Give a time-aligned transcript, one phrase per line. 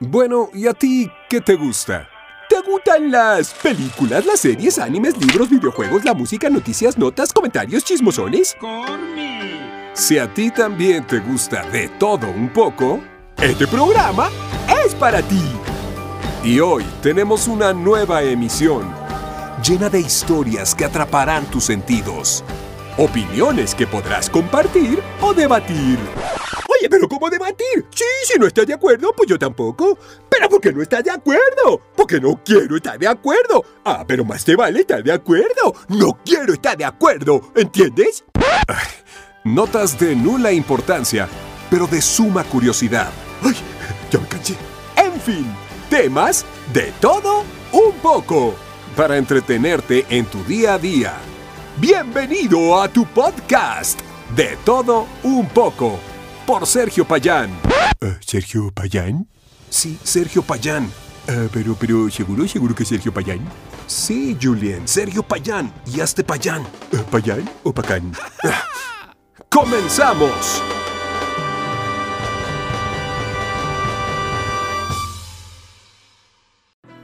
[0.00, 2.06] Bueno, ¿y a ti qué te gusta?
[2.50, 8.54] ¿Te gustan las películas, las series, animes, libros, videojuegos, la música, noticias, notas, comentarios, chismosones?
[9.94, 13.00] Si a ti también te gusta de todo un poco,
[13.40, 14.28] este programa
[14.84, 15.42] es para ti.
[16.44, 18.92] Y hoy tenemos una nueva emisión,
[19.66, 22.44] llena de historias que atraparán tus sentidos,
[22.98, 25.98] opiniones que podrás compartir o debatir.
[26.78, 27.86] Oye, pero ¿cómo debatir?
[27.94, 29.98] Sí, si no estás de acuerdo, pues yo tampoco.
[30.28, 31.80] ¿Pero por qué no estás de acuerdo?
[31.96, 33.64] Porque no quiero estar de acuerdo.
[33.84, 35.74] Ah, pero más te vale estar de acuerdo.
[35.88, 38.24] No quiero estar de acuerdo, ¿entiendes?
[38.68, 38.88] Ay,
[39.44, 41.28] notas de nula importancia,
[41.70, 43.10] pero de suma curiosidad.
[43.42, 43.56] ¡Ay!
[44.10, 44.56] Ya me canché.
[44.96, 45.46] En fin,
[45.88, 48.54] temas de todo un poco.
[48.96, 51.14] Para entretenerte en tu día a día.
[51.78, 54.00] Bienvenido a tu podcast.
[54.34, 55.98] De todo un poco.
[56.46, 57.50] Por Sergio Payán.
[58.00, 59.26] Eh, ¿Sergio Payán?
[59.68, 60.88] Sí, Sergio Payán.
[61.26, 63.40] Eh, pero, pero, ¿seguro, seguro que es Sergio Payán?
[63.88, 65.72] Sí, Julien, Sergio Payán.
[65.92, 66.62] Y hazte Payán.
[66.92, 68.12] Eh, ¿Payán o Pacán?
[69.50, 70.62] ¡Comenzamos!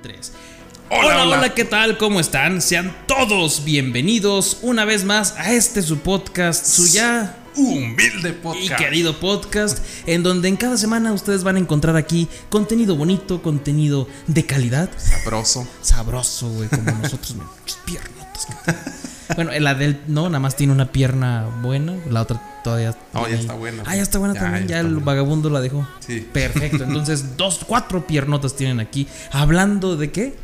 [0.04, 0.34] Tres.
[0.88, 1.98] Hola, hola, ¿qué tal?
[1.98, 2.62] ¿Cómo están?
[2.62, 8.76] Sean todos bienvenidos una vez más a este su podcast, su ya Humilde y podcast.
[8.82, 14.08] querido podcast, en donde en cada semana ustedes van a encontrar aquí contenido bonito, contenido
[14.26, 15.66] de calidad, Sabroso.
[15.82, 17.36] sabroso, güey, como nosotros,
[17.84, 18.46] piernotas.
[19.34, 22.96] Bueno, la del no, nada más tiene una pierna buena, la otra todavía.
[23.14, 23.82] No, ya está buena.
[23.86, 25.86] Ah, ya está buena Ya, también, ya el vagabundo la dejó.
[26.00, 26.20] Sí.
[26.32, 30.34] Perfecto, entonces dos, cuatro piernotas tienen aquí, hablando de qué?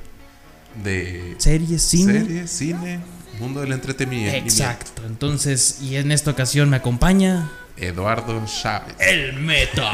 [0.83, 2.21] De Series, cine.
[2.21, 3.01] serie, cine,
[3.41, 4.37] mundo del entretenimiento.
[4.37, 8.95] Exacto, entonces, y en esta ocasión me acompaña Eduardo Chávez.
[8.99, 9.91] el metal.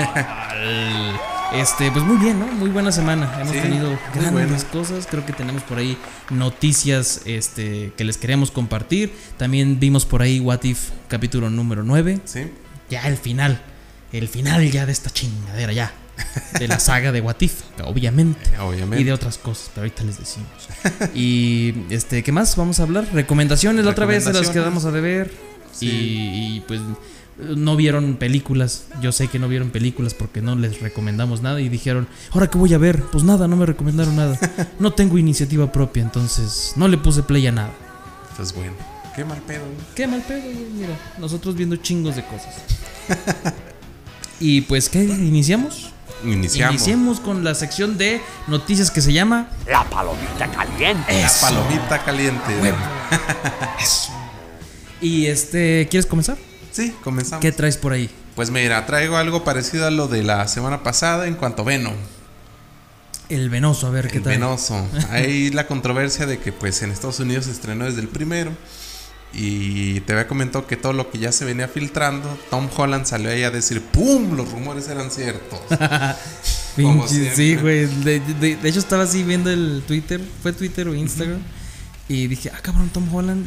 [1.54, 2.46] Este, pues muy bien, ¿no?
[2.46, 3.32] Muy buena semana.
[3.40, 4.58] Hemos Sí, tenido grandes buena.
[4.72, 5.06] cosas.
[5.08, 5.96] Creo que tenemos por ahí
[6.30, 9.14] noticias este, que les queremos compartir.
[9.36, 12.20] También vimos por ahí What If capítulo número 9.
[12.24, 12.50] Sí.
[12.90, 13.60] Ya el final.
[14.12, 15.92] El final ya de esta chingadera, ya.
[16.58, 18.50] De la saga de What If, obviamente.
[18.50, 19.00] Eh, Obviamente.
[19.00, 20.48] Y de otras cosas, pero ahorita les decimos.
[21.14, 23.08] y este, ¿qué más vamos a hablar?
[23.12, 24.82] Recomendaciones la otra vez de las que Recomendaciones.
[24.82, 25.32] damos a deber.
[25.72, 25.86] Sí.
[25.86, 26.80] Y, y, pues
[27.38, 28.86] no vieron películas.
[29.02, 31.60] Yo sé que no vieron películas porque no les recomendamos nada.
[31.60, 33.02] Y dijeron, ¿ahora qué voy a ver?
[33.02, 34.38] Pues nada, no me recomendaron nada.
[34.78, 37.72] No tengo iniciativa propia, entonces no le puse play a nada.
[38.36, 38.74] Pues bueno.
[39.14, 39.62] Qué mal pedo.
[39.94, 40.42] Qué mal pedo.
[40.74, 42.54] Mira, nosotros viendo chingos de cosas.
[44.40, 45.04] y pues, ¿qué?
[45.04, 45.92] ¿Iniciamos?
[46.24, 46.74] Iniciamos.
[46.76, 51.20] Iniciemos con la sección de noticias que se llama La palomita caliente.
[51.22, 52.60] La palomita caliente.
[52.60, 52.76] Huevo.
[53.80, 54.12] Eso.
[55.00, 56.36] Y este, ¿quieres comenzar?
[56.72, 57.40] Sí, comenzamos.
[57.42, 58.10] ¿Qué traes por ahí?
[58.34, 61.94] Pues mira, traigo algo parecido a lo de la semana pasada en cuanto a Venom.
[63.28, 64.32] El venoso, a ver qué El tal.
[64.34, 64.86] venoso.
[65.10, 68.50] Hay la controversia de que pues en Estados Unidos se estrenó desde el primero.
[69.36, 73.30] Y te había comentado que todo lo que ya se venía filtrando, Tom Holland salió
[73.30, 74.36] ahí a decir, ¡pum!
[74.36, 75.60] Los rumores eran ciertos.
[76.76, 77.86] Como sí, güey.
[77.86, 80.20] De, de- de hecho, estaba así viendo el Twitter.
[80.42, 81.40] ¿Fue Twitter o Instagram?
[82.08, 83.44] Y dije, ah, cabrón, Tom Holland.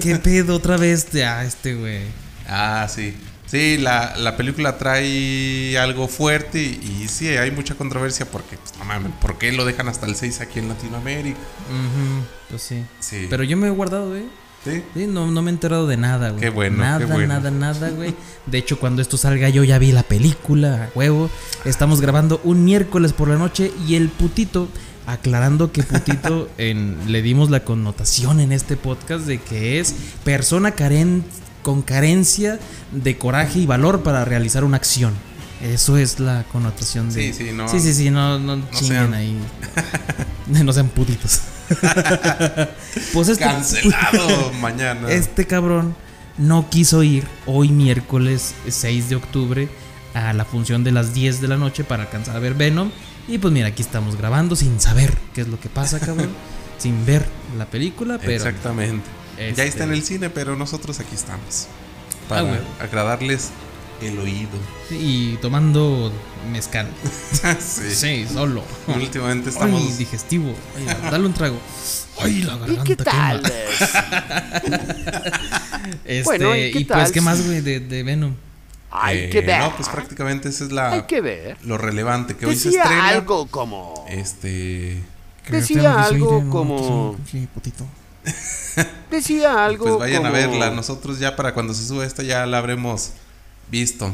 [0.00, 1.10] ¿Qué pedo otra vez?
[1.10, 2.02] De, ah, este, güey.
[2.48, 3.14] Ah, sí.
[3.46, 8.76] Sí, la, la película trae algo fuerte y, y sí, hay mucha controversia porque, pues,
[8.78, 11.38] no mames, ¿por qué lo dejan hasta el 6 aquí en Latinoamérica?
[12.48, 12.84] Pues sí.
[13.00, 13.26] Sí.
[13.28, 14.24] Pero yo me he guardado, ¿eh?
[14.64, 14.82] Sí.
[14.94, 16.40] Sí, no, no me he enterado de nada, güey.
[16.40, 17.28] Qué bueno, Nada, qué bueno.
[17.34, 18.14] nada, nada, güey.
[18.46, 21.28] De hecho, cuando esto salga, yo ya vi la película, a huevo.
[21.64, 24.68] Estamos grabando un miércoles por la noche y el putito,
[25.06, 29.94] aclarando que putito, en, le dimos la connotación en este podcast de que es
[30.24, 30.74] persona
[31.62, 32.58] con carencia
[32.92, 35.12] de coraje y valor para realizar una acción.
[35.62, 37.32] Eso es la connotación de.
[37.32, 39.36] Sí, sí, no- Sí, sí, sí, no, no, chinguen sean- ahí.
[40.64, 41.40] no sean putitos.
[43.12, 43.44] pues este.
[43.44, 45.10] Cancelado mañana.
[45.10, 45.94] Este cabrón
[46.38, 49.68] no quiso ir hoy miércoles 6 de octubre
[50.14, 52.90] a la función de las 10 de la noche para alcanzar a ver Venom.
[53.26, 56.30] Y pues mira, aquí estamos grabando sin saber qué es lo que pasa, cabrón.
[56.78, 57.24] sin ver
[57.56, 58.32] la película, pero...
[58.32, 59.06] Exactamente.
[59.38, 61.66] Este- Ya está en el cine, pero nosotros aquí estamos.
[62.28, 62.60] Para Ah, güey.
[62.80, 63.50] agradarles
[64.02, 64.50] el oído.
[64.90, 66.12] Y tomando
[66.50, 66.86] mezcal.
[67.60, 67.94] sí.
[67.94, 68.62] Sí, solo.
[68.88, 69.80] Últimamente estamos.
[69.82, 70.54] Ay, digestivo.
[70.76, 71.58] Ay, dale un trago.
[72.20, 73.10] Ay, la ¿Y garganta qué quema.
[73.10, 73.42] tal?
[76.04, 78.34] Este, Bueno, ¿y qué y pues, tal ¿qué si- más, güey, de, de Venom?
[78.90, 79.60] Hay eh, que ver.
[79.60, 80.92] No, pues prácticamente esa es la.
[80.92, 81.56] Hay que ver.
[81.64, 83.08] Lo relevante que hoy se Decía estrena.
[83.08, 84.06] algo como.
[84.08, 85.02] Este.
[85.50, 87.16] Decía algo como.
[89.10, 90.70] Decía algo Pues vayan a verla.
[90.70, 93.10] Nosotros ya para cuando se suba esta ya la habremos
[93.70, 94.10] visto.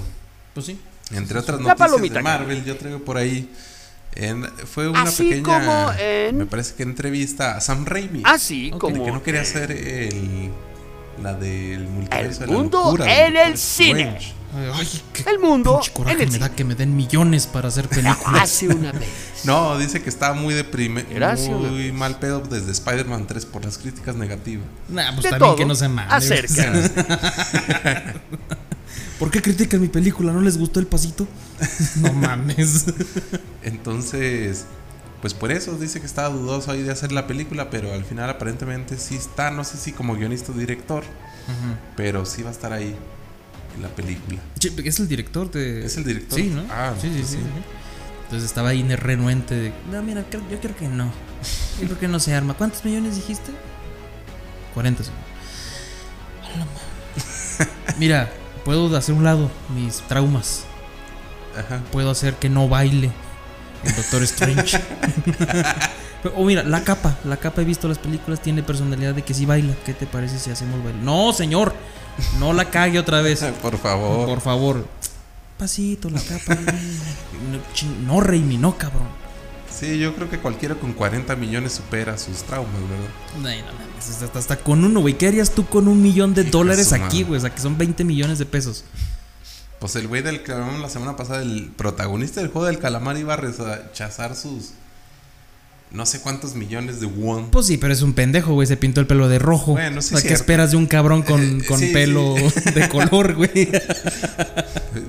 [0.55, 0.81] Pues sí.
[1.13, 3.51] Entre otras La noticias palomita de Marvel, yo traigo por ahí
[4.15, 5.43] En- fue una Así pequeña.
[5.65, 8.23] como en- Me parece que entrevista a Sam Raimi.
[8.25, 8.75] Así Ok.
[8.75, 10.51] de como que no quería hacer el.
[11.23, 14.19] La del multiverso El de la mundo locura, en el cine.
[14.75, 16.57] Ay, qué el mundo coraje en el me da cine.
[16.57, 18.43] que me den millones para hacer películas.
[18.43, 19.09] Hace una vez.
[19.45, 23.77] No, dice que estaba muy deprime, Gracias, muy mal pedo desde Spider-Man 3 por las
[23.79, 24.65] críticas negativas.
[24.89, 26.09] Nah, pues De también todo que no se mame.
[26.11, 26.73] acerca.
[29.21, 30.33] ¿Por qué critican mi película?
[30.33, 31.29] ¿No les gustó el pasito?
[32.01, 32.87] No mames.
[33.63, 34.65] Entonces,
[35.21, 38.29] pues por eso dice que estaba dudoso ahí de hacer la película, pero al final
[38.31, 41.05] aparentemente sí está, no sé si como guionista o director,
[41.97, 42.97] pero sí va a estar ahí
[43.77, 44.41] en la película.
[44.59, 45.85] Che, Es el director de.
[45.85, 46.39] ¿Es el director?
[46.39, 46.65] Sí, ¿no?
[46.71, 47.43] Ah, sí, sí, pues sí, sí.
[47.43, 47.63] sí.
[48.25, 49.73] Entonces estaba ahí renuente de.
[49.93, 51.13] No, mira, yo creo que no.
[51.81, 52.55] Yo creo que no se arma.
[52.55, 53.53] ¿Cuántos millones dijiste?
[54.75, 55.05] 40.
[55.05, 55.19] señor.
[56.55, 58.31] A la ma- Mira,
[58.71, 60.63] puedo hacer un lado mis traumas.
[61.59, 61.83] Ajá.
[61.91, 63.11] Puedo hacer que no baile
[63.83, 64.81] el Doctor Strange.
[66.23, 67.17] Pero, oh, mira, la capa.
[67.25, 69.75] La capa he visto las películas, tiene personalidad de que sí baila.
[69.85, 71.01] ¿Qué te parece si hacemos baile?
[71.03, 71.75] No, señor.
[72.39, 73.43] No la cague otra vez.
[73.63, 74.29] Por favor.
[74.29, 74.87] Por favor.
[75.59, 76.55] Pasito, la capa.
[76.55, 79.09] no, no, Raimi, no, cabrón.
[79.79, 83.51] Sí, yo creo que cualquiera con 40 millones supera sus traumas, ¿verdad?
[83.51, 85.17] Ay, no mames, hasta, hasta con uno, güey.
[85.17, 87.39] ¿Qué harías tú con un millón de dólares aquí, güey?
[87.39, 88.85] O sea, que son 20 millones de pesos.
[89.79, 93.17] Pues el güey del que hablamos la semana pasada, el protagonista del juego del calamar
[93.17, 94.73] iba a rechazar sus
[95.91, 97.51] no sé cuántos millones de won.
[97.51, 98.67] Pues sí, pero es un pendejo, güey.
[98.67, 99.73] Se pintó el pelo de rojo.
[99.73, 101.93] Bueno, sí, o sea, ¿qué esperas de un cabrón con, Eh, con sí, sí.
[101.93, 102.35] pelo
[102.75, 103.71] de color, güey?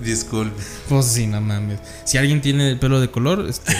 [0.03, 0.59] Disculpe.
[0.89, 1.79] Pues sí, no mames.
[2.05, 3.75] Si alguien tiene el pelo de color, este,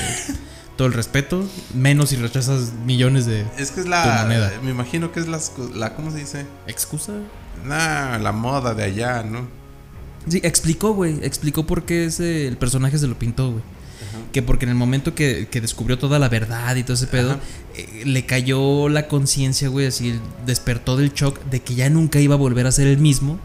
[0.81, 1.47] todo el respeto.
[1.75, 4.51] Menos si rechazas millones de Es que es la moneda.
[4.63, 6.47] me imagino que es co- la ¿cómo se dice?
[6.65, 7.13] excusa.
[7.63, 9.47] Nah, la moda de allá, ¿no?
[10.27, 11.23] Sí, explicó, güey.
[11.23, 13.63] Explicó por qué ese, el personaje se lo pintó, güey.
[14.31, 17.37] Que porque en el momento que, que descubrió toda la verdad y todo ese pedo,
[17.75, 22.33] eh, le cayó la conciencia, güey, así despertó del shock de que ya nunca iba
[22.33, 23.39] a volver a ser el mismo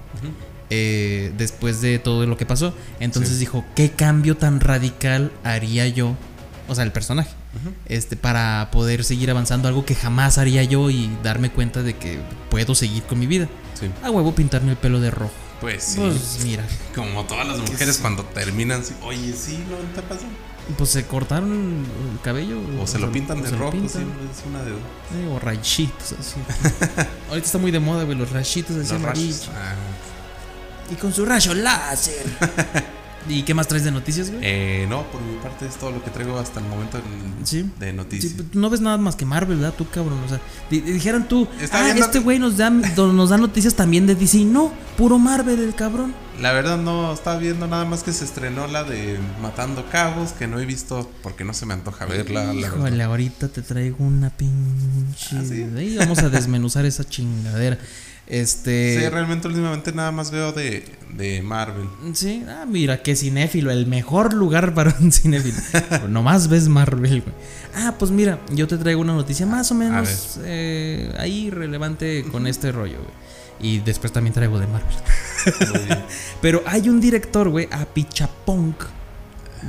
[0.70, 2.72] eh, después de todo lo que pasó.
[2.98, 3.40] Entonces Sí.
[3.40, 6.16] dijo, ¿qué cambio tan radical haría yo?
[6.68, 7.30] O sea, el personaje.
[7.86, 12.20] Este, para poder seguir avanzando, algo que jamás haría yo y darme cuenta de que
[12.50, 13.48] puedo seguir con mi vida.
[13.78, 13.90] Sí.
[14.02, 15.32] A huevo pintarme el pelo de rojo.
[15.60, 16.00] Pues sí.
[16.00, 16.64] Pues mira,
[16.94, 20.24] Como todas las mujeres cuando terminan, oye, sí, ¿no te pasó?
[20.76, 22.58] pues se cortaron el cabello.
[22.82, 23.88] O se lo pintan de rojo, pintan.
[23.88, 24.80] sí, es una de dos.
[25.14, 26.40] Eh, o rayitos así.
[27.28, 29.48] Ahorita está muy de moda, güey, los rayitos así Los amarillos.
[29.54, 29.74] Ah.
[30.90, 32.26] Y con su rayo láser.
[33.28, 34.40] ¿Y qué más traes de noticias, güey?
[34.42, 37.68] Eh, no, por mi parte es todo lo que traigo hasta el momento en- Sí.
[37.80, 38.32] de noticias.
[38.34, 39.74] pues, no ves nada más que Marvel, ¿verdad?
[39.76, 40.18] Tú, cabrón.
[40.24, 40.40] O sea,
[40.70, 44.14] di- di- dijeran tú, Está ah, este güey nos da, nos da noticias también de
[44.14, 44.44] DC.
[44.44, 46.14] No, puro Marvel, el cabrón.
[46.40, 50.46] La verdad no estaba viendo nada más que se estrenó la de Matando Cabos, que
[50.46, 52.52] no he visto porque no se me antoja verla.
[52.52, 55.36] la Híjole, ahorita te traigo una pinche.
[55.36, 55.66] ¿Ah, sí?
[55.76, 57.78] Ahí vamos a desmenuzar esa chingadera.
[58.26, 58.98] Este.
[59.00, 60.84] Sí, realmente últimamente nada más veo de,
[61.16, 61.88] de Marvel.
[62.12, 65.58] Sí, ah, mira, qué cinéfilo, el mejor lugar para un cinéfilo.
[66.08, 67.34] Nomás ves Marvel, güey.
[67.76, 72.46] Ah, pues mira, yo te traigo una noticia más o menos eh, ahí relevante con
[72.46, 73.26] este rollo, güey.
[73.58, 74.96] Y después también traigo de Marvel.
[76.42, 78.74] Pero hay un director, güey, Apichapong.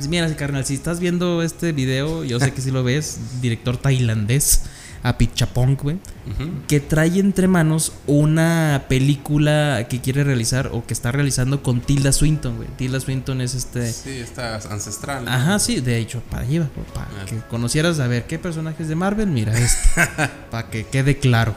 [0.08, 4.62] Mira, carnal, si estás viendo este video, yo sé que si lo ves, director tailandés,
[5.02, 6.50] Apichapong, güey Ujú.
[6.66, 12.12] que trae entre manos una película que quiere realizar o que está realizando con Tilda
[12.12, 12.68] Swinton, güey.
[12.76, 13.90] Tilda Swinton es este.
[13.92, 15.24] Sí, está ancestral.
[15.24, 15.30] ¿no?
[15.30, 17.24] Ajá, sí, de hecho, para allá, para Ah.
[17.26, 19.88] que conocieras a ver qué personajes de Marvel, mira este,
[20.50, 21.54] para que quede claro.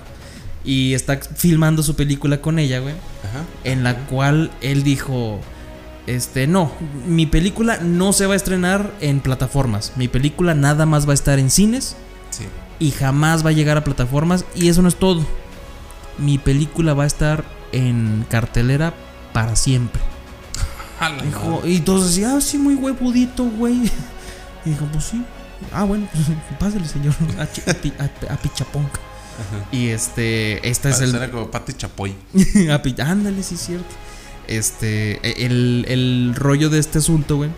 [0.64, 3.44] Y está filmando su película con ella, güey, Ajá.
[3.64, 5.40] en la cual él dijo,
[6.08, 6.72] este, no,
[7.08, 11.16] mi película no se va a estrenar en plataformas, mi película nada más va a
[11.16, 11.96] estar en cines.
[12.82, 14.44] Y jamás va a llegar a plataformas.
[14.56, 15.26] Y eso no es todo.
[16.18, 18.94] Mi película va a estar en cartelera
[19.32, 20.02] para siempre.
[21.24, 23.90] Dijo, y todos decían, ah, sí, muy huevudito, güey.
[24.66, 25.24] Y dijo, pues sí.
[25.72, 26.08] Ah, bueno,
[26.60, 27.14] pásale, señor.
[27.38, 29.00] A, a, a- a Pichaponca.
[29.00, 29.66] Ajá.
[29.72, 31.12] Y este, esta es el.
[31.12, 32.14] Suena como Pati Chapoy.
[33.00, 33.86] Ándale, sí es cierto.
[34.48, 37.50] Este, e- el, el rollo de este asunto, güey,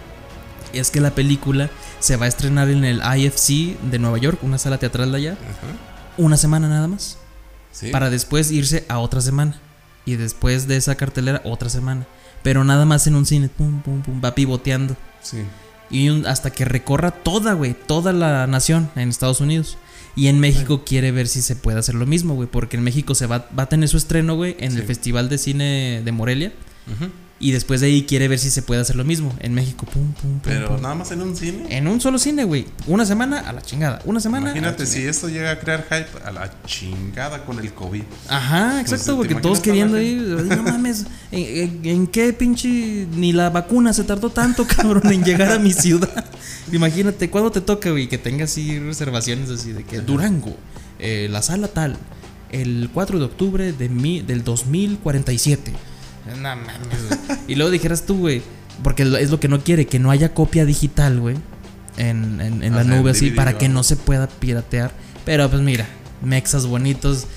[0.74, 4.58] es que la película se va a estrenar en el IFC de Nueva York, una
[4.58, 5.68] sala teatral de allá, Ajá.
[6.18, 7.18] una semana nada más.
[7.72, 7.90] Sí.
[7.90, 9.60] Para después irse a otra semana.
[10.06, 12.06] Y después de esa cartelera, otra semana.
[12.44, 14.98] Pero nada más en un cine, pum, pum, pum, va pivoteando.
[15.22, 15.38] Sí.
[15.90, 19.78] Y un- hasta que recorra toda, güey, toda la nación en Estados Unidos.
[20.16, 22.48] Y en México quiere ver si se puede hacer lo mismo, güey.
[22.48, 24.84] Porque en México se va, va a tener su estreno, güey, en el.
[24.84, 26.52] Festival de Cine de Morelia.
[27.44, 29.36] Y después de ahí quiere ver si se puede hacer lo mismo.
[29.42, 30.40] En México, pum, pum, pum.
[30.44, 31.66] Pero nada más en un cine.
[31.76, 32.66] En un solo cine, güey.
[32.88, 34.00] Una semana a la chingada.
[34.06, 34.52] Una semana.
[34.52, 38.04] Imagínate si esto llega a crear hype a la chingada con el COVID.
[38.30, 40.22] Ajá, Pues, exacto, ¿te porque todos queriendo ir.
[40.22, 43.08] No mames, ¿en, en, en qué pinche.
[43.14, 46.24] Ni la vacuna se tardó tanto, cabrón, en llegar a mi ciudad?
[46.72, 48.08] Imagínate, ¿cuándo te toca, güey?
[48.08, 50.56] Que tengas así reservaciones así de que Durango,
[50.98, 51.98] eh, la sala tal,
[52.54, 55.74] el 4 de octubre de mi, del 2047.
[56.26, 56.76] No mames,
[57.08, 57.40] güey.
[57.48, 58.42] Y luego dijeras tú, güey,
[58.82, 61.38] porque es lo que no quiere, que no haya copia digital, güey,
[61.98, 63.84] en, en, la sea, nube así, para que ¿no?
[63.84, 64.92] se pueda piratear.
[65.26, 65.88] Pero pues mira,
[66.22, 67.28] mexas bonitos,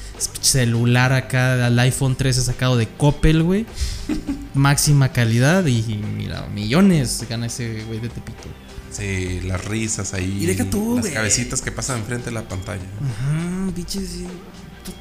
[0.40, 3.66] celular acá, el iPhone 13 sacado de Coppel, güey.
[4.54, 5.82] Máxima calidad y,
[6.16, 8.48] mira, millones gana ese güey de Tepito.
[8.90, 10.38] Sí, las risas ahí.
[10.40, 12.84] Y deja tú, Las cabecitas que pasan enfrente de la pantalla.
[13.02, 14.20] Ajá, pinches,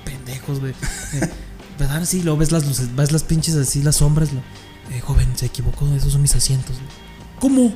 [0.03, 0.73] pendejos, güey.
[1.79, 2.05] ¿Verdad?
[2.05, 4.31] Sí, luego ves las luces, ves las pinches así, las sombras.
[4.33, 4.41] lo-
[4.95, 6.75] Eh, joven, se equivocó, esos son mis asientos.
[7.39, 7.73] ¿Cómo?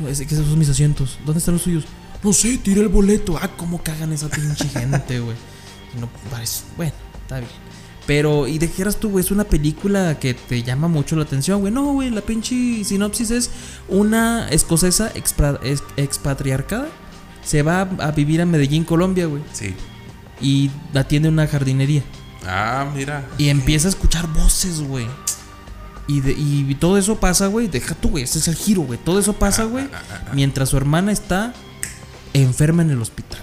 [0.00, 1.18] No, es que esos son mis asientos.
[1.26, 1.84] ¿Dónde están los suyos?
[2.22, 3.38] No sé, tiré el boleto.
[3.40, 5.36] Ah, cómo cagan esa pinche gente, güey.
[6.00, 6.62] No, parece.
[6.76, 7.50] Bueno, está bien.
[8.06, 11.72] Pero, y dijeras tú, güey, es una película que te llama mucho la atención, güey.
[11.72, 13.50] No, güey, la pinche sinopsis es
[13.88, 16.88] una escocesa expra- ex- expatriarcada.
[17.44, 19.42] Se va a, a vivir a Medellín, Colombia, güey.
[19.52, 19.74] Sí.
[20.40, 22.02] Y atiende una jardinería.
[22.46, 23.24] Ah, mira.
[23.38, 25.06] Y empieza a escuchar voces, güey.
[26.06, 27.66] Y, de- y todo eso pasa, güey.
[27.68, 28.24] Deja tú, güey.
[28.24, 28.98] Ese es el giro, güey.
[29.02, 29.88] Todo eso pasa, güey.
[30.32, 31.52] Mientras su hermana está
[32.32, 33.40] enferma en el hospital.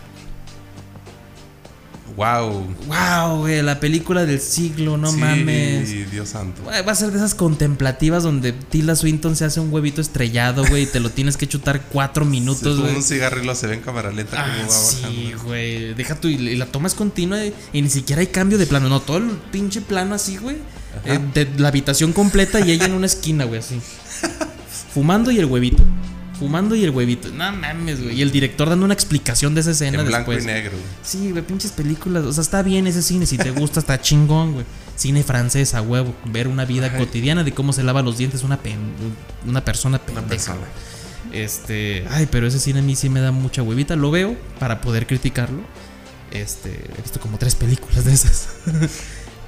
[2.15, 2.67] Wow.
[2.87, 3.61] Wow, güey.
[3.63, 6.11] La película del siglo, no sí, mames.
[6.11, 6.61] Dios santo.
[6.63, 10.63] Güey, Va a ser de esas contemplativas donde Tila Swinton se hace un huevito estrellado,
[10.67, 10.83] güey.
[10.83, 12.95] Y te lo tienes que chutar cuatro minutos, güey.
[12.95, 15.93] un cigarro y lo se ve en cámara lenta como Ah, va sí, güey.
[15.95, 18.65] Deja tú y, y la toma es continua y, y ni siquiera hay cambio de
[18.67, 18.89] plano.
[18.89, 20.57] No, todo el pinche plano así, güey.
[21.05, 23.79] eh, de la habitación completa y ella en una esquina, güey, así.
[24.93, 25.83] Fumando y el huevito.
[26.43, 27.29] Fumando y el huevito.
[27.29, 28.17] No mames, güey.
[28.17, 30.43] Y el director dando una explicación de esa escena En blanco después.
[30.43, 30.71] y negro.
[31.03, 32.23] Sí, güey, pinches películas.
[32.25, 33.25] O sea, está bien ese cine.
[33.25, 34.65] Si te gusta, está chingón, güey.
[34.95, 36.13] Cine francés, a huevo.
[36.25, 38.79] Ver una vida cotidiana de cómo se lava los dientes una, pen-
[39.47, 40.57] una persona Una pendeja, persona.
[40.59, 41.41] güey.
[41.43, 42.05] Este.
[42.09, 43.95] Ay, pero ese cine a mí sí me da mucha huevita.
[43.95, 45.61] Lo veo para poder criticarlo.
[46.31, 46.69] Este.
[46.97, 48.49] He visto como tres películas de esas.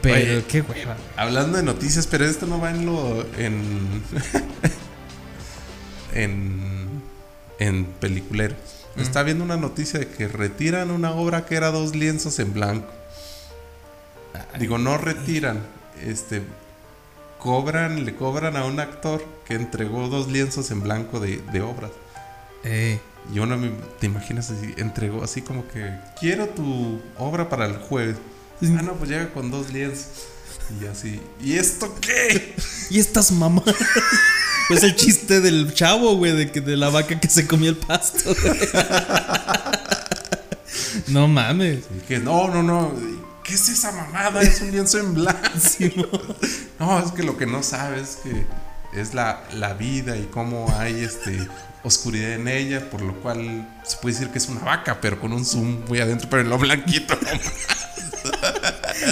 [0.01, 0.45] pero Oye.
[0.47, 0.95] qué hueva.
[1.17, 3.25] Hablando de noticias, pero esto no va en lo.
[3.37, 3.61] en.
[6.13, 6.74] en.
[7.59, 8.55] En peliculero.
[8.97, 12.87] Está viendo una noticia de que retiran una obra que era dos lienzos en blanco.
[14.59, 15.59] Digo, no retiran.
[16.01, 16.41] Este.
[17.39, 21.91] Cobran, le cobran a un actor que entregó dos lienzos en blanco de, de obras.
[22.63, 22.99] Eh.
[23.33, 27.77] Y uno me- te imaginas así, entregó así como que quiero tu obra para el
[27.77, 28.17] jueves.
[28.61, 30.07] Ah, no, pues llega con dos lienzos.
[30.81, 32.55] Y así, ¿y esto qué?
[32.89, 33.63] Y estas mamás.
[34.67, 37.77] Pues el chiste del chavo, güey, de, que, de la vaca que se comió el
[37.77, 38.35] pasto.
[38.41, 38.59] güey.
[41.07, 41.83] no mames.
[42.07, 42.93] Que no, no, no.
[43.43, 44.41] ¿Qué es esa mamada?
[44.41, 45.49] Es un lienzo en blanco.
[46.79, 48.45] No, es que lo que no sabes es que
[48.99, 51.47] es la, la vida y cómo hay este
[51.83, 55.31] oscuridad en ella, por lo cual se puede decir que es una vaca, pero con
[55.31, 57.17] un zoom muy adentro, pero en lo blanquito.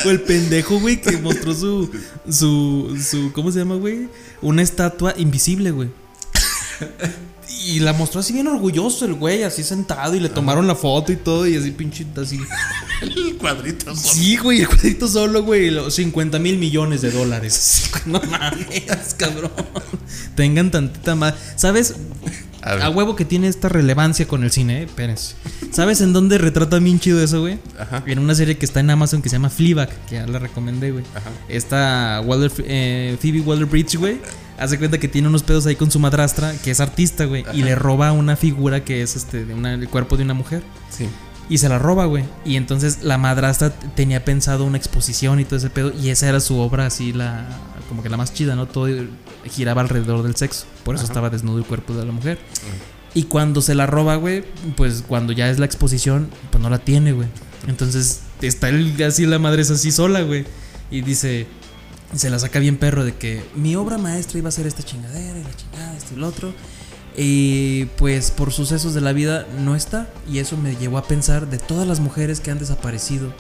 [0.06, 1.90] O el pendejo, güey, que mostró su,
[2.30, 4.10] su, su, ¿cómo se llama, güey?
[4.44, 5.90] Una estatua invisible, güey.
[7.66, 11.12] Y la mostró así bien orgulloso el güey, así sentado y le tomaron la foto
[11.12, 12.40] y todo y así pinchita así.
[13.02, 13.96] el cuadrito.
[13.96, 17.92] Sí, güey, el cuadrito solo, güey, los 50 mil millones de dólares.
[18.06, 19.52] No mames, cabrón.
[20.36, 21.36] Tengan tantita más.
[21.56, 21.96] ¿Sabes?
[22.62, 22.86] A.
[22.86, 25.36] A huevo que tiene esta relevancia con el cine, eh, espérense.
[25.72, 27.60] ¿Sabes en dónde retrata bien chido eso, güey?
[27.80, 28.04] Ajá.
[28.06, 30.92] En una serie que está en Amazon que se llama Fleabag, que ya la recomendé,
[30.92, 31.06] güey.
[31.16, 31.32] Ajá.
[31.48, 34.20] Esta Waller, eh, Phoebe Waller-Bridge, güey,
[34.64, 37.64] hace cuenta que tiene unos pedos ahí con su madrastra, que es artista, güey, y
[37.64, 40.64] le roba una figura que es este de una, el cuerpo de una mujer.
[40.90, 41.08] Sí.
[41.50, 42.24] Y se la roba, güey.
[42.46, 45.92] Y entonces la madrastra tenía pensado una exposición y todo ese pedo.
[46.02, 47.46] Y esa era su obra así, la
[47.90, 48.66] como que la más chida, ¿no?
[48.66, 48.88] Todo
[49.46, 50.66] giraba alrededor del sexo.
[50.84, 51.12] Por eso Ajá.
[51.12, 52.40] estaba desnudo el cuerpo de la mujer.
[53.14, 54.44] Y cuando se la roba, güey,
[54.76, 57.28] pues cuando ya es la exposición, pues no la tiene, güey.
[57.68, 58.70] Entonces está
[59.06, 60.46] así, la madre es así sola, güey.
[60.90, 61.46] Y dice,
[62.16, 65.40] se la saca bien perro de que mi obra maestra iba a ser esta chingadera
[65.40, 66.54] y la chingada, esto y lo otro.
[67.16, 70.10] Y pues por sucesos de la vida no está.
[70.30, 73.34] Y eso me llevó a pensar de todas las mujeres que han desaparecido.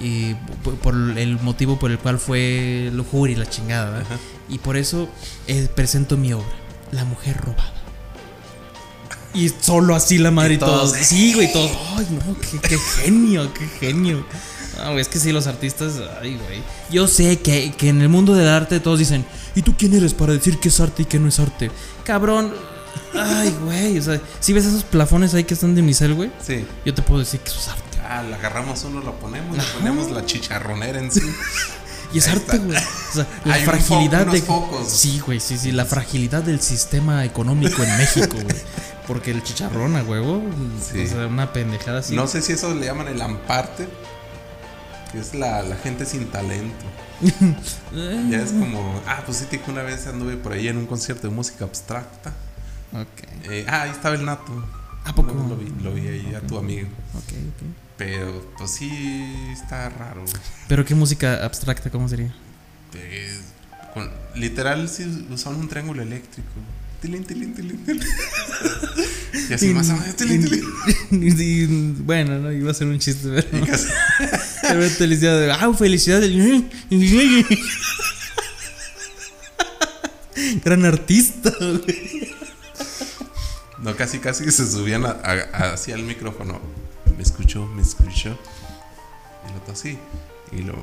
[0.00, 0.34] Y
[0.82, 4.04] por, el motivo por el cual fue lujuria y la chingada.
[4.48, 5.08] Y por eso
[5.46, 6.46] eh, presento mi obra,
[6.92, 7.74] La mujer robada.
[9.34, 10.92] Y solo así la madre y, Y todos.
[10.92, 11.70] todos, Sí, güey, todos.
[11.96, 14.24] Ay, no, qué, qué genio, qué genio.
[14.78, 15.94] No, güey, es que sí, los artistas.
[16.20, 16.62] Ay, güey.
[16.90, 20.14] Yo sé que, que en el mundo del arte todos dicen: ¿Y tú quién eres
[20.14, 21.70] para decir qué es arte y qué no es arte?
[22.04, 22.52] Cabrón.
[23.14, 23.98] Ay, güey.
[23.98, 26.64] O sea, si ves esos plafones ahí que están de unicel, güey, Sí.
[26.84, 27.98] yo te puedo decir que eso es arte.
[28.08, 29.72] Ah, le agarramos uno, lo ponemos, le Ajá.
[29.78, 31.20] ponemos la chicharronera en sí.
[32.10, 32.78] Y es Ahí arte, güey.
[32.78, 34.88] O sea, la Hay un fragilidad foco, de.
[34.90, 35.72] Sí, güey, sí, sí.
[35.72, 38.56] La fragilidad del sistema económico en México, güey.
[39.06, 40.42] Porque el chicharrón a huevo.
[40.90, 41.04] Sí.
[41.04, 42.14] O sea, una pendejada así.
[42.16, 43.86] No sé si eso le llaman el amparte,
[45.12, 46.84] que es la, la gente sin talento.
[47.94, 50.76] Eh, Ya es como, ah, pues sí, te dije una vez anduve por ahí en
[50.76, 52.32] un concierto de música abstracta.
[52.92, 53.48] Ok.
[53.50, 54.52] Eh, ah, ahí estaba el Nato.
[55.04, 55.32] ¿A poco?
[55.32, 56.88] Lo, lo vi, lo vi ahí a tu amigo.
[57.14, 57.66] Ok, ok.
[57.96, 58.90] Pero, pues sí,
[59.52, 60.24] está raro.
[60.68, 62.34] Pero qué música abstracta, ¿cómo sería?
[62.92, 63.40] Pues,
[63.94, 66.48] con- literal, sí usaban un triángulo eléctrico.
[67.00, 67.80] Tilín, tilín, tilín,
[69.50, 70.64] y así más o menos, tilín, tilín.
[71.38, 71.66] Y,
[72.02, 73.64] bueno, no iba a ser un chiste, pero.
[73.64, 73.88] Y casi-
[74.68, 75.50] pero felicidad.
[75.50, 76.20] ¡Ah, felicidad!
[80.64, 82.28] Gran artista, güey.
[83.78, 86.60] No, casi, casi se subían a- a- hacia el micrófono.
[87.16, 88.30] Me escuchó, me escuchó.
[89.48, 89.98] Y lo tosí.
[90.52, 90.74] Y lo.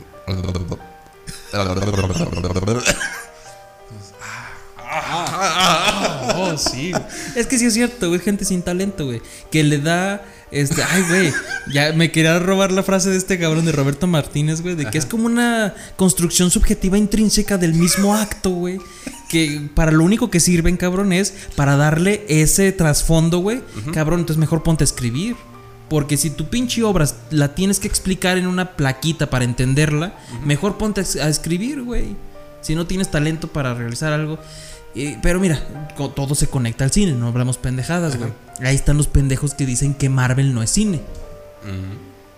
[6.36, 6.92] Oh, sí.
[7.36, 8.20] Es que sí es cierto, güey.
[8.20, 9.22] Gente sin talento, güey.
[9.52, 10.24] Que le da.
[10.56, 11.34] Este, ay, güey.
[11.74, 14.76] Ya me quería robar la frase de este cabrón de Roberto Martínez, güey.
[14.76, 18.80] De que es como una construcción subjetiva intrínseca del mismo acto, güey.
[19.28, 23.62] Que para lo único que sirven, cabrón, es para darle ese trasfondo, güey.
[23.94, 25.36] Cabrón, entonces mejor ponte a escribir.
[25.90, 30.78] Porque si tu pinche obra la tienes que explicar en una plaquita para entenderla, mejor
[30.78, 32.16] ponte a a escribir, güey.
[32.62, 34.40] Si no tienes talento para realizar algo.
[34.96, 35.60] Eh, pero mira,
[36.16, 38.32] todo se conecta al cine, no hablamos pendejadas, güey.
[38.62, 41.02] Ahí están los pendejos que dicen que Marvel no es cine.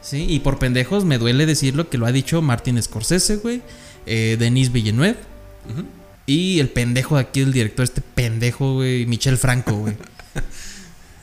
[0.01, 3.61] Sí, y por pendejos me duele decirlo que lo ha dicho Martin Scorsese, güey.
[4.05, 5.17] eh, Denis Villeneuve.
[6.25, 9.05] Y el pendejo de aquí, el director, este pendejo, güey.
[9.05, 9.95] Michel Franco, güey.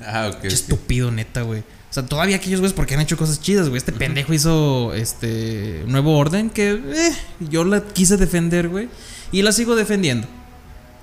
[0.07, 0.41] Ah, ok.
[0.43, 1.61] Qué estúpido, neta, güey.
[1.61, 3.79] O sea, todavía aquellos güeyes porque han hecho cosas chidas, güey.
[3.79, 7.13] Este pendejo hizo este Nuevo Orden que eh,
[7.49, 8.89] yo la quise defender, güey.
[9.33, 10.27] Y la sigo defendiendo.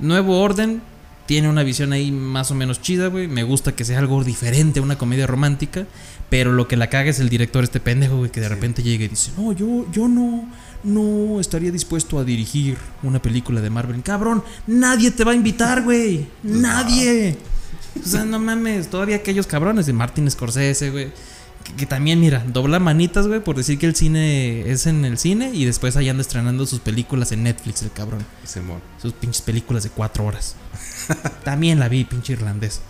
[0.01, 0.81] Nuevo Orden
[1.25, 3.27] tiene una visión ahí más o menos chida, güey.
[3.27, 5.85] Me gusta que sea algo diferente, una comedia romántica.
[6.29, 9.03] Pero lo que la caga es el director, este pendejo, güey, que de repente llega
[9.03, 10.49] y dice, no, yo, yo no,
[10.83, 14.01] no estaría dispuesto a dirigir una película de Marvel.
[14.01, 16.27] Cabrón, nadie te va a invitar, güey.
[16.43, 17.37] Nadie.
[18.01, 21.11] O sea, no mames, todavía aquellos cabrones de Martin Scorsese, güey.
[21.71, 25.17] Que, que también, mira, dobla manitas, güey, por decir que el cine es en el
[25.17, 28.25] cine y después ahí anda estrenando sus películas en Netflix, el cabrón.
[28.45, 28.79] Simón.
[29.01, 30.55] Sus pinches películas de cuatro horas.
[31.43, 32.81] También la vi, pinche irlandés.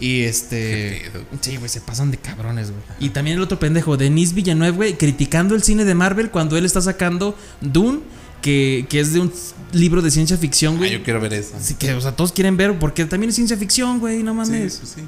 [0.00, 1.10] Y este.
[1.40, 2.82] Sí, güey, se pasan de cabrones, güey.
[3.00, 6.66] Y también el otro pendejo, Denis Villeneuve, güey, criticando el cine de Marvel cuando él
[6.66, 8.00] está sacando Dune,
[8.42, 9.32] que, que es de un
[9.72, 10.90] libro de ciencia ficción, Ah, güey.
[10.92, 11.56] yo quiero ver esa.
[11.56, 14.36] Así que, o sea, todos quieren ver, porque también es ciencia ficción, güey, no Sí,
[14.50, 14.76] mames.
[14.76, 15.02] pues sí.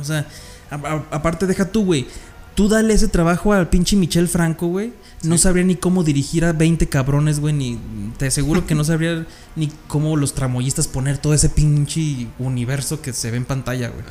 [0.00, 0.26] O sea,
[0.70, 2.06] a- a- aparte deja tú, güey.
[2.54, 4.92] Tú dale ese trabajo al pinche Michel Franco, güey.
[5.22, 7.54] No sabría ni cómo dirigir a 20 cabrones, güey.
[7.54, 7.78] Ni
[8.18, 13.12] te aseguro que no sabría ni cómo los tramoyistas poner todo ese pinche universo que
[13.12, 14.04] se ve en pantalla, güey.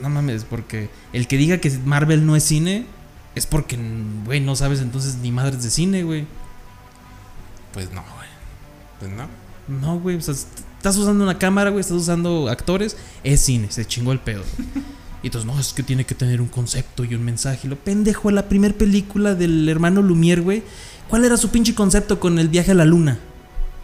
[0.00, 2.86] No mames, porque el que diga que Marvel no es cine
[3.34, 3.78] es porque,
[4.24, 6.26] güey, no sabes entonces ni madres de cine, güey.
[7.72, 8.28] Pues no, güey.
[9.00, 9.26] Pues no.
[9.66, 13.70] No, güey, o sea, est- estás usando una cámara, güey, estás usando actores, es cine,
[13.70, 14.42] se chingó el pedo.
[15.24, 17.66] Y entonces, no, es que tiene que tener un concepto y un mensaje.
[17.66, 20.62] Lo pendejo, la primera película del hermano Lumière, güey.
[21.08, 23.18] ¿Cuál era su pinche concepto con el viaje a la luna?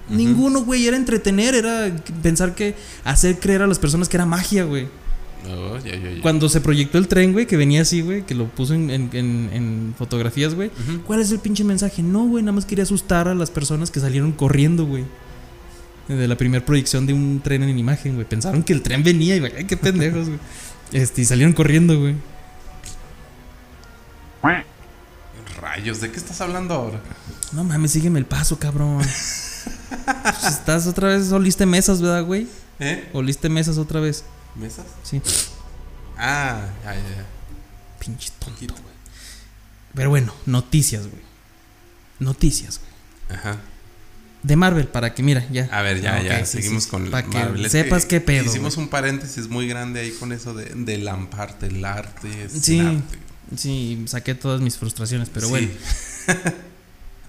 [0.09, 1.91] Ninguno, güey, era entretener, era
[2.23, 2.75] pensar que
[3.05, 4.89] hacer creer a las personas que era magia, güey.
[5.49, 6.21] No, ya, ya, ya.
[6.21, 9.09] Cuando se proyectó el tren, güey, que venía así, güey, que lo puso en, en-
[9.13, 10.71] en- en fotografías, güey.
[11.07, 12.03] ¿Cuál es el pinche mensaje?
[12.03, 15.05] No, güey, nada más quería asustar a las personas que salieron corriendo, güey.
[16.09, 18.27] De la primera proyección de un tren en imagen, güey.
[18.27, 20.39] Pensaron que el tren venía y, güey, qué pendejos, güey.
[20.93, 22.17] Este, y salieron corriendo, güey.
[25.61, 27.01] Rayos, ¿de qué estás hablando ahora?
[27.53, 29.03] No mames, sígueme el paso, cabrón.
[30.23, 32.47] Pues estás otra vez, oliste mesas, ¿verdad, güey?
[32.79, 33.11] ¿Eh?
[33.13, 34.25] Oliste mesas otra vez.
[34.55, 34.87] ¿Mesas?
[35.03, 35.21] Sí,
[36.17, 37.27] Ah, ya, ya, ya.
[37.99, 38.95] pinche tonto, güey.
[39.95, 41.23] Pero bueno, noticias, güey.
[42.19, 43.39] Noticias, güey.
[43.39, 43.57] Ajá.
[44.43, 45.69] De Marvel, para que, mira, ya.
[45.71, 47.67] A ver, ya, Ok, ya, sí, seguimos sí, con Para que Marvel.
[47.67, 48.45] Es sepas que qué pedo.
[48.47, 52.45] Hicimos un paréntesis muy grande ahí con eso de, de lamparte, el arte.
[52.45, 52.79] Es Sí.
[52.79, 53.19] el arte.
[53.57, 55.51] Sí, saqué todas mis frustraciones, pero Sí.
[55.51, 55.69] bueno.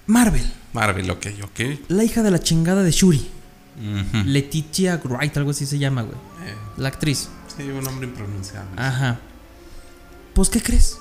[0.08, 0.44] Marvel,
[0.74, 1.60] Marvel, ok, ok.
[1.90, 3.30] la hija de la chingada de Shuri.
[3.78, 4.24] Ujú.
[4.26, 6.16] Letitia Wright, algo así se llama, güey.
[6.46, 7.30] Eh, La actriz.
[7.56, 8.72] sí, un nombre impronunciable.
[8.82, 9.20] Ajá.
[10.34, 10.98] Pues, ¿qué crees?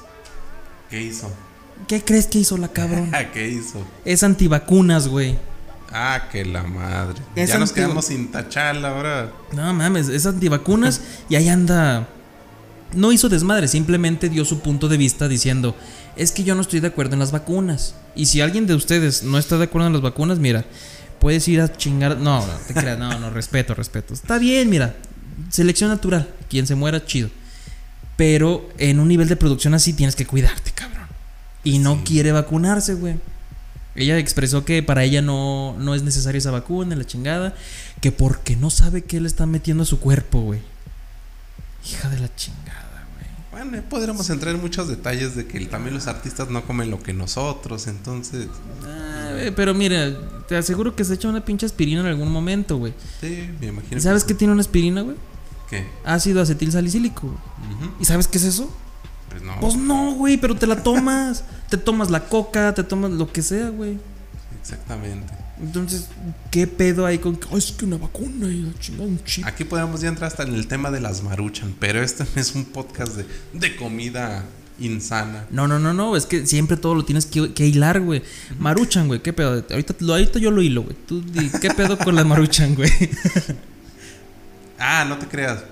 [0.88, 1.32] ¿Qué hizo?
[1.88, 3.10] ¿Qué crees que hizo la cabrón?
[3.32, 3.84] ¿Qué hizo?
[4.04, 5.38] Es antivacunas, güey.
[5.92, 7.20] Ah, que la madre.
[7.34, 9.32] Es ya nos quedamos sin tachala ahora.
[9.52, 12.08] No mames, es antivacunas y ahí anda.
[12.94, 15.76] No hizo desmadre, simplemente dio su punto de vista diciendo,
[16.16, 17.94] es que yo no estoy de acuerdo en las vacunas.
[18.16, 20.64] Y si alguien de ustedes no está de acuerdo en las vacunas, mira,
[21.20, 22.16] puedes ir a chingar...
[22.16, 24.12] No, no, te creas, no, no, respeto, respeto.
[24.14, 24.96] Está bien, mira,
[25.50, 27.30] selección natural, quien se muera, chido.
[28.16, 31.06] Pero en un nivel de producción así tienes que cuidarte, cabrón.
[31.62, 32.02] Y no Sí.
[32.04, 33.14] quiere vacunarse, güey.
[34.00, 37.54] Ella expresó que para ella no, no es necesaria esa vacuna, la chingada.
[38.00, 40.60] Que porque no sabe qué le están metiendo a su cuerpo, güey.
[41.84, 43.64] Hija de la chingada, güey.
[43.64, 47.12] Bueno, podríamos entrar en muchos detalles de que también los artistas no comen lo que
[47.12, 48.48] nosotros, entonces.
[48.84, 50.12] Ah, pero mira,
[50.48, 52.94] te aseguro que se echa una pinche aspirina en algún momento, güey.
[53.20, 53.98] Sí, me imagino.
[53.98, 55.16] ¿Y sabes qué tiene una aspirina, güey?
[55.68, 55.86] ¿Qué?
[56.04, 57.32] Ácido acetil salicílico.
[58.00, 58.74] ¿Y sabes qué es eso?
[59.28, 59.60] Pues no.
[59.60, 61.44] Pues no, güey, pero te la tomas.
[61.70, 63.98] te tomas la coca, te tomas lo que sea, güey.
[64.60, 65.32] Exactamente.
[65.62, 66.08] Entonces,
[66.50, 69.44] ¿qué pedo hay con que "Ay, es que una vacuna y la chingada, un chip?
[69.46, 72.54] Aquí podríamos ya entrar hasta en el tema de las maruchan, pero este no es
[72.54, 74.44] un podcast de, de comida
[74.78, 75.44] insana.
[75.50, 78.22] No, no, no, no, es que siempre todo lo tienes que, que hilar, güey.
[78.58, 79.62] Maruchan, güey, ¿qué pedo?
[79.70, 80.96] Ahorita, lo- ahorita yo lo hilo, güey.
[81.06, 82.90] Tú di, ¿qué pedo con la Maruchan, güey?
[84.78, 85.62] Ah, no te creas.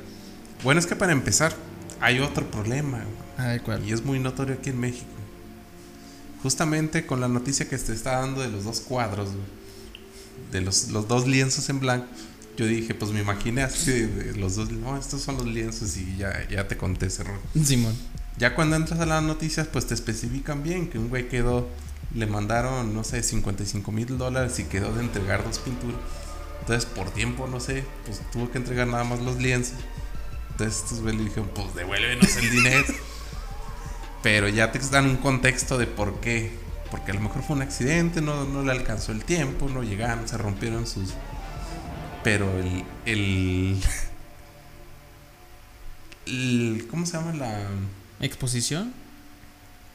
[0.62, 1.54] Bueno, es que para empezar,
[2.00, 2.98] hay otro problema.
[2.98, 3.48] güey.
[3.48, 3.88] Ay, ¿cuál?
[3.88, 5.06] Y es muy notorio aquí en México.
[6.42, 9.31] Justamente con la noticia que te está dando de los dos cuadros,
[10.53, 12.07] de los, los dos lienzos en blanco,
[12.57, 15.96] yo dije, pues me imaginé así de, de los dos, no, estos son los lienzos
[15.96, 17.38] y ya, ya te conté ese error.
[17.64, 17.94] Simón.
[18.37, 21.68] Ya cuando entras a las noticias, pues te especifican bien que un güey quedó,
[22.14, 26.01] le mandaron, no sé, 55 mil dólares y quedó de entregar dos pinturas.
[26.61, 29.74] Entonces, por tiempo, no sé, pues tuvo que entregar nada más los lienzos.
[30.51, 32.85] Entonces, estos güeyes le dijeron, pues devuélvenos el dinero.
[34.22, 36.50] Pero ya te dan un contexto de por qué.
[36.90, 40.26] Porque a lo mejor fue un accidente, no, no le alcanzó el tiempo, no llegaron,
[40.26, 41.11] se rompieron sus.
[42.24, 42.85] Pero el.
[43.07, 43.81] el,
[46.26, 47.66] el- ¿Cómo se llama la.?
[48.20, 48.92] ¿Exposición?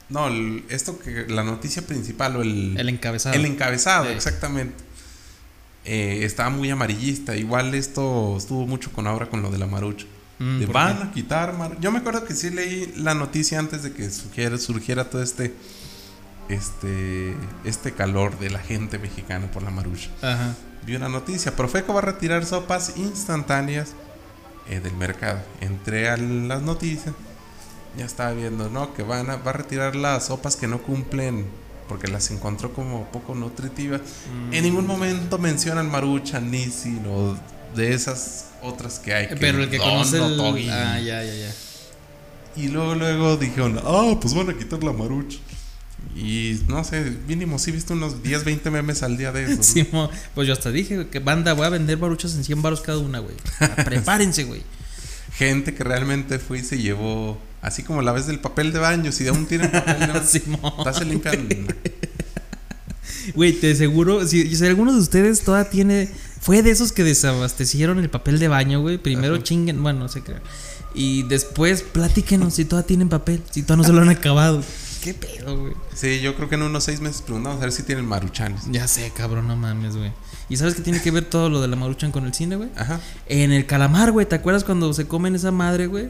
[0.10, 1.26] No, el- esto que.
[1.28, 2.76] La noticia principal o el.
[2.78, 3.36] El encabezado.
[3.36, 4.12] El encabezado, Sí.
[4.14, 4.84] exactamente.
[5.86, 7.36] Eh, estaba muy amarillista.
[7.36, 10.06] Igual esto estuvo mucho con ahora con lo de la marucha.
[10.44, 11.04] Mm, de ¿por van qué?
[11.04, 14.58] a quitar mar- Yo me acuerdo que sí leí la noticia antes de que surgiera,
[14.58, 15.54] surgiera todo este.
[16.50, 17.36] Este.
[17.64, 20.10] Este calor de la gente mexicana por la marucha.
[20.22, 20.56] Ajá.
[20.86, 21.56] Vi una noticia.
[21.56, 23.92] Profeco va a retirar sopas instantáneas
[24.70, 25.40] eh, del mercado.
[25.62, 27.16] Entré a las noticias.
[27.98, 28.94] Ya estaba viendo, ¿no?
[28.94, 31.46] Que van a, va a retirar las sopas que no cumplen.
[31.88, 34.02] Porque las encontró como poco nutritivas.
[34.52, 37.38] En ningún momento mencionan Maruchan, Nissin o
[37.76, 39.28] de esas otras que hay.
[39.40, 40.38] Pero el que Don, conoce el...
[40.38, 40.70] Togi.
[40.70, 41.54] Ah, ya, ya, ya.
[42.56, 45.40] Y luego, luego dijeron, ah, pues van a quitar la Maruchan.
[46.16, 49.56] Y no sé, mínimo sí viste unos 10, 20 memes al día de eso.
[49.58, 49.64] ¿no?
[49.64, 53.00] Simón, pues yo hasta dije que banda, voy a vender baruchas en 100 baros cada
[53.00, 53.36] una, güey.
[53.86, 54.62] Prepárense, güey.
[55.36, 59.12] gente que realmente fue y se llevó, así como la vez del papel de baño,
[59.12, 60.74] si aún tienen papel de baño, Simón.
[60.86, 61.48] ya se limpian.
[63.34, 66.10] Güey, te aseguro, si, si alguno de ustedes todavía tiene.
[66.44, 68.98] Fue de esos que desabastecieron el papel de baño, güey.
[68.98, 69.44] Primero Ajá.
[69.44, 70.36] chinguen, bueno, no sé qué.
[70.94, 74.62] Y después platíquenos si todavía tienen papel, si todavía no se lo han acabado.
[75.02, 75.74] ¿Qué pedo, güey?
[75.96, 78.64] Sí, yo creo que en unos seis meses preguntamos a ver si tienen maruchanes.
[78.70, 80.12] Ya sé, cabrón, no mames, güey.
[80.50, 82.70] ¿Y sabes qué tiene que ver todo lo de la maruchan con el cine, güey?
[82.76, 83.00] Ajá.
[83.28, 86.10] En el calamar, güey, ¿te acuerdas cuando se comen esa madre, güey?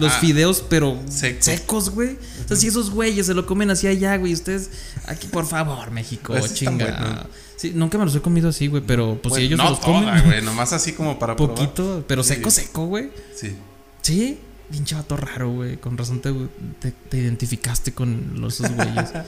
[0.00, 1.44] Los Ah, fideos, pero secos.
[1.44, 2.16] secos, güey.
[2.44, 4.70] O sea, si esos güeyes se lo comen así allá, güey, ustedes,
[5.06, 7.26] aquí, por favor, México, Pues chinga.
[7.56, 9.70] Sí, nunca me los he comido así, güey, pero pues si Bueno, ellos no se
[9.70, 10.24] los toda, comen.
[10.24, 11.54] güey, nomás así como para probar.
[11.56, 12.34] Poquito, pero Sí.
[12.34, 13.10] seco, seco, güey.
[13.36, 13.54] Sí.
[14.02, 14.38] Sí,
[14.70, 15.76] pinche vato raro, güey.
[15.76, 16.32] Con razón te,
[16.78, 19.10] te, te identificaste con los esos güeyes.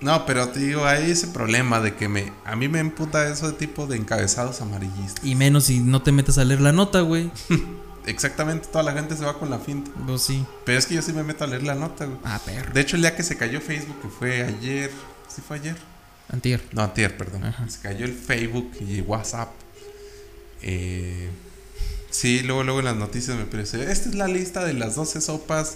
[0.00, 3.48] No, pero te digo, hay ese problema de que me, a mí me emputa eso
[3.50, 5.24] de tipo de encabezados amarillistas.
[5.24, 7.32] y menos si no te metes a leer la nota, güey.
[8.08, 9.90] Exactamente, toda la gente se va con la finta.
[10.06, 10.44] Pues sí.
[10.64, 12.18] Pero es que yo sí me meto a leer la nota, güey.
[12.24, 12.72] Ah, perro.
[12.72, 14.90] De hecho, el día que se cayó Facebook, que fue ayer,
[15.28, 15.76] ¿sí fue ayer?
[16.30, 16.62] Antier.
[16.72, 17.44] No, antier, perdón.
[17.44, 17.68] Ajá.
[17.68, 19.50] Se cayó el Facebook y WhatsApp.
[20.62, 21.28] Eh,
[22.10, 25.20] sí, luego, luego en las noticias me parece, esta es la lista de las 12
[25.20, 25.74] sopas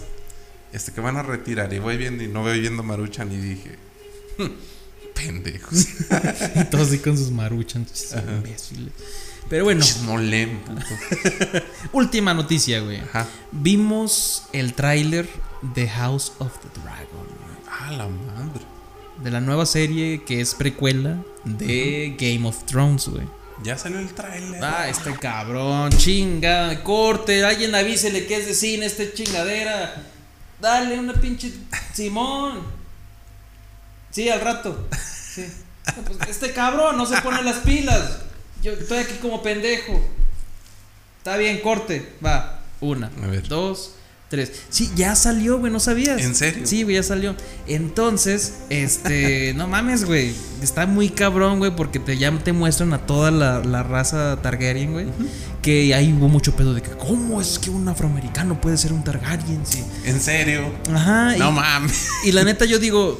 [0.73, 1.71] este, que van a retirar.
[1.73, 3.77] Y voy viendo y no voy viendo Maruchan y dije,
[4.37, 4.47] "Hmm,
[5.13, 5.87] pendejos.
[6.55, 7.31] Y todos así con sus
[8.13, 8.23] Ajá.
[8.31, 8.93] imbéciles.
[9.53, 10.63] Pero bueno, Chismolén,
[11.91, 13.01] última noticia, güey.
[13.01, 13.27] Ajá.
[13.51, 15.29] Vimos el tráiler
[15.61, 17.27] de House of the Dragon.
[17.69, 18.65] Ah, la madre.
[19.23, 23.27] De la nueva serie que es precuela de Game of Thrones, güey.
[23.61, 24.59] Ya salió el tráiler.
[24.63, 30.01] Ah, este cabrón, chinga, corte, alguien avísele que es de cine este chingadera.
[30.59, 31.53] Dale una pinche
[31.93, 32.59] Simón.
[34.09, 34.87] Sí, al rato.
[35.35, 35.45] Sí.
[36.07, 38.32] Pues, este cabrón no se pone las pilas.
[38.63, 40.01] Yo estoy aquí como pendejo.
[41.19, 42.13] Está bien, corte.
[42.25, 42.61] Va.
[42.81, 43.47] Una, A ver.
[43.47, 43.95] dos,
[44.29, 44.51] tres.
[44.69, 46.21] Sí, ya salió, güey, no sabías.
[46.21, 46.65] ¿En serio?
[46.65, 47.35] Sí, güey, ya salió.
[47.67, 50.33] Entonces, este, no mames, güey.
[50.61, 54.91] Está muy cabrón, güey, porque te, ya te muestran a toda la, la raza Targaryen,
[54.93, 55.07] güey.
[55.61, 59.03] Que ahí hubo mucho pedo de que, ¿cómo es que un afroamericano puede ser un
[59.03, 59.65] Targaryen?
[59.65, 59.83] Sí.
[60.05, 60.73] ¿En serio?
[60.93, 61.35] Ajá.
[61.37, 62.07] No y- mames.
[62.25, 63.17] y la neta yo digo,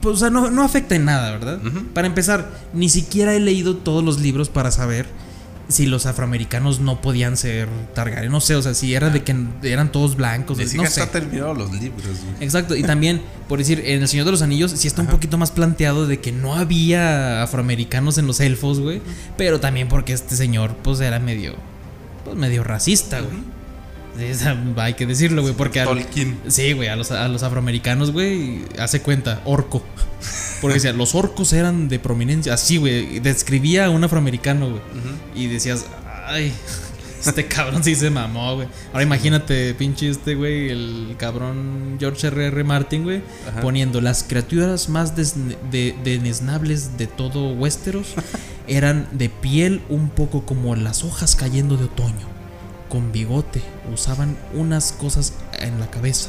[0.00, 1.58] pues, o sea, no, no afecta en nada, ¿verdad?
[1.94, 5.06] Para empezar, ni siquiera he leído todos los libros para saber
[5.70, 8.32] si los afroamericanos no podían ser Targaryen.
[8.32, 10.58] No sé, o sea, si era de que eran todos blancos.
[10.58, 10.86] Ni no sé.
[10.86, 12.34] está terminado los libros, güey.
[12.40, 15.38] Exacto, y también, por decir, en El Señor de los Anillos sí está un poquito
[15.38, 19.00] más planteado de que no había afroamericanos en los elfos, güey.
[19.36, 21.54] Pero también porque este señor, pues, era medio,
[22.24, 23.59] pues, medio racista, güey.
[24.76, 25.82] Hay que decirlo, güey, porque...
[25.82, 26.38] Tolkien.
[26.48, 29.82] Sí, güey, a los, a los afroamericanos, güey, hace cuenta, orco.
[30.60, 32.54] Porque decía, los orcos eran de prominencia.
[32.54, 34.82] Así, güey, describía a un afroamericano, güey.
[35.34, 35.86] Y decías,
[36.26, 36.52] ay,
[37.26, 38.68] este cabrón sí se mamó, güey.
[38.92, 42.64] Ahora imagínate, pinche este, güey, el cabrón George R.R.
[42.64, 43.22] Martin, güey,
[43.60, 45.24] poniendo las criaturas más de,
[45.70, 48.08] de todo Westeros
[48.66, 52.28] eran de piel un poco como las hojas cayendo de otoño,
[52.90, 56.28] con bigote, usaban unas cosas en la cabeza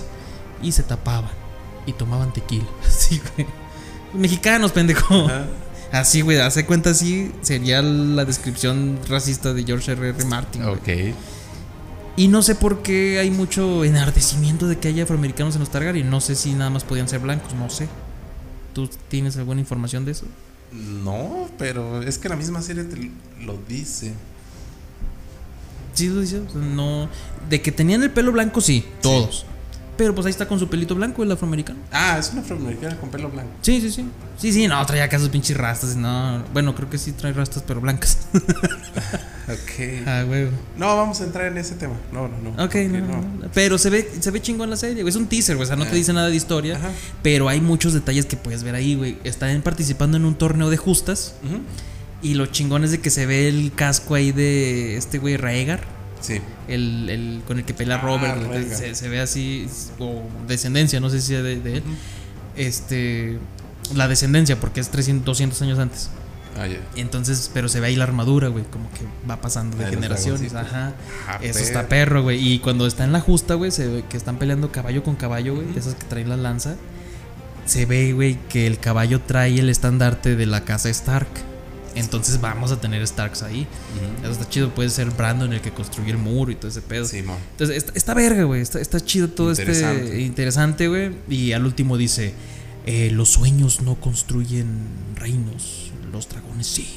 [0.63, 1.32] y se tapaban
[1.86, 2.65] y tomaban tequila.
[2.89, 3.47] Sí, güey.
[4.13, 5.26] Mexicanos, pendejo.
[5.26, 5.47] Ajá.
[5.91, 10.24] Así, güey, hace cuenta así sería la descripción racista de George R.R.
[10.26, 10.63] Martin.
[10.63, 10.76] güey.
[11.12, 11.15] Ok.
[12.15, 16.10] Y no sé por qué hay mucho enardecimiento de que haya afroamericanos en los Targaryen.
[16.10, 17.88] No sé si nada más podían ser blancos, no sé.
[18.74, 20.26] ¿Tú tienes alguna información de eso?
[20.71, 24.13] No, pero es que la misma serie te lo dice.
[25.93, 26.41] Sí, lo dice.
[26.51, 27.10] sea, No.
[27.49, 29.45] De que tenían el pelo blanco, sí, todos.
[29.97, 31.80] Pero pues ahí está con su pelito blanco el afroamericano.
[31.91, 33.51] Ah, es una afroamericana con pelo blanco.
[33.62, 34.06] Sí, sí, sí.
[34.38, 35.95] Sí, sí, no, traía acá sus pinches rastas.
[35.95, 38.17] No, bueno, creo que sí trae rastas, pero blancas.
[39.47, 40.08] Ok.
[40.08, 40.47] ah, güey.
[40.77, 41.95] No, vamos a entrar en ese tema.
[42.13, 42.63] No, no, no.
[42.63, 43.49] Ok, no, no, no.
[43.54, 45.10] Pero se ve, se ve chingón la serie, güey.
[45.10, 45.65] Es un teaser, güey.
[45.65, 45.95] O sea, no te Ah.
[45.95, 46.77] dice nada de historia.
[46.77, 46.89] Ajá.
[47.21, 49.17] Pero hay muchos detalles que puedes ver ahí, güey.
[49.25, 51.34] Están participando en un torneo de justas.
[52.21, 55.81] Y lo chingón es de que se ve el casco ahí de este güey Raegar.
[56.21, 56.39] Sí.
[56.67, 58.71] El, el con el que pelea Ah, Robert.
[58.71, 59.67] Se, se ve así.
[59.99, 61.84] O descendencia, no sé si es de, de él.
[62.55, 63.39] Este.
[63.95, 66.10] La descendencia, porque es 300, 200 años antes.
[66.57, 66.77] Ah, ya.
[66.95, 70.53] Entonces, pero se ve ahí la armadura, güey, como que va pasando de Ah, generaciones.
[70.53, 70.93] Ajá.
[71.27, 71.65] Ah, Eso perro.
[71.65, 72.53] está perro, güey.
[72.53, 75.55] Y cuando está en la justa, güey, se ve que están peleando caballo con caballo,
[75.55, 76.75] güey, esas que traen la lanza.
[77.65, 81.27] Se ve, güey, que el caballo trae el estandarte de la casa Stark.
[81.95, 83.67] Entonces vamos a tener Starks ahí.
[84.21, 84.73] Eso está chido.
[84.73, 87.06] Puede ser Brandon el que construyó el muro y todo ese pedo.
[87.06, 87.38] Simón.
[87.51, 88.62] Entonces, está, está verga, güey.
[88.62, 90.21] Está, está chido todo este Interesante.
[90.21, 91.12] interesante, güey.
[91.30, 92.34] Y al último dice:
[92.86, 94.65] eh, Los sueños no construyen
[95.15, 96.88] reinos, los dragones sí.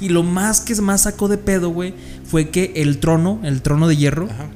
[0.00, 3.86] Y lo más que más sacó de pedo, güey, fue que el trono, el trono
[3.86, 4.48] de hierro, Ajá.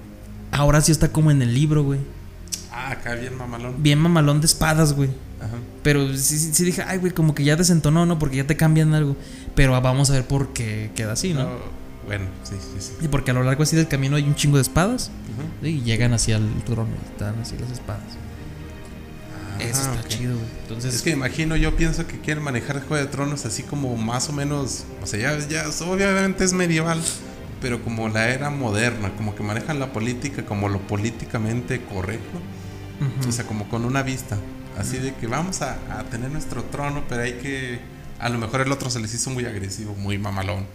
[0.50, 2.00] ahora sí está como en el libro, güey.
[2.72, 3.82] Ah, acá bien mamalón.
[3.82, 5.10] Bien mamalón de espadas, güey.
[5.40, 5.56] Ajá.
[5.86, 8.18] Pero sí, sí, sí dije, ay, güey, como que ya desentonó, ¿no?
[8.18, 9.14] Porque ya te cambian algo.
[9.54, 11.44] Pero vamos a ver por qué queda así, ¿no?
[11.44, 11.50] No,
[12.08, 12.92] bueno, sí, sí, sí.
[13.02, 15.12] Y porque a lo largo así del camino hay un chingo de espadas.
[15.62, 18.02] Y llegan hacia el trono están así las espadas.
[19.60, 20.08] Eso Ah, está ok.
[20.08, 20.46] chido, güey.
[20.62, 24.28] Entonces, Es que imagino, yo pienso que quieren manejar Juego de Tronos así como más
[24.28, 27.00] o menos, o sea, ya, ya obviamente es medieval,
[27.62, 32.38] pero como la era moderna, como que manejan la política como lo políticamente correcto,
[33.28, 34.36] o sea, como con una vista,
[34.78, 37.80] así de que vamos a, a tener nuestro trono, pero hay que,
[38.18, 40.66] a lo mejor el otro se les hizo muy agresivo, muy mamalón.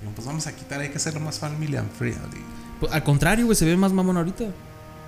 [0.00, 2.40] Digo, pues vamos a quitar, hay que hacerlo más family and friendly.
[2.80, 4.44] Pues, al contrario, güey, se ve más mamón ahorita.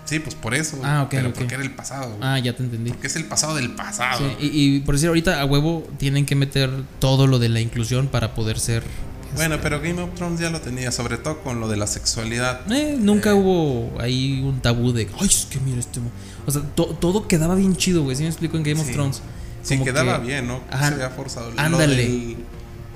[0.06, 2.20] Sí, pues por eso, Ah, ok, pero porque era el pasado, güey.
[2.22, 2.90] Ah, ya te entendí.
[2.90, 4.18] porque es el pasado del pasado.
[4.38, 7.60] Sí, y, y por decir, ahorita a huevo tienen que meter todo lo de la
[7.60, 8.82] inclusión para poder ser.
[9.34, 11.86] Bueno, este, pero Game of Thrones ya lo tenía, sobre todo con lo de la
[11.86, 12.60] sexualidad.
[12.72, 15.10] eh, nunca hubo ahí un tabú de.
[15.20, 16.00] Ay, es que mira este.
[16.52, 16.58] Mo-".
[16.58, 18.16] O sea, to- todo quedaba bien chido, güey.
[18.16, 18.90] ¿Sí me explico en Game of.
[18.90, 19.22] Thrones?
[19.62, 20.60] Sí, quedaba que- bien, ¿no?
[20.70, 20.88] Ajá.
[20.88, 21.50] Se había forzado.
[21.52, 21.96] Lo Ándale.
[21.96, 22.36] del-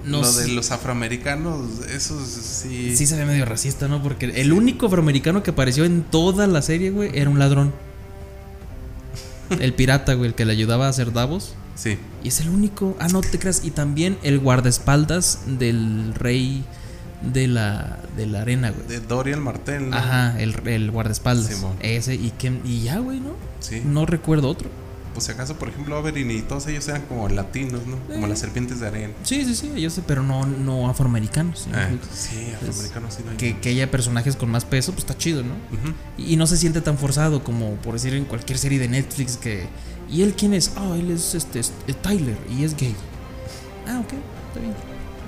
[0.04, 2.96] No lo de los afroamericanos, eso sí.
[2.96, 4.02] Sí se ve medio racista, ¿no?
[4.02, 7.72] Porque el único afroamericano que apareció en toda la serie, güey, era un ladrón.
[9.60, 11.54] El pirata, güey, el que le ayudaba a hacer Davos.
[11.74, 11.98] Sí.
[12.24, 12.96] Y es el único.
[13.00, 13.62] Ah, no te creas.
[13.64, 16.64] Y también el guardaespaldas del rey
[17.22, 18.86] de la, de la arena, güey.
[18.88, 19.96] De Dorian Martel, ¿no?
[19.96, 21.54] Ajá, el, el guardaespaldas.
[21.54, 21.76] Simón.
[21.80, 22.14] Ese.
[22.14, 23.32] Y, que, y ya, güey, ¿no?
[23.60, 23.82] Sí.
[23.84, 24.68] No recuerdo otro.
[25.14, 27.96] pues si acaso, por ejemplo, Oberyn y todos ellos eran como latinos, ¿no?
[28.12, 29.12] Como las serpientes de arena.
[29.24, 31.66] Sí, sí, sí, yo sé, pero no, no afroamericanos.
[31.68, 31.76] ¿no?
[31.76, 33.36] Ah, sí, afroamericanos sí no hay.
[33.36, 35.54] que, que haya personajes con más peso, pues está chido, ¿no?
[36.18, 39.36] Y, y no se siente tan forzado como por decir en cualquier serie de Netflix
[39.36, 39.66] que.
[40.10, 40.72] ¿Y él quién es?
[40.76, 42.94] Ah, él es este es- es Tyler y es gay.
[43.86, 44.12] Ah, ok,
[44.48, 44.74] está bien.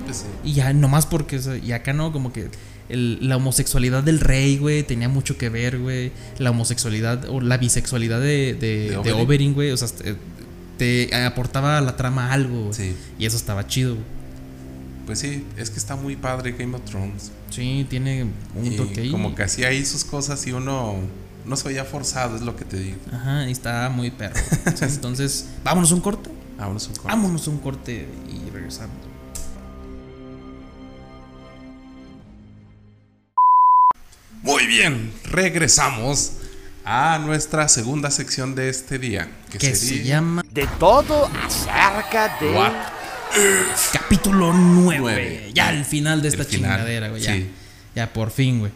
[0.03, 0.25] Pues sí.
[0.43, 1.37] Y ya, nomás porque.
[1.37, 2.49] o sea, y acá no, como que.
[2.89, 6.11] el- la homosexualidad del rey, güey, tenía mucho que ver, güey.
[6.37, 9.19] La homosexualidad o la bisexualidad de, de, De de Oberyn.
[9.21, 9.71] Oberyn, güey.
[9.71, 10.15] O sea, te,
[10.77, 12.71] te aportaba a la trama algo.
[12.73, 12.95] Sí.
[13.17, 14.05] Y eso estaba chido, güey.
[15.05, 17.31] Pues sí, es que está muy padre Game of Thrones.
[17.51, 19.11] Sí, tiene un Y toque ahí.
[19.11, 20.95] como que hacía ahí sus cosas y uno
[21.45, 22.97] no se veía forzado, es lo que te digo.
[23.13, 24.33] Ajá, y está muy perro.
[24.81, 26.31] Entonces, vámonos a un corte.
[26.57, 27.07] Vámonos un corte.
[27.07, 28.95] Vámonos a un corte y regresamos.
[34.45, 36.33] Muy bien, regresamos
[36.85, 39.27] a nuestra segunda sección de este día.
[39.49, 42.51] Que Que sería se llama De todo acerca de...
[42.51, 42.73] What?
[43.91, 44.99] Capítulo 9.
[45.01, 45.51] Nueve.
[45.51, 47.23] Ya el final de esta El chingadera, güey.
[47.23, 47.49] Ya, sí.
[47.95, 48.71] ya por fin, güey.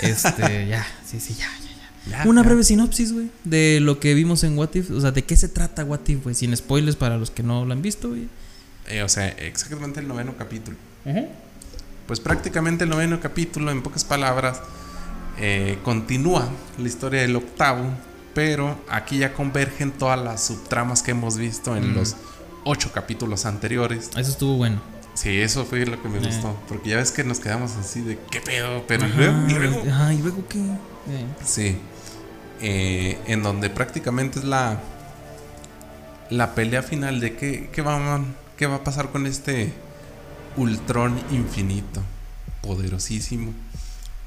[0.00, 1.70] Este, ya, sí, sí, ya, ya,
[2.10, 2.24] ya.
[2.24, 2.48] Ya, Una ya.
[2.48, 4.90] breve sinopsis, güey, de lo que vimos en What If.
[4.90, 6.34] O sea, de qué se trata What If, güey.
[6.34, 8.26] Sin spoilers para los que no lo han visto, güey.
[8.88, 10.76] Eh, o sea, exactamente el noveno capítulo.
[12.08, 14.60] Pues prácticamente el noveno capítulo, en pocas palabras,
[15.38, 17.84] eh, continúa la historia del octavo,
[18.34, 21.94] pero aquí ya convergen todas las subtramas que hemos visto en Mm.
[21.96, 22.16] los
[22.64, 24.10] ocho capítulos anteriores.
[24.16, 24.80] Eso estuvo bueno.
[25.14, 26.22] Sí, eso fue lo que me Eh.
[26.24, 29.48] gustó, porque ya ves que nos quedamos así de qué pedo, pero y Ajá, luego,
[29.48, 29.82] y luego?
[29.90, 30.58] Ajá, ¿y luego qué?
[30.58, 31.76] Eh, Sí.
[32.60, 34.78] Eh, en donde prácticamente es la
[36.30, 38.20] la pelea final de qué, qué, va,
[38.56, 39.72] qué va a pasar con este
[40.56, 42.00] Ultron infinito,
[42.62, 43.52] poderosísimo,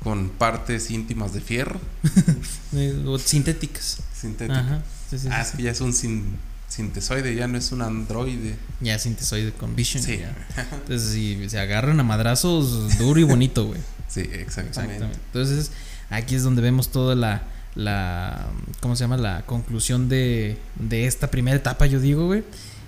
[0.05, 1.79] con partes íntimas de fierro,
[2.75, 3.97] eh, o sintéticas.
[4.13, 4.57] sintético.
[4.57, 4.81] Ajá.
[5.09, 6.37] Sí, sí, ah, sí, es que ya es un sin-
[6.69, 8.55] sintesoide, ya no es un androide.
[8.81, 10.03] Ya sintesoide con Vision.
[10.03, 10.35] Sí, ya.
[10.73, 13.81] Entonces, si se agarran a madrazos duro y bonito, güey.
[14.07, 14.69] sí, exactamente.
[14.93, 15.19] Exactamente.
[15.33, 15.71] Entonces,
[16.11, 17.41] aquí es donde vemos toda la,
[17.73, 18.45] la
[18.81, 19.17] ¿cómo se llama?
[19.17, 22.43] La conclusión de, de esta primera etapa, yo digo, güey.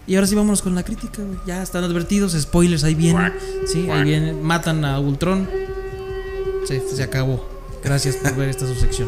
[0.05, 1.37] Y ahora sí vámonos con la crítica, güey.
[1.47, 3.33] Ya están advertidos, spoilers, ahí vienen.
[3.65, 5.49] Sí, ahí vienen, matan a Ultron.
[6.67, 7.47] Se, se acabó.
[7.83, 9.07] Gracias por ver esta subsección.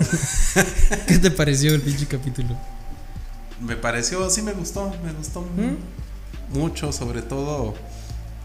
[1.06, 2.56] ¿Qué te pareció el pinche capítulo?
[3.60, 6.56] Me pareció, sí me gustó, me gustó ¿Mm?
[6.58, 7.74] mucho, sobre todo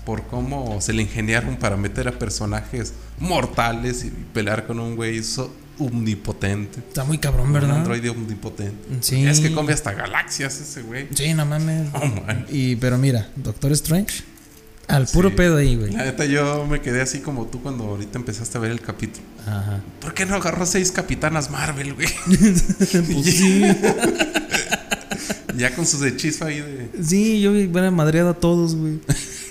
[0.05, 5.23] por cómo se le ingeniaron para meter a personajes mortales y pelear con un güey
[5.23, 6.79] so- omnipotente.
[6.79, 7.77] Está muy cabrón, Un ¿verdad?
[7.77, 8.87] androide omnipotente.
[9.01, 9.25] Sí.
[9.25, 11.07] Es que come hasta galaxias ese güey.
[11.15, 11.87] Sí, no mames.
[11.93, 12.45] Oh, man.
[12.49, 14.23] Y, pero mira, Doctor Strange,
[14.87, 15.35] al puro Sí.
[15.35, 15.91] pedo ahí, güey.
[15.91, 19.25] La neta, yo me quedé así como tú cuando ahorita empezaste a ver el capítulo.
[19.47, 19.79] Ajá.
[19.99, 22.07] ¿Por qué no agarró seis capitanas Marvel, güey?
[22.27, 23.61] Pues sí.
[25.57, 26.89] ya con sus hechizos ahí de.
[27.03, 28.99] Sí, yo vi buena madreada a todos, güey.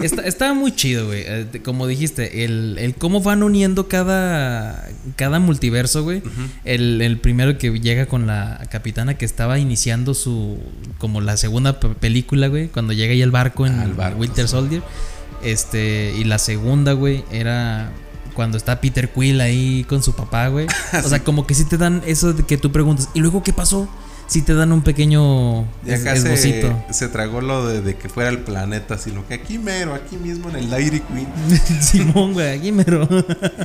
[0.01, 1.23] Está, estaba muy chido, güey.
[1.27, 6.23] Eh, Como dijiste, el, el cómo van uniendo cada, cada multiverso, güey.
[6.65, 10.59] el, el primero que llega con la capitana que estaba iniciando su.
[10.99, 12.69] como la segunda pe- película, güey.
[12.69, 14.51] Cuando llega ahí el barco en Ah, el barco, Winter sí.
[15.45, 16.13] Este.
[16.17, 17.93] Y la segunda, güey, era.
[18.35, 20.67] Cuando está Peter Quill ahí con su papá, güey.
[21.05, 23.09] O sea, como que sí te dan eso de que tú preguntas.
[23.15, 23.89] ¿Y luego qué pasó?
[24.27, 28.31] Sí te dan un pequeño Y es- acá se, tragó lo de, de que fuera
[28.31, 31.29] el planeta, sino que aquí mero, aquí mismo en el Dairy Queen.
[31.83, 33.07] Simón, güey, aquí mero.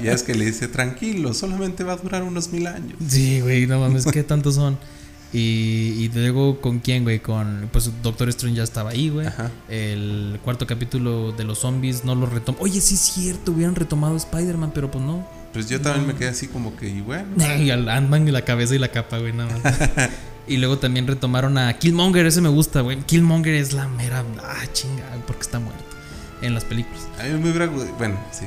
[0.01, 2.97] Y ya es que le dice, tranquilo, solamente va a durar unos mil años.
[3.07, 4.77] Sí, güey, no mames, ¿qué tantos son?
[5.31, 7.19] Y, y luego, ¿con quién, güey?
[7.19, 7.69] Con.
[7.71, 9.27] Pues Doctor Strange ya estaba ahí, güey.
[9.27, 9.51] Ajá.
[9.69, 12.57] El cuarto capítulo de los zombies no lo retomó.
[12.61, 15.27] Oye, sí es cierto, hubieran retomado Spider-Man, pero pues no.
[15.53, 17.27] Pues yo también me quedé así como que, y bueno.
[17.59, 20.09] Y al Ant-Man y la cabeza y la capa, güey, nada más.
[20.47, 22.97] y luego también retomaron a Killmonger, ese me gusta, güey.
[23.01, 24.23] Killmonger es la mera.
[24.43, 25.83] Ah, chinga, porque está muerto.
[26.41, 27.07] En las películas.
[27.19, 28.45] A mí me hubiera Bueno, sí.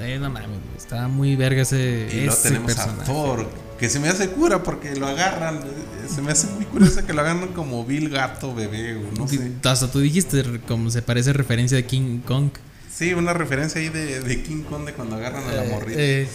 [0.00, 2.08] Eh, no mames, está muy verga ese.
[2.12, 3.02] Y ese tenemos personaje.
[3.02, 5.56] a Thor, que se me hace cura porque lo agarran.
[5.56, 9.26] eh, Se me hace muy curioso que lo agarran como Bill Gato Bebé, o no
[9.26, 9.50] sé.
[9.64, 12.50] Hasta tú dijiste como se parece referencia de King Kong.
[12.94, 15.98] Sí, una referencia ahí de, de King Kong de cuando agarran a la morrita.
[16.00, 16.28] Eh,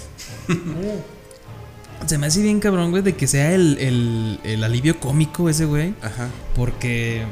[2.07, 5.65] se me hace bien cabrón, güey, de que sea el, el, el alivio cómico ese,
[5.65, 5.93] güey.
[6.01, 6.27] Ajá.
[6.55, 7.23] Porque,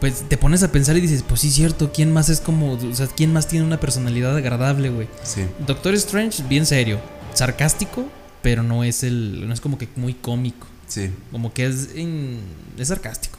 [0.00, 2.94] pues, te pones a pensar y dices, pues sí, cierto, ¿quién más es como, o
[2.94, 5.08] sea, quién más tiene una personalidad agradable, güey?
[5.22, 5.42] Sí.
[5.66, 7.00] Doctor Strange, bien serio,
[7.34, 8.06] sarcástico,
[8.42, 10.66] pero no es el, no es como que muy cómico.
[10.88, 11.10] Sí.
[11.30, 12.40] Como que es, en-
[12.78, 13.38] es sarcástico.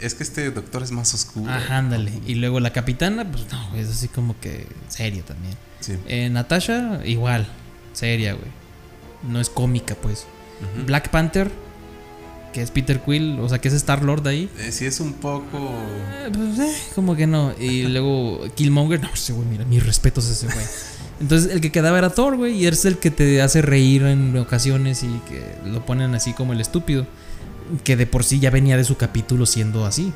[0.00, 1.50] Es que este doctor es más oscuro.
[1.52, 2.12] Ajá, ándale.
[2.26, 5.54] Y luego la capitana, pues no, es así como que seria también.
[5.80, 5.94] Sí.
[6.06, 7.46] Eh, Natasha, igual,
[7.92, 8.48] seria, güey.
[9.28, 10.26] No es cómica, pues.
[10.86, 11.50] Black Panther,
[12.52, 14.48] que es Peter Quill, o sea, que es Star Lord ahí.
[14.58, 15.58] Eh, sí, es un poco.
[15.58, 17.54] Eh, pues, eh, como que no.
[17.58, 20.58] Y luego Killmonger, no, ese güey, mira, mis respetos a ese güey.
[21.20, 24.36] Entonces el que quedaba era Thor, güey, y es el que te hace reír en
[24.36, 27.06] ocasiones y que lo ponen así como el estúpido.
[27.84, 30.12] Que de por sí ya venía de su capítulo siendo así.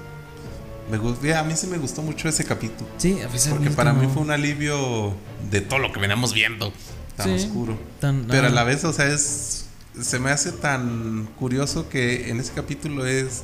[0.91, 2.89] Me gustó, a mí sí me gustó mucho ese capítulo.
[2.99, 5.15] Sí, a veces Porque para como- mí fue un alivio
[5.51, 6.73] de todo lo que veníamos viendo.
[7.17, 7.79] Tan Sí, oscuro.
[8.01, 9.65] tan- Pero a la vez, o sea, es.
[10.01, 13.43] Se me hace tan curioso que en ese capítulo es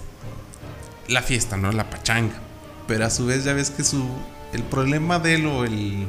[1.08, 1.72] la fiesta, ¿no?
[1.72, 2.34] La pachanga.
[2.86, 4.04] Pero a su vez ya ves que su.
[4.52, 6.06] El problema de él o el.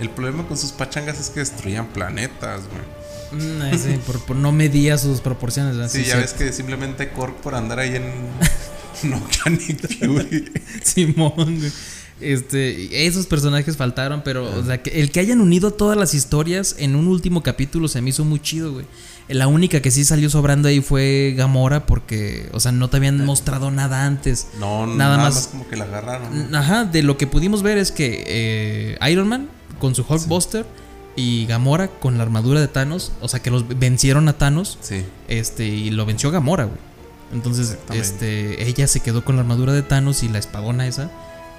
[0.00, 3.42] El problema con sus pachangas es que destruían planetas, güey.
[3.42, 5.76] Mm, ese, por, por no medía sus proporciones.
[5.76, 5.90] ¿verdad?
[5.90, 8.04] Sí, ya ves que simplemente Cork por andar ahí en.
[9.10, 10.52] no Fury.
[10.82, 11.72] Simón, güey.
[12.20, 16.76] Este, esos personajes faltaron, pero o sea, que el que hayan unido todas las historias
[16.78, 18.86] en un último capítulo se me hizo muy chido, güey.
[19.26, 23.24] La única que sí salió sobrando ahí fue Gamora porque, o sea, no te habían
[23.24, 24.46] mostrado nada antes.
[24.60, 25.46] No, Nada nada, más- más.
[25.48, 26.54] como que la agarraron.
[26.54, 30.64] Ajá, de lo que pudimos ver es que eh, Iron Man con su Hulkbuster
[31.16, 35.04] y Gamora con la armadura de Thanos, o sea, que los vencieron a Thanos, Sí.
[35.28, 36.78] este, y lo venció Gamora, güey.
[37.32, 41.10] Entonces, este, ella se quedó con la armadura de Thanos y la espadona esa.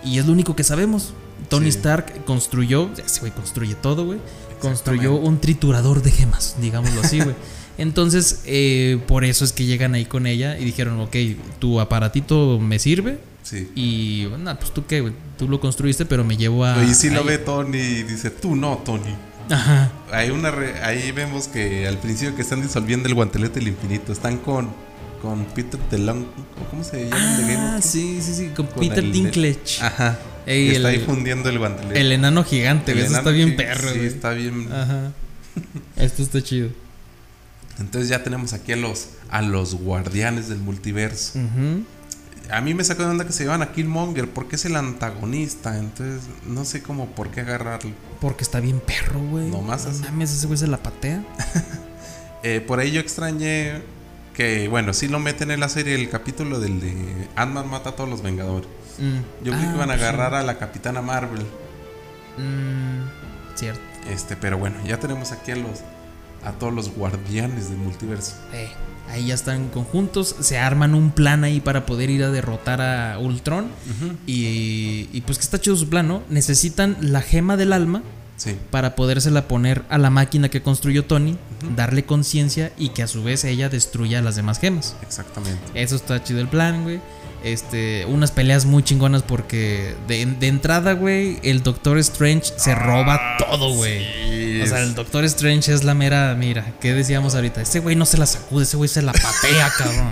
[0.04, 1.14] Y es lo único que sabemos.
[1.50, 1.78] Tony Sí.
[1.78, 4.20] Stark construyó, ese güey construye todo, güey.
[4.62, 7.36] Construyó un triturador de gemas, digámoslo así, güey.
[7.78, 11.16] Entonces, eh, por eso es que llegan ahí con ella y dijeron, ok,
[11.60, 13.20] tu aparatito me sirve.
[13.46, 13.70] Sí.
[13.76, 15.14] Y, bueno, pues tú qué, güey.
[15.38, 16.84] Tú lo construiste, pero me llevo a.
[16.84, 17.28] y si lo ahí".
[17.28, 19.16] ve Tony y dice, tú no, Tony.
[19.52, 19.92] Ajá.
[20.12, 24.12] Hay una re- ahí vemos que al principio que están disolviendo el guantelete del infinito,
[24.12, 24.72] están con,
[25.22, 26.26] con Peter DeLong,
[26.72, 27.38] ¿cómo se llama?
[27.38, 28.48] de Game Ah, sí, sí, sí.
[28.56, 29.80] Con, Con Peter el Dinklage.
[29.82, 30.18] Ajá.
[30.48, 32.02] Ey, que está el- ahí fundiendo el guantelete.
[32.02, 34.08] El enano gigante, El está bien que- perro, Sí, güey.
[34.08, 34.68] está bien.
[34.74, 35.12] Ajá.
[35.98, 36.70] Esto está chido.
[37.80, 41.38] Entonces ya tenemos aquí a los, a los guardianes del multiverso.
[41.38, 41.84] Ujú.
[42.52, 45.78] A mí me sacó de onda que se llevan a Killmonger porque es el antagonista.
[45.78, 47.92] Entonces no sé cómo por qué agarrarlo.
[48.22, 49.50] Porque está bien perro, güey.
[49.50, 49.90] No así.
[50.04, 51.24] mames, ese güey se la patea.
[52.48, 53.82] Eh, por ahí yo extrañé
[54.36, 57.96] que, bueno, sí lo meten en la serie el capítulo del de Ant-Man mata a
[57.96, 58.70] todos los Vengadores.
[59.00, 59.44] Mm.
[59.44, 60.06] Yo Ah, que iban a pues sí.
[60.06, 61.42] agarrar a la Capitana Marvel.
[62.38, 63.82] Mm, cierto.
[64.12, 65.80] Este, pero bueno, ya tenemos aquí a los
[66.46, 68.34] a todos los guardianes del multiverso.
[68.54, 68.70] Eh,
[69.10, 70.36] ahí ya están conjuntos.
[70.40, 73.68] Se arman un plan ahí para poder ir a derrotar a Ultron.
[74.28, 76.24] y, y pues que está chido su plan, ¿no?
[76.30, 78.04] Necesitan la gema del alma
[78.38, 78.58] Sí.
[78.70, 81.38] para podérsela poner a la máquina que construyó Tony,
[81.78, 84.98] darle conciencia y que a su vez ella destruya las demás gemas.
[85.02, 85.62] Exactamente.
[85.74, 87.00] Eso está chido el plan, güey.
[87.46, 93.38] Este, unas peleas muy chingonas porque de, de entrada, güey, el Doctor Strange se roba
[93.38, 94.00] todo, güey.
[94.04, 97.62] sí, o sea, el Doctor Strange es la mera, mira, ¿qué decíamos ahorita?
[97.62, 100.12] Ese güey no se la sacude, ese güey se la patea, cabrón.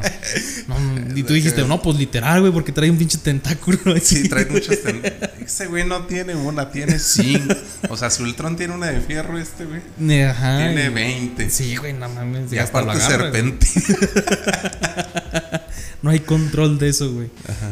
[0.68, 3.80] No, y tú dijiste, no, pues literal, güey, porque trae un pinche tentáculo.
[4.00, 4.80] Sí, trae muchos.
[4.84, 5.02] ten-
[5.44, 7.56] Ese güey no tiene una, tiene cinco.
[7.90, 10.58] O sea, Ultron tiene una de fierro, este güey Ajá.
[10.60, 11.50] tiene y- 20.
[11.50, 12.54] Sí, güey, no mames.
[12.54, 13.42] y hasta aparte agarra, güey.
[13.42, 13.68] serpente.
[16.04, 17.30] No hay control de eso, güey.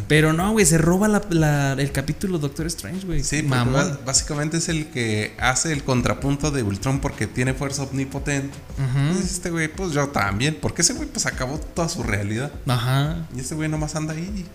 [0.07, 3.23] Pero no, güey, se roba la- la- el capítulo Doctor Strange, güey.
[3.23, 3.73] Sí, mamón.
[3.73, 8.57] ba- básicamente es el que hace el contrapunto de Ultron porque tiene fuerza omnipotente.
[8.79, 8.97] Ujú.
[8.99, 10.57] Entonces, este güey, pues yo también.
[10.59, 12.51] Porque ese güey, pues acabó toda su realidad.
[12.67, 13.27] Ajá.
[13.35, 14.45] Y este güey nomás anda ahí.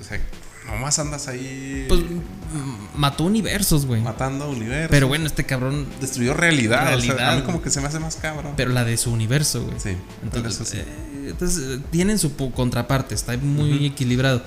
[0.00, 0.20] O sea,
[0.66, 4.00] nomás andas ahí Pues mm, mató universos, güey.
[4.02, 4.90] matando universos.
[4.90, 5.86] Pero bueno, este cabrón.
[6.00, 6.82] Destruyó realidad.
[6.82, 7.32] O sea, Realidad.
[7.32, 8.52] a mí como que se me hace más cabrón.
[8.56, 9.78] Pero la de su universo, güey.
[9.80, 10.78] sí, Entonces, eso sí.
[10.78, 10.84] eh,
[11.30, 14.42] entonces eh, tienen su contraparte, está muy equilibrado.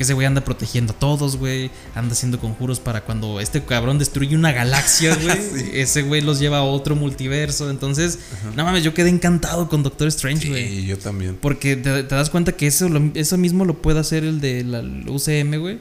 [0.00, 1.70] Porque ese güey anda protegiendo a todos, güey.
[1.94, 5.36] Anda haciendo conjuros para cuando este cabrón destruye una galaxia, güey.
[5.36, 5.70] Sí.
[5.74, 7.68] Ese güey los lleva a otro multiverso.
[7.68, 8.18] Entonces,
[8.56, 10.68] no mames, yo quedé encantado con Doctor Strange, güey.
[10.68, 11.36] Sí, yo también.
[11.38, 14.64] Porque te, te das cuenta que eso, lo- eso mismo lo puede hacer el de
[14.64, 15.78] la UCM, güey.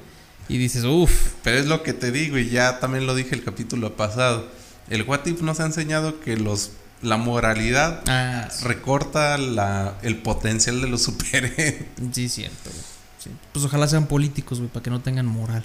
[0.49, 1.11] Y dices, uff.
[1.45, 4.49] Pero es lo que te digo y ya también lo dije el capítulo pasado.
[4.89, 10.82] El What If nos ha enseñado que los la moralidad Ah, recorta la, el potencial
[10.82, 11.76] de los superhéroes.
[12.11, 12.99] sí, cierto, güey.
[13.20, 13.30] Sí.
[13.53, 15.63] Pues ojalá sean políticos, güey, para que no tengan moral.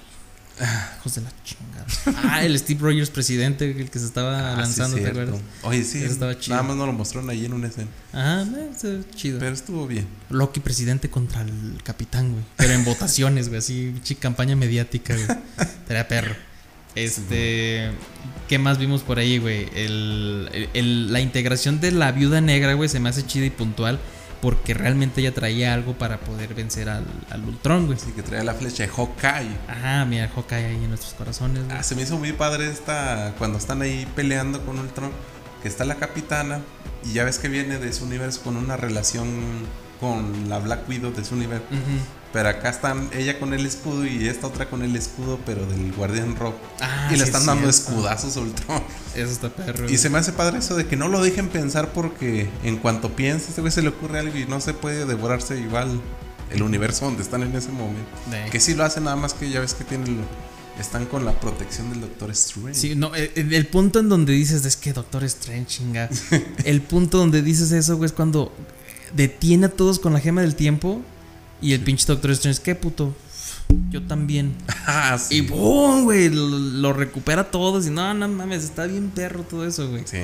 [0.99, 1.85] Hijos de la chingada.
[2.31, 5.21] Ah, el Steve Rogers presidente, el que se estaba Ah, sí, lanzando, ¿te cierto.
[5.23, 5.41] acuerdas?
[5.65, 6.55] Oye, sí, Ese estaba chido.
[6.57, 7.89] nada más nos lo mostraron ahí en una escena.
[8.13, 8.45] Ajá,
[8.85, 9.41] eh, chido.
[9.41, 10.07] Pero estuvo bien.
[10.31, 12.45] Loki presidente contra el capitán, güey.
[12.57, 15.27] Pero en votaciones, güey, así, campaña mediática, güey.
[15.59, 16.37] Estaría perro.
[16.95, 17.91] Este.
[18.49, 19.69] ¿Qué más vimos por ahí, güey?
[19.75, 23.51] El, el- el- la integración de la viuda negra, güey, se me hace chida y
[23.51, 23.99] puntual.
[24.45, 27.97] Porque realmente ella traía algo para poder vencer al, al Ultron, güey.
[27.97, 29.57] Así que trae la flecha de Hawkeye.
[29.69, 31.63] Ajá, mira, Hawkeye ahí en nuestros corazones.
[31.71, 35.13] Ah, se me hizo muy padre esta cuando están ahí peleando con Ultron,
[35.63, 36.61] que está la capitana
[37.07, 39.27] y ya ves que viene de su universo con una relación
[39.99, 41.65] con la Black Widow de su universo.
[42.35, 45.93] Pero acá están ella con el escudo y esta otra con el escudo, pero del
[45.93, 46.57] Guardián Rock.
[46.81, 47.91] Ah, y le sí, están es dando cierto.
[47.93, 48.83] escudazos a Ultron.
[49.15, 49.89] Eso está perro.
[49.89, 53.15] Y se me hace padre eso de que no lo dejen pensar porque en cuanto
[53.15, 56.01] piensa, este güey se le ocurre algo y no se puede devorarse igual
[56.51, 58.11] el universo donde están en ese momento.
[58.31, 61.25] De- Que sí lo hace nada más que ya ves que tienen lo- están con
[61.25, 62.75] la protección del Doctor Strange.
[62.75, 66.11] Sí, no, eh, el, el punto en donde dices es que Doctor Strange, chinga.
[66.65, 68.53] el punto donde dices eso, güey, es cuando
[69.15, 71.01] detiene a todos con la gema del tiempo
[71.65, 73.15] y el pinche Doctor Strange, ¿qué puto?
[73.91, 74.55] Yo también.
[74.87, 75.37] Ah, sí.
[75.37, 76.05] Y ¡boom!
[76.05, 79.89] güey, lo, lo recupera a todos y no, no mames, está bien perro todo eso,
[79.89, 80.03] güey.
[80.05, 80.19] Sí.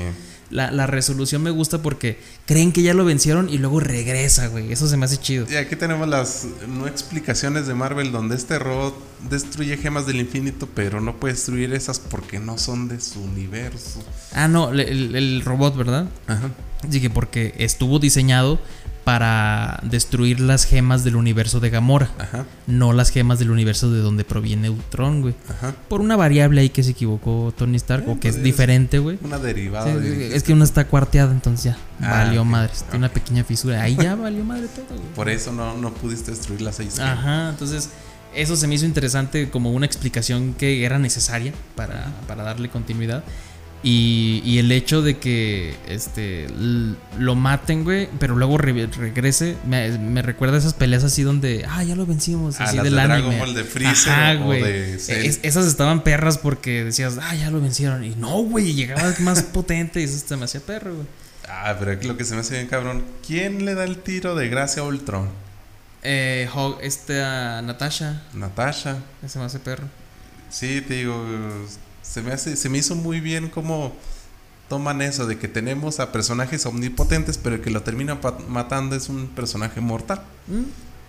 [0.51, 4.71] La, la resolución me gusta porque creen que ya lo vencieron y luego regresa, güey.
[4.71, 5.47] Eso se me hace chido.
[5.51, 8.95] Y aquí tenemos las no explicaciones de Marvel donde este robot
[9.31, 14.05] destruye gemas del infinito, pero no puede destruir esas porque no son de su universo.
[14.35, 16.07] Ah, no, el, el- robot, ¿verdad?
[16.27, 16.51] Ajá.
[16.91, 18.59] Sí, que porque estuvo diseñado
[19.05, 22.45] para destruir las gemas del universo de Gamora, Ajá.
[22.67, 25.35] no las gemas del universo de donde proviene Ultron, güey.
[25.49, 25.75] Ajá.
[25.89, 29.19] Por una variable ahí que se equivocó Tony Stark, o que es pues, diferente, güey.
[29.23, 32.73] Una derivada Sí, de- es que una está cuarteada, entonces ya Ah, valió ok, madre.
[32.91, 33.83] Tiene una pequeña fisura.
[33.83, 35.13] Ahí ya valió madre todo, güey.
[35.15, 37.19] Por eso no, no pudiste destruir las seis gemas.
[37.19, 37.91] Ajá, entonces
[38.35, 43.25] eso se me hizo interesante como una explicación que era necesaria para, para darle continuidad.
[43.83, 46.47] Y, y el hecho de que este
[47.19, 51.65] lo maten, güey, pero luego re- regrese, me, me recuerda a esas peleas así donde,
[51.67, 53.21] ah, ya lo vencimos, Ah, así las del de anime.
[53.23, 54.63] Dragon Ball de Freezer Ajá, o güey.
[54.63, 55.25] de Cell.
[55.25, 58.05] Es- esas estaban perras porque decías, ah, ya lo vencieron.
[58.05, 61.07] Y no, güey, llegaba más potente y eso se me hacía perro, güey.
[61.49, 63.03] Ah, pero aquí lo que se me hace bien cabrón.
[63.27, 65.31] ¿Quién le da el tiro de gracia a Ultron?
[66.03, 68.99] Eh, Hog- esta Natasha, Natasha.
[69.25, 69.85] ese me hace perro.
[70.51, 71.25] Sí, te digo,
[72.11, 73.93] se me hace, se me hizo muy bien cómo
[74.69, 79.09] toman eso de que tenemos a personajes omnipotentes, pero el que lo termina matando es
[79.09, 80.23] un personaje mortal.
[80.47, 80.63] Mm,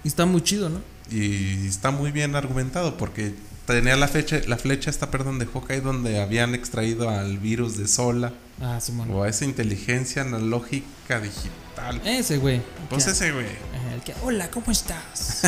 [0.04, 0.80] Y está muy chido, ¿no?
[1.12, 3.34] Y está muy bien argumentado porque
[3.68, 7.88] tenía la flecha, la flecha esta, perdón, de Hawkeye donde habían extraído al virus de
[7.88, 9.10] Sola Ah, Simón.
[9.12, 12.02] o a esa inteligencia analógica digital.
[12.06, 12.62] Ese, güey.
[12.89, 13.45] Pues Que- ese güey.
[13.93, 15.41] El que, hola, ¿cómo estás?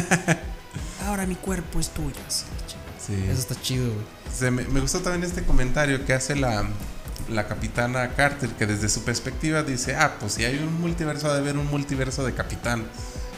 [1.08, 2.16] Ahora mi cuerpo es tuyo.
[2.30, 3.14] Sí.
[3.30, 4.06] Eso está chido, güey.
[4.34, 6.63] Se me, me gustó también este comentario que hace la,
[7.29, 11.34] la capitana Carter, que desde su perspectiva dice, ah, pues si hay un multiverso, ha
[11.34, 12.86] de haber un multiverso de capitán.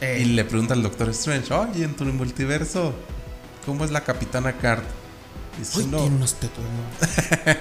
[0.01, 0.19] Eh.
[0.21, 2.93] Y le pregunta al Doctor Strange, oye, en tu multiverso,
[3.65, 4.85] ¿cómo es la capitana Carter?
[5.57, 6.35] Dice, Hoy no, tiene unos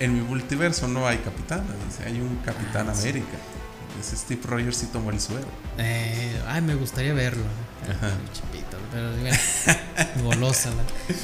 [0.00, 3.08] en mi multiverso no hay capitana, dice, hay un Capitán Ah, sí.
[3.08, 3.36] América.
[3.96, 5.46] Dice, Steve Rogers sí tomó el suero.
[5.78, 7.44] Eh, ay, me gustaría verlo.
[7.82, 8.10] Ajá.
[8.32, 9.36] Chipito, pero bueno,
[10.22, 10.70] golosa.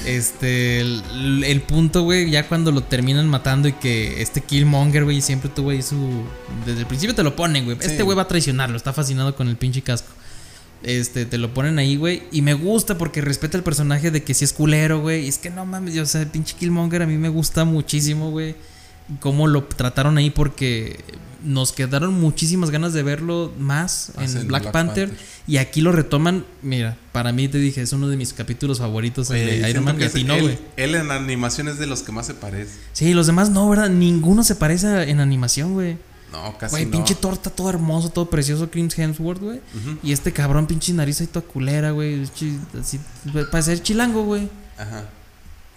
[0.07, 5.21] Este, el, el punto, güey, ya cuando lo terminan matando y que este Killmonger, güey,
[5.21, 6.23] siempre tuvo ahí su.
[6.67, 7.77] Desde el principio te lo ponen, güey.
[7.81, 7.87] Sí.
[7.87, 10.09] Este güey va a traicionarlo, está fascinado con el pinche casco.
[10.83, 12.23] Este, te lo ponen ahí, güey.
[12.33, 15.27] Y me gusta porque respeta el personaje de que si es culero, güey.
[15.27, 17.65] Y es que no mames, yo, o sea, el pinche Killmonger a mí me gusta
[17.65, 18.55] muchísimo, güey.
[19.19, 21.01] Cómo lo trataron ahí porque
[21.45, 25.09] nos quedaron muchísimas ganas de verlo más en Black, Black Panther.
[25.09, 25.27] Panther.
[25.47, 26.45] Y aquí lo retoman.
[26.63, 29.97] Mira, para mí te dije, es uno de mis capítulos favoritos el de Iron Man.
[29.97, 32.27] que Y a es- ti no, él, él en animación es de los que más
[32.27, 32.73] se parece.
[32.93, 33.89] Sí, los demás no, ¿verdad?
[33.91, 35.97] Ninguno se parece a- en animación, güey.
[36.33, 36.93] No, casi Güey, no.
[36.93, 39.61] pinche torta, todo hermoso, todo precioso, Chris Hemsworth, güey.
[40.05, 42.23] Y este cabrón, pinche nariz ahí toda culera, güey.
[42.81, 43.01] Así,
[43.51, 44.49] para ser chilango, güey.
[44.79, 45.07] Ajá.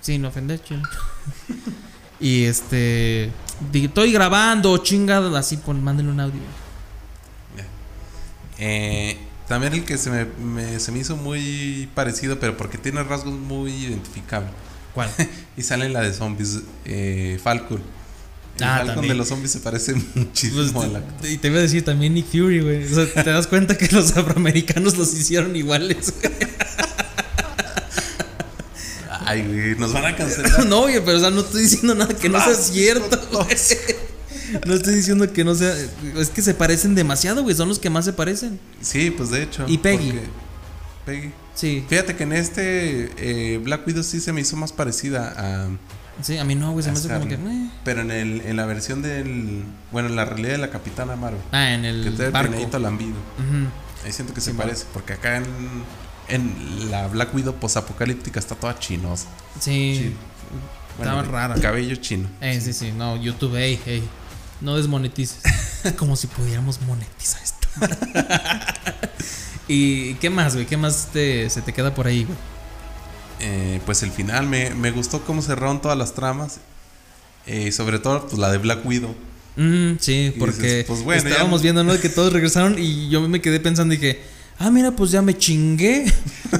[0.01, 0.87] Sin ofender, chilango.
[2.19, 3.31] y este.
[3.73, 5.37] Estoy grabando, chingada.
[5.39, 6.39] Así, pon, mándenle un audio.
[7.57, 7.65] Ya.
[8.59, 13.03] Eh, también el que se me, me- se me hizo muy parecido, pero porque tiene
[13.03, 14.51] rasgos muy identificables.
[14.93, 15.09] ¿Cuál?
[15.57, 17.81] Y sale la de zombies, eh, Falcon.
[18.57, 19.13] El Ah, Falcon también.
[19.13, 21.13] de los zombies se parece Pues, muchísimo al actor.
[21.21, 22.85] te- y te iba a decir también Nick Fury, güey.
[22.91, 26.33] O sea, te das cuenta que los afroamericanos los hicieron iguales, güey.
[29.25, 30.65] Ay, güey, nos van a cancelar.
[30.67, 33.47] No, oye, pero o sea, no estoy diciendo nada que no sea Racista cierto, güey.
[34.67, 35.73] No estoy diciendo que no sea.
[36.17, 37.55] Es que se parecen demasiado, güey.
[37.55, 38.59] Son los que más se parecen.
[38.81, 39.65] Sí, pues de hecho.
[39.67, 40.13] Y Peggy.
[41.05, 41.31] Peggy.
[41.55, 41.83] Sí.
[41.87, 45.69] Fíjate que en este eh, Black Widow sí se me hizo más parecida a.
[46.21, 46.83] Sí, a mí no, güey.
[46.83, 47.33] Se me hace como que.
[47.33, 47.69] Eh.
[47.83, 49.63] Pero en, el, en la versión del.
[49.91, 51.41] Bueno, en la realidad de la Capitana Marvel.
[51.51, 52.51] Ah, en Que el trae el barco.
[52.51, 53.11] peinadito lambido.
[53.39, 54.05] Ujú.
[54.05, 54.85] Ahí siento que se parece.
[54.93, 55.45] Porque acá en.
[56.29, 59.27] En la Black Widow posapocalíptica está toda chinosa.
[59.59, 59.95] Sí.
[59.97, 60.15] Chino.
[60.99, 61.55] Estaba rara.
[61.61, 62.29] Cabello chino.
[62.41, 62.91] Eh, sí, sí.
[62.95, 64.03] No, YouTube, ey, ey.
[64.61, 65.41] No desmonetices.
[65.97, 67.67] como si pudiéramos monetizar esto.
[69.67, 70.65] ¿Y qué más, güey?
[70.65, 72.37] ¿Qué más te, se te queda por ahí, güey?
[73.39, 76.59] Eh, pues el final me, me gustó cómo cerraron todas las tramas.
[77.45, 79.15] Eh, sobre todo pues, la de Black Widow.
[79.55, 81.99] Mm, sí, Y porque dices, pues bueno, estábamos no- viendo, ¿no?
[81.99, 84.21] Que todos regresaron y yo me quedé pensando y dije,
[84.59, 86.05] ah, mira, pues ya me chingué.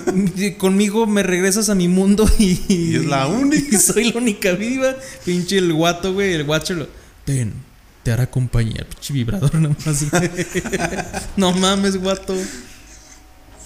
[0.58, 2.62] Conmigo me regresas a mi mundo y.
[2.68, 3.68] Y es la única.
[3.76, 4.96] Y soy la única viva.
[5.26, 6.88] Pinche el guato, güey, el guacho lo.
[7.26, 7.54] Ten,
[8.04, 10.06] te hará compañía, pinche vibrador nomás.
[11.38, 12.36] no mames, guato.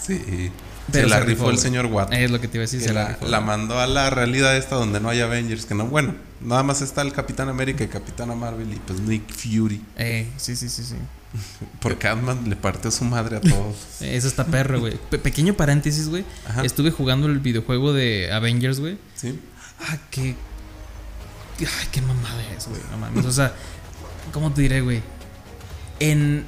[0.05, 0.51] Sí.
[0.91, 2.13] Pero se la se rifó rifó, el señor Watt.
[2.13, 2.81] Es lo que te iba a decir.
[2.81, 5.65] se la, la mandó a la realidad esta donde no hay Avengers.
[5.65, 9.31] Que no, bueno, nada más está el Capitán América y Capitana Marvel y pues Nick
[9.33, 9.81] Fury.
[9.97, 10.95] Eh, sí, sí, sí, sí.
[11.81, 13.75] Porque Ant-Man le partió su madre a todos.
[14.01, 14.97] Eso está perro, güey.
[15.09, 16.23] Pe- pequeño paréntesis, güey.
[16.63, 18.97] Estuve jugando el videojuego de Avengers, güey.
[19.15, 19.39] ¿Sí?
[19.81, 20.35] Ah, qué.
[21.59, 22.81] Ay, qué mamada es, güey.
[22.91, 23.25] No mames.
[23.25, 23.53] O sea,
[24.31, 25.01] ¿cómo te diré, güey?
[25.99, 26.45] En.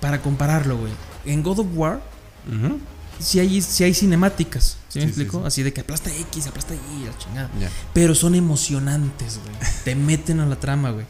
[0.00, 0.92] Para compararlo, güey.
[1.24, 2.00] En God of War,
[2.46, 2.78] Ujú.
[3.20, 4.76] Sí hay, sí hay cinemáticas.
[4.88, 5.40] ¿Sí me Sí, explico?
[5.40, 5.46] sí.
[5.46, 7.50] Así de que aplasta X, aplasta Y, la chingada.
[7.92, 9.54] Pero son emocionantes, güey.
[9.84, 11.06] Te meten a la trama, güey.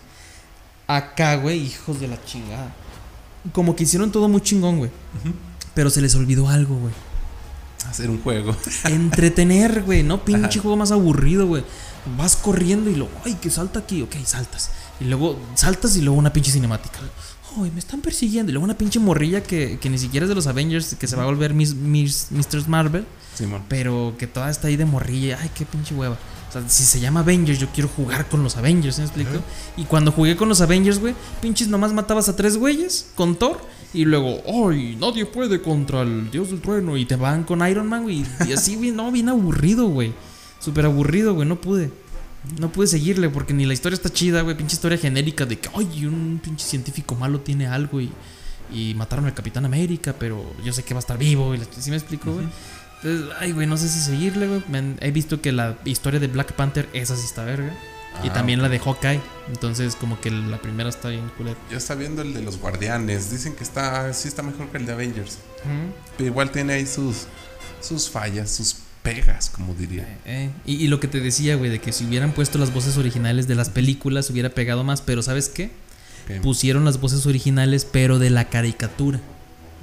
[0.86, 2.74] Acá, güey, hijos de la chingada.
[3.52, 4.90] Como que hicieron todo muy chingón, güey.
[5.74, 6.92] Pero se les olvidó algo, güey.
[7.88, 8.56] Hacer un juego.
[8.84, 10.60] Entretener, güey, no pinche Ajá.
[10.62, 11.64] juego más aburrido, güey.
[12.16, 14.70] Vas corriendo y luego, ay, que salta aquí, ok, saltas.
[15.00, 16.98] Y luego saltas y luego una pinche cinemática.
[17.56, 18.50] Ay, me están persiguiendo.
[18.50, 21.16] Y luego una pinche morrilla que, que ni siquiera es de los Avengers, que se
[21.16, 22.68] va a volver Miss, Miss, Mr.
[22.68, 23.62] Marvel, Simón.
[23.68, 25.38] pero que toda está ahí de morrilla.
[25.40, 26.16] Ay, qué pinche hueva.
[26.48, 29.42] O sea, si se llama Avengers, yo quiero jugar con los Avengers, ¿sí me explico?
[29.76, 33.60] Y cuando jugué con los Avengers, güey, pinches nomás matabas a tres güeyes con Thor.
[33.92, 36.96] Y luego, ay, nadie puede contra el dios del trueno.
[36.96, 38.24] Y te van con Iron Man, güey.
[38.46, 40.12] Y así, güey, no, bien aburrido, güey.
[40.58, 41.90] Súper aburrido, güey, no pude.
[42.58, 44.56] No pude seguirle porque ni la historia está chida, güey.
[44.56, 48.10] Pinche historia genérica de que, ay, un pinche científico malo tiene algo y,
[48.72, 51.54] y mataron al Capitán América, pero yo sé que va a estar vivo.
[51.54, 52.46] Y la- ¿Sí me explico, güey?
[53.02, 54.62] Entonces, ay, güey, no sé si seguirle, güey.
[55.00, 57.72] He visto que la historia de Black Panther, esa sí está verga.
[58.24, 59.20] y Ah, también la de Hawkeye.
[59.48, 61.56] Entonces, como que la primera está bien culera.
[61.70, 63.30] Yo estaba viendo el de los Guardianes.
[63.30, 65.38] Dicen que está sí está mejor que el de Avengers.
[66.16, 67.26] Pero igual tiene ahí sus,
[67.80, 68.76] sus fallas, sus
[69.14, 70.06] pegas, como diría.
[70.26, 72.96] Eh, y, y lo que te decía, güey, de que si hubieran puesto las voces
[72.96, 75.00] originales de las películas, hubiera pegado más.
[75.02, 75.70] Pero ¿sabes qué?
[76.42, 79.18] Pusieron las voces originales, pero de la caricatura.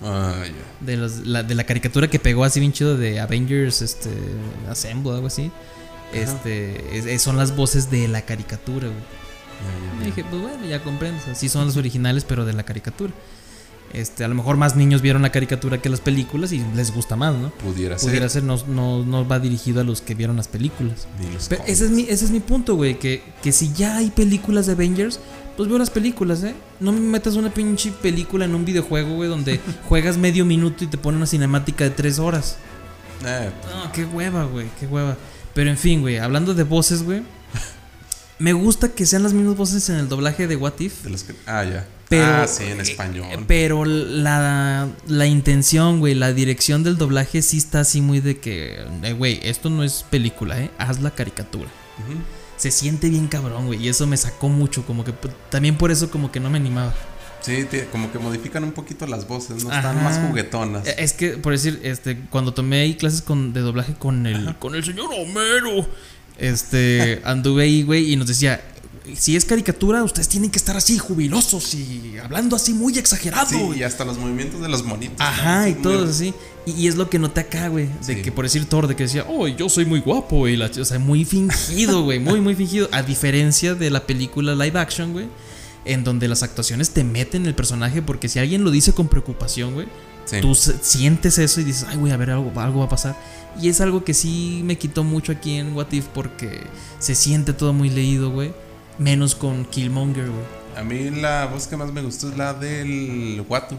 [0.04, 0.86] Ah, ya.
[0.86, 4.10] De, los- la, de la caricatura que pegó así bien chido de Avengers este,
[4.70, 5.50] Assemble, algo así.
[6.14, 9.00] Este, es- es- son las voces de la caricatura, güey.
[9.00, 10.06] Ya, ya, Y ya.
[10.08, 11.28] dije, pues bueno, ya comprendes.
[11.28, 13.14] Así son las originales, pero de la caricatura.
[13.96, 17.16] Este, a lo mejor más niños vieron la caricatura que las películas y les gusta
[17.16, 17.50] más, ¿no?
[17.50, 18.10] Pudiera ser.
[18.10, 21.08] Pudiera ser, no, no, no va dirigido a los que vieron las películas.
[21.48, 23.00] Pero ese es mi, ese es mi punto, güey.
[23.00, 25.20] Que, que si ya hay películas de Avengers,
[25.56, 26.54] pues veo las películas, ¿eh?
[26.82, 30.88] No me metas una pinche película en un videojuego, güey, donde juegas medio minuto y
[30.88, 32.58] te pone una cinemática de tres horas.
[33.26, 35.16] Eh, No, qué hueva, güey, qué hueva.
[35.54, 37.24] Pero en fin, güey, hablando de voces, güey.
[38.40, 41.04] Me gusta que sean las mismas voces en el doblaje de What If.
[41.04, 41.34] de los que.
[41.46, 41.88] Ah, ya.
[42.10, 43.46] Pero, ah, sí, en eh, español.
[43.48, 48.86] Pero la, la intención, güey, la dirección del doblaje sí está así muy de que,
[49.04, 50.70] eh, güey, esto no es película, ¿eh?
[50.78, 51.70] Haz la caricatura.
[52.58, 55.14] Se siente bien cabrón, güey, y eso me sacó mucho, como que
[55.50, 56.94] también por eso como que no me animaba.
[57.42, 60.88] Sí, como que modifican un poquito las voces, no están más juguetonas.
[60.88, 64.56] Eh, Es que, por decir, este, cuando tomé ahí clases con, de doblaje con el,
[64.56, 65.88] con el señor Homero,
[66.40, 68.62] este, anduve ahí, güey, y nos decía,
[69.16, 73.48] si es caricatura, ustedes tienen que estar así, jubilosos y hablando así muy exagerado.
[73.50, 73.80] Sí, güey".
[73.80, 75.20] y hasta los movimientos de los monitos.
[75.20, 75.68] Ajá, ¿no?
[75.68, 76.34] y todo así.
[76.66, 77.88] Y, y es lo que noté acá, güey.
[78.08, 78.22] De Sí.
[78.22, 80.48] que por decir Thor, de que decía, oh, yo soy muy guapo.
[80.48, 82.20] Y la, o sea, muy fingido, güey.
[82.20, 82.90] Muy, muy fingido.
[82.92, 85.28] A diferencia de la película live action, güey.
[85.86, 88.02] En donde las actuaciones te meten en el personaje.
[88.02, 89.88] Porque si alguien lo dice con preocupación, güey.
[90.26, 90.38] Sí.
[90.42, 93.16] Tú sientes eso y dices, ay, güey, a ver, algo, algo va a pasar.
[93.62, 96.06] Y es algo que sí me quitó mucho aquí en What If.
[96.16, 96.62] Porque
[96.98, 98.52] se siente todo muy leído, güey.
[98.98, 100.44] Menos con Killmonger, güey.
[100.78, 103.76] A mí la voz que más me gustó es la del Watu.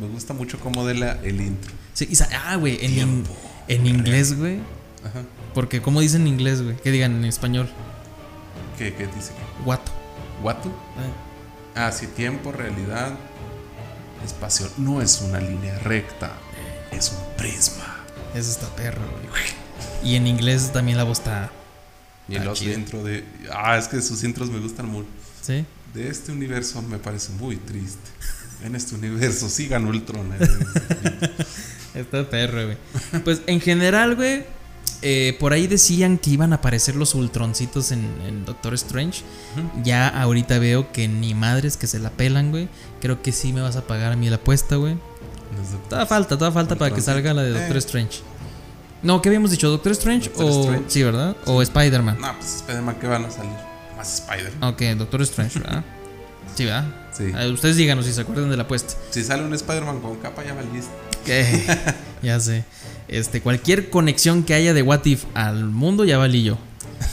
[0.00, 1.72] Me gusta mucho como de la el intro.
[1.92, 3.24] Sí, y ah, güey, en, in-
[3.68, 4.58] en inglés, güey.
[5.04, 5.22] Ajá.
[5.54, 6.76] Porque, ¿cómo dicen en inglés, güey?
[6.76, 7.68] Que digan en español.
[8.78, 9.32] ¿Qué, qué dice?
[9.64, 9.92] Guato.
[10.42, 10.72] ¿Watu?
[11.76, 13.12] Ah, sí, tiempo, realidad,
[14.24, 14.66] espacio.
[14.78, 16.32] No es una línea recta,
[16.90, 18.00] es un prisma.
[18.34, 19.42] Eso está perro, güey.
[20.02, 21.50] Y en inglés también la voz está.
[22.28, 22.72] Y chido.
[22.74, 23.24] intro de.
[23.52, 25.08] Ah, es que sus intros me gustan mucho.
[25.42, 25.64] ¿Sí?
[25.92, 28.10] De este universo me parece muy triste.
[28.64, 30.34] En este universo sí ganó el trono.
[31.94, 32.76] Está perro, güey.
[33.24, 34.44] Pues en general, güey.
[35.02, 39.22] eh, por ahí decían que iban a aparecer los ultroncitos en, en Doctor Strange.
[39.84, 42.68] Ya ahorita veo que ni madres que se la pelan, güey.
[43.00, 44.96] Creo que sí me vas a pagar a mí la apuesta, güey.
[45.88, 47.78] Toda falta, toda falta para que salga la de Doctor Eh.
[47.78, 48.20] Strange.
[49.04, 49.68] No, ¿qué habíamos dicho?
[49.70, 50.60] ¿Doctor Strange Doctor o.
[50.62, 50.84] Strange.
[50.88, 51.36] Sí, ¿verdad?
[51.46, 52.18] O Spider-Man.
[52.20, 53.52] No, pues Spider-Man que van a salir.
[53.96, 54.64] Más Spider-Man.
[54.74, 55.84] Ok, Doctor Strange, ¿verdad?
[56.56, 56.86] Sí, ¿verdad?
[57.12, 57.24] Sí.
[57.52, 58.94] Ustedes díganos si se acuerdan de la apuesta.
[59.10, 60.90] Si sale un Spider-Man con capa, ya valiste.
[61.24, 61.62] Que-
[62.22, 62.64] ya sé.
[63.08, 66.58] Este, cualquier conexión que haya de What If al mundo ya valí yo.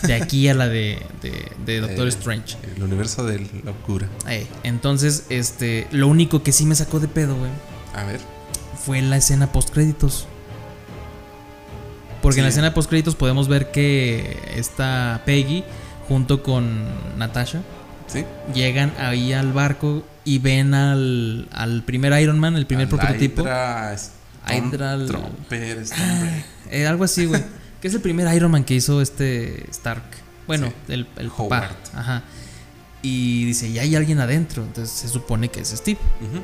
[0.04, 2.58] De aquí a la de, de, de Doctor Eh, Strange.
[2.76, 4.08] El universo de la locura.
[4.28, 7.52] Ey, entonces, este, lo único que sí me sacó de pedo, güey,
[7.94, 8.20] A ver.
[8.84, 10.28] fue la escena post créditos.
[12.22, 15.64] Porque en la escena post créditos podemos ver que está Peggy
[16.08, 16.86] junto con
[17.18, 17.62] Natasha
[18.08, 18.26] ¿Sí?
[18.54, 23.42] llegan ahí al barco y ven al, al primer Iron Man, el primer Al prototipo.
[23.42, 23.96] Hydra,
[24.50, 25.84] Hydra, Tromper.
[26.70, 27.44] Eh, algo así, güey.
[27.82, 30.04] que es el primer Iron Man que hizo este Stark.
[30.48, 30.94] Bueno, Sí.
[30.94, 31.72] el, el papá.
[31.94, 32.24] Ajá.
[33.02, 34.64] Y dice, y hay alguien adentro.
[34.64, 36.00] Entonces se supone que es Steve.
[36.22, 36.42] Ujú.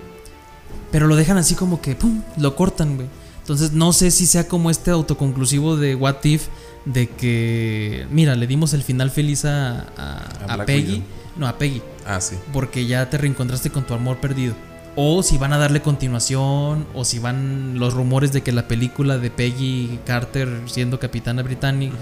[0.91, 2.23] Pero lo dejan así como que, ¡pum!
[2.37, 3.07] Lo cortan, güey.
[3.47, 6.47] Entonces no sé si sea como este autoconclusivo de What If.
[6.83, 10.17] De que, mira, le dimos el final feliz a, a,
[10.49, 11.01] A a Black Peggy.
[11.37, 11.81] No, a Peggy.
[12.05, 12.35] Ah, sí.
[12.51, 14.53] Porque ya te reencontraste con tu amor perdido.
[14.97, 16.85] O si van a darle continuación.
[16.93, 21.95] O si van los rumores de que la película de Peggy Carter siendo capitana británica.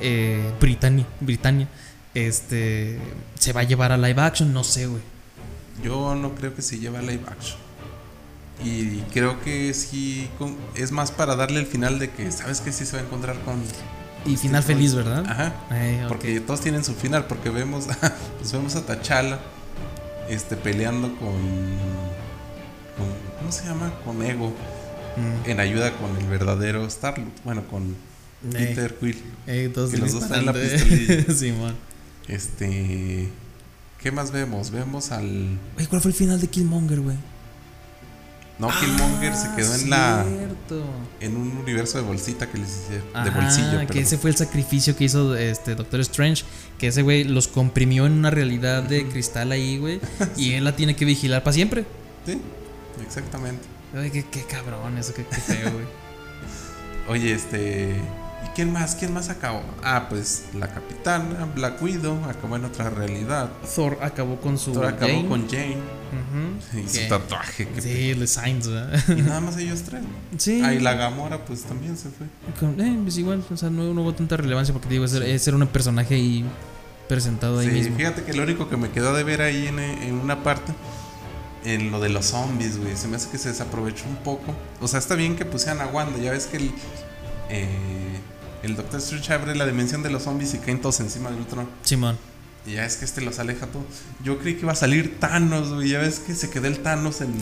[0.00, 1.06] eh, Britannia.
[1.20, 1.66] Britannia.
[2.14, 3.00] Este.
[3.36, 4.52] Se va a llevar a live action.
[4.52, 5.02] No sé, güey.
[5.82, 7.63] Yo no creo que se lleve a live action.
[8.62, 10.28] Y creo que sí
[10.74, 13.38] es más para darle el final de que sabes que sí se va a encontrar
[13.40, 13.60] con.
[14.26, 14.94] Y final Steve feliz.
[14.94, 15.24] ¿verdad?
[15.26, 15.54] Ajá.
[15.70, 16.08] Ay, ok.
[16.08, 17.86] Porque todos tienen su final, porque vemos,
[18.38, 19.38] pues vemos a T'Challa
[20.30, 21.32] este, peleando con,
[22.96, 23.92] con- ¿Cómo se llama?
[24.04, 24.48] Con Ego.
[25.16, 25.50] Mm.
[25.50, 27.28] En ayuda con el verdadero Star-Lord.
[27.44, 28.50] Bueno, con Eh.
[28.52, 29.22] Peter Quill.
[29.46, 30.78] Eh, todos Que los dos traen disparando, la eh.
[30.78, 31.34] pistolilla.
[31.38, 31.74] Simón.
[32.28, 33.28] Este.
[34.02, 34.70] ¿Qué más vemos?
[34.70, 35.58] Vemos al.
[35.88, 37.16] ¿cuál fue el final de Killmonger, güey?
[38.58, 40.20] No, Killmonger se quedó en la.
[40.20, 40.84] Ah, Cierto.
[41.20, 43.24] En un universo de bolsita que les hicieron.
[43.24, 46.44] de bolsillo, que ese fue el sacrificio que hizo este Doctor Strange.
[46.78, 50.00] Que ese güey los comprimió en una realidad de cristal ahí, güey.
[50.36, 51.84] Y él la tiene que vigilar para siempre.
[52.26, 52.40] Sí,
[53.04, 53.64] exactamente.
[53.96, 55.84] Ay, qué, qué cabrón, eso, qué, qué feo, güey.
[57.08, 57.96] Oye, este.
[58.44, 58.94] ¿Y quién más?
[58.94, 59.62] ¿Quién más acabó?
[59.82, 63.50] Ah, pues la capitana, Black Widow, acabó en otra realidad.
[63.74, 64.72] Thor acabó con su.
[64.72, 65.28] Thor acabó Jane.
[65.28, 66.03] con Jane.
[66.74, 67.68] Y su tatuaje.
[67.68, 69.02] que Sí, Signs, ¿verdad?
[69.16, 70.02] Y nada más ellos tres.
[70.38, 70.60] Sí.
[70.64, 72.26] Ah, y la Gamora, pues también se fue.
[72.58, 75.50] Con- eh, pues igual, o sea, no, no hubo tanta relevancia porque te digo, ese
[75.50, 76.44] era un personaje ahí
[77.08, 77.96] presentado ahí Sí, mismo.
[77.96, 80.72] fíjate que lo único que me quedó de ver ahí en, en una parte,
[81.64, 84.54] en lo de los zombies, güey, se me hace que se desaprovechó un poco.
[84.80, 86.70] O sea, está bien que pusieran a Wanda, ya ves que el,
[87.50, 87.68] eh,
[88.62, 91.66] el Doctor Strange abre la dimensión de los zombies y caen todos encima del otro.
[91.82, 92.16] Simón.
[92.66, 93.84] Y ya es que este los aleja todo.
[94.24, 97.20] Yo creí que iba a salir Thanos, güey, ya ves que se quedó el Thanos
[97.20, 97.34] en...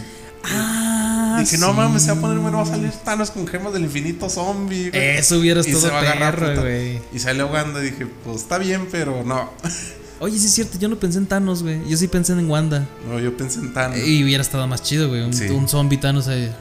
[0.44, 3.72] Ah, Dije, no mames, se va a poner, bueno, va a salir Thanos con gemas
[3.72, 4.90] del infinito zombie.
[4.90, 5.02] güey".
[5.18, 6.60] Eso hubiera Y se estado va a agarrar perro, puta.
[6.62, 7.00] güey.
[7.12, 9.52] Y salió Wanda y dije, pues está bien, pero no.
[10.18, 11.88] Oye, sí es cierto, yo no pensé en Thanos, güey.
[11.88, 12.86] Yo sí pensé en Wanda.
[13.08, 13.98] No, yo pensé en Thanos.
[13.98, 15.20] Y hubiera estado más chido, güey.
[15.22, 15.44] Un, Sí.
[15.48, 16.52] un zombie Thanos ahí.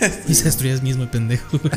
[0.28, 1.60] y se destruye el mismo pendejo.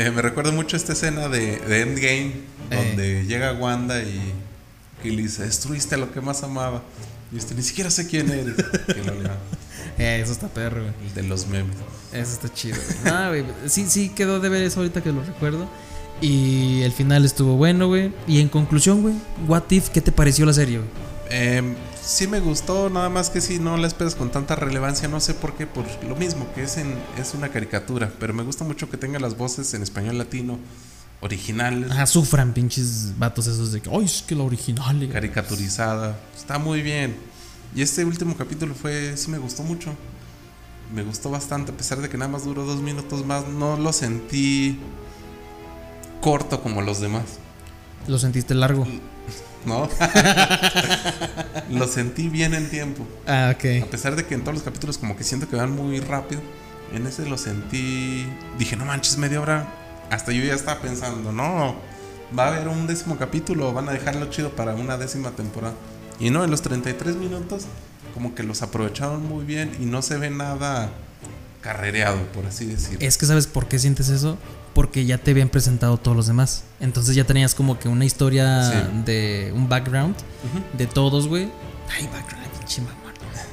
[0.00, 2.32] Eh, me recuerda mucho esta escena de, de Endgame,
[2.70, 2.76] Eh.
[2.86, 6.82] donde llega Wanda y le dice, destruiste a lo que más amaba.
[7.32, 8.54] Y este, ni siquiera sé quién eres.
[10.00, 10.94] Eh, eso está perro, güey.
[11.08, 11.74] el de los memes.
[12.12, 12.76] Eso está chido.
[13.02, 13.12] güey.
[13.12, 13.44] Ah, güey.
[13.66, 15.68] Sí, sí, quedó de ver eso ahorita que lo recuerdo.
[16.20, 18.12] Y el final estuvo bueno, güey.
[18.28, 19.14] Y en conclusión, güey,
[19.48, 20.88] What If, ¿qué te pareció la serie, güey?
[21.30, 21.62] Eh,
[22.08, 25.34] sí me gustó, nada más que si no la esperas con tanta relevancia, no sé
[25.34, 28.88] por qué, por lo mismo, que es, en, es una caricatura, pero me gusta mucho
[28.88, 30.58] que tenga las voces en español latino
[31.20, 34.96] originales, Ajá, sufran pinches vatos esos de que, ay, es que la original.
[34.96, 35.10] güey".
[35.10, 37.14] caricaturizada, está muy bien.
[37.74, 39.94] Y este último capítulo fue, sí me gustó mucho,
[40.94, 43.92] me gustó bastante, a pesar de que nada más duró dos minutos más, no lo
[43.92, 44.78] sentí
[46.22, 47.24] corto como los demás.
[48.06, 48.86] Lo sentiste largo.
[49.68, 49.88] ¿No?
[51.70, 53.06] lo sentí bien en tiempo.
[53.26, 53.88] Ah, A ok.
[53.90, 56.40] pesar de que en todos los capítulos como que siento que van muy rápido,
[56.94, 58.26] en ese lo sentí,
[58.58, 59.68] dije, no manches, media hora.
[60.10, 61.76] Hasta yo ya estaba pensando, no,
[62.36, 65.74] va a haber un décimo capítulo, van a dejarlo chido para una décima temporada.
[66.18, 67.66] Y no, en los 33 minutos
[68.14, 70.88] como que los aprovecharon muy bien y no se ve nada
[71.60, 72.98] carrereado, por así decirlo.
[73.00, 74.38] Es que sabes por qué sientes eso?
[74.74, 76.64] Porque ya te habían presentado todos los demás.
[76.80, 79.02] Entonces ya tenías como que una historia Sí.
[79.04, 80.14] de un background
[80.76, 81.50] de todos, güey.
[81.90, 82.38] Ay, background.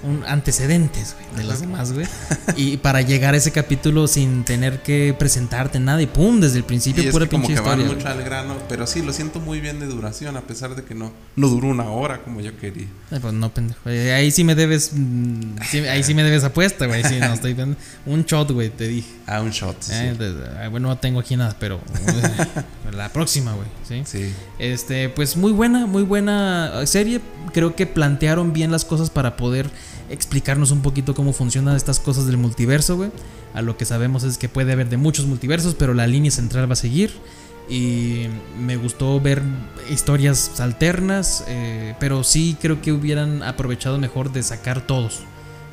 [0.04, 2.06] Un antecedentes, güey, de los demás, güey.
[2.58, 6.64] Y para llegar a ese capítulo sin tener que presentarte nada y pum, desde el
[6.64, 7.98] principio Y es pura que como pinche que van historia.
[7.98, 10.96] mucho al grano, pero sí, lo siento muy bien de duración, a pesar de que
[10.96, 12.88] no, no duró una hora como yo quería.
[13.12, 13.90] Ay, pues no, pendejo.
[13.90, 14.92] Eh, Ahí sí me debes.
[14.94, 17.04] mm, sí, ahí sí me debes apuesta, güey.
[17.04, 17.76] Sí, no, estoy viendo.
[18.06, 19.10] Un shot, güey, te dije.
[19.28, 19.94] Ah, un shot, sí.
[19.94, 21.82] Eh, bueno, no tengo aquí nada, pero.
[22.94, 23.68] la próxima, güey.
[23.88, 24.04] ¿sí?
[24.06, 24.34] sí.
[24.60, 27.22] Este, pues muy buena, muy buena serie.
[27.54, 29.70] Creo que plantearon bien las cosas para poder
[30.10, 33.12] explicarnos un poquito cómo funcionan estas cosas del multiverso, güey.
[33.54, 36.70] A lo que sabemos es que puede haber de muchos multiversos, pero la línea central
[36.70, 37.12] va a seguir.
[37.68, 38.28] Y
[38.60, 39.42] me gustó ver
[39.90, 45.22] historias alternas, eh, pero sí creo que hubieran aprovechado mejor de sacar todos.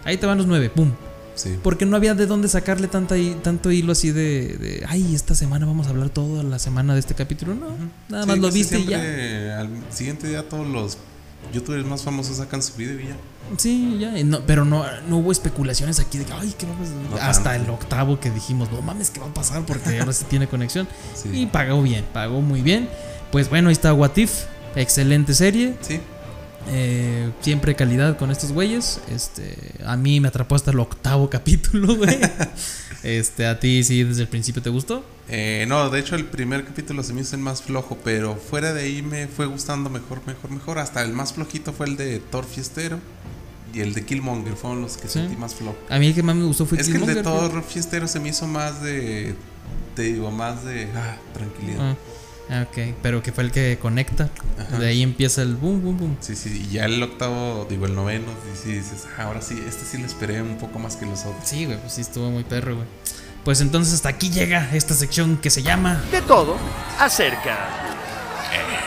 [0.04, 0.90] Ahí te van los nueve, pum.
[1.34, 1.58] Sí.
[1.62, 5.66] Porque no había de dónde sacarle tanta, tanto hilo así de, de, ay, esta semana
[5.66, 7.54] vamos a hablar toda la semana de este capítulo.
[7.54, 7.68] No,
[8.08, 9.60] nada Sí, más lo viste y ya.
[9.60, 10.98] Al siguiente día todos los
[11.52, 13.16] youtubers más famosos sacan su video y ya.
[13.58, 14.12] Sí, ya.
[14.24, 16.94] no- pero no, no hubo especulaciones aquí de que, ay, ¿qué va a pasar?
[17.10, 17.64] No Hasta tanto.
[17.64, 19.64] el octavo que dijimos, no mames, ¿qué va a pasar?
[19.66, 20.88] Porque ahora sí tiene conexión.
[21.14, 21.28] Sí.
[21.32, 22.88] Y pagó bien, pagó muy bien.
[23.30, 24.44] Pues bueno, ahí está What If.
[24.76, 25.74] Excelente serie.
[25.82, 26.00] Sí.
[26.68, 29.00] Eh, siempre calidad con estos güeyes.
[29.10, 32.18] Este, a mí me atrapó hasta el octavo capítulo, güey.
[33.02, 35.04] Este, a ti sí desde el principio te gustó.
[35.28, 38.72] Eh, no, de hecho el primer capítulo se me hizo el más flojo, pero fuera
[38.72, 40.78] de ahí me fue gustando mejor, mejor, mejor.
[40.78, 42.98] Hasta el más flojito fue el de Thor Fiestero
[43.72, 45.14] y el de Killmonger, fueron los que Sí.
[45.20, 45.76] sentí más flojo.
[45.88, 47.50] A mí el que más me gustó fue Es que el de Killmonger.
[47.50, 49.34] Thor Fiestero se me hizo más de,
[49.94, 51.96] te digo, más de ah, tranquilidad.
[52.50, 54.28] Ah, ok, pero que fue el que conecta.
[54.58, 54.78] Ajá.
[54.78, 56.16] De ahí empieza el boom, boom, boom.
[56.20, 59.62] Sí, sí, y ya el octavo, digo, el noveno, y sí dices, ah, ahora sí,
[59.66, 61.48] este sí lo esperé un poco más que los otros.
[61.48, 62.88] Sí, güey, pues sí estuvo muy perro, güey.
[63.44, 66.56] Pues entonces hasta aquí llega esta sección que se llama De todo
[66.98, 67.58] acerca.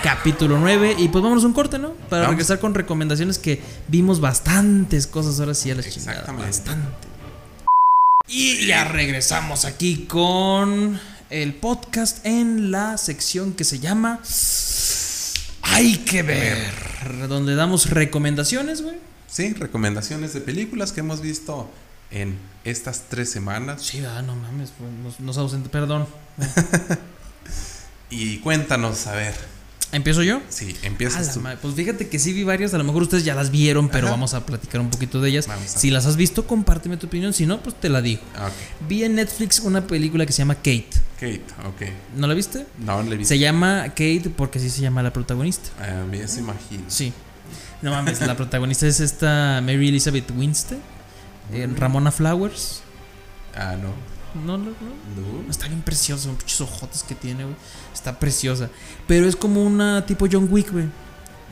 [0.01, 0.95] Capítulo 9.
[0.97, 1.89] Y pues vámonos a un corte, ¿no?
[2.09, 2.35] Para Vamos.
[2.35, 6.19] regresar con recomendaciones que vimos bastantes cosas ahora sí a la chingada.
[6.19, 6.45] Exactamente.
[6.45, 7.07] Bastante.
[8.27, 10.99] Y ya regresamos aquí con
[11.29, 14.19] el podcast en la sección que se llama
[15.63, 17.27] Hay que ver.
[17.27, 18.95] Donde damos recomendaciones, güey.
[19.27, 21.69] Sí, recomendaciones de películas que hemos visto
[22.11, 23.81] en estas tres semanas.
[23.83, 24.71] Sí, ah, no mames,
[25.03, 26.05] nos, nos ausente, perdón.
[28.09, 29.33] Y cuéntanos, a ver,
[29.91, 30.41] ¿Empiezo yo?
[30.49, 31.39] sí, empiezas la tú.
[31.41, 34.07] madre, Pues fíjate que sí vi varias, a lo mejor ustedes ya las vieron, pero
[34.07, 34.15] Ajá.
[34.15, 35.47] vamos a platicar un poquito de ellas.
[35.65, 38.21] Si las has visto, compárteme tu opinión, si no, pues te la digo.
[38.35, 38.49] Ah,
[38.87, 40.89] Vi en Netflix una película que se llama Kate.
[41.15, 41.81] Kate, ok.
[42.17, 42.65] ¿No la viste?
[42.79, 43.29] No le he visto.
[43.29, 45.69] Se llama Kate porque así se llama la protagonista.
[45.83, 46.83] A mí eso imagino.
[46.87, 47.11] Sí.
[47.81, 50.79] No mames, la protagonista es esta Mary Elizabeth Winstead.
[51.51, 52.81] Eh, Ramona Flowers.
[53.55, 53.89] Ah, no.
[54.45, 55.43] No, no, no.
[55.43, 55.49] No.
[55.51, 57.55] Está bien preciosa, los pinches ojotes que tiene, güey.
[57.93, 58.69] Está preciosa.
[59.07, 60.87] Pero es como una tipo John Wick, güey.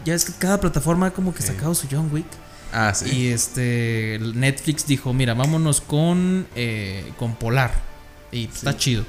[0.03, 1.45] Ya es que cada plataforma ha como que Ok.
[1.47, 2.25] sacado su John Wick.
[2.73, 3.09] Ah, sí.
[3.09, 7.71] Y este Netflix dijo, mira, vámonos con, eh, con Polar.
[8.31, 9.05] Y pues, está chido.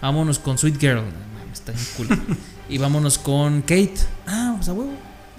[0.00, 1.02] Vámonos con Sweet Girl.
[1.02, 2.36] No está bien cool.
[2.70, 3.96] y vámonos con Kate.
[4.26, 4.92] Ah, pues a huevo.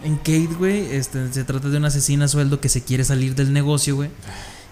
[0.04, 3.34] En Kate, güey, este, se trata de una asesina a sueldo que se quiere salir
[3.34, 4.10] del negocio, güey.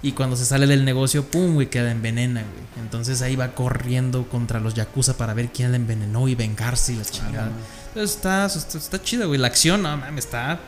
[0.01, 2.83] Y cuando se sale del negocio, pum, güey, queda envenena, güey.
[2.83, 6.95] Entonces ahí va corriendo contra los Yakuza para ver quién la envenenó y vengarse y
[6.95, 7.51] la chingada.
[7.89, 9.39] Entonces está, está, está chida, güey.
[9.39, 10.59] La acción, no mames, está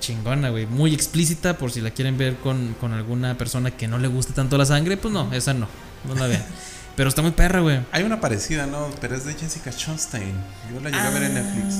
[0.00, 0.66] chingona, güey.
[0.66, 4.32] Muy explícita por si la quieren ver con, con alguna persona que no le guste
[4.32, 5.68] tanto la sangre, pues no, esa no.
[6.08, 6.44] No la vean.
[6.96, 7.80] Pero está muy perra, güey.
[7.92, 8.90] Hay una parecida, ¿no?
[9.00, 10.34] Pero es de Jessica Chastain.
[10.72, 11.74] Yo la llegué a ver en Netflix.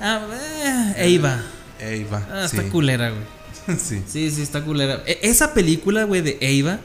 [0.00, 1.40] Ah, eh, Eva.
[1.80, 2.22] Eva.
[2.30, 2.56] Ah, sí.
[2.56, 3.35] está culera, güey.
[3.78, 4.02] sí.
[4.06, 5.02] Sí, sí, está culera.
[5.06, 6.80] E- esa película, güey, de Eva,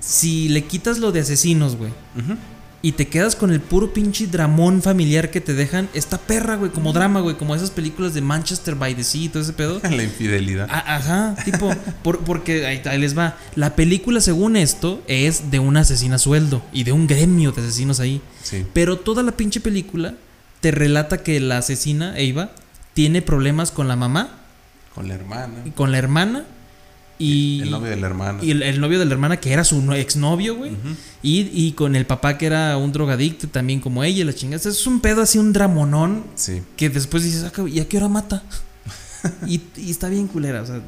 [0.00, 2.36] si le quitas lo de asesinos, güey, Ujú.
[2.82, 6.70] y te quedas con el puro pinche dramón familiar que te dejan, está perra, güey,
[6.70, 9.80] como drama, güey, como esas películas de Manchester by the Sea y todo ese pedo.
[9.90, 10.68] La infidelidad.
[10.70, 13.36] Ah, Ajá, tipo, por- porque ahí, ahí les va.
[13.56, 17.62] La película, según esto, es de un asesino a sueldo y de un gremio de
[17.62, 18.20] asesinos ahí.
[18.42, 18.64] Sí.
[18.72, 20.14] Pero toda la pinche película
[20.60, 22.52] te relata que la asesina, Eva,
[22.94, 24.40] tiene problemas con la mamá,
[24.96, 25.54] Con la hermana.
[25.64, 26.44] y con la hermana
[27.18, 28.38] y el novio de la hermana.
[28.42, 30.72] y el, el novio de la hermana que era su no- exnovio, güey.
[31.22, 34.68] Y, y con el papá que era un drogadicto también como ella, la chingada.
[34.68, 36.62] Es un pedo así, un dramonón Sí.
[36.76, 38.42] que después dices, "Ah, cabrón, ¿y a qué hora mata?
[39.46, 40.80] y, y está bien culera, o sea,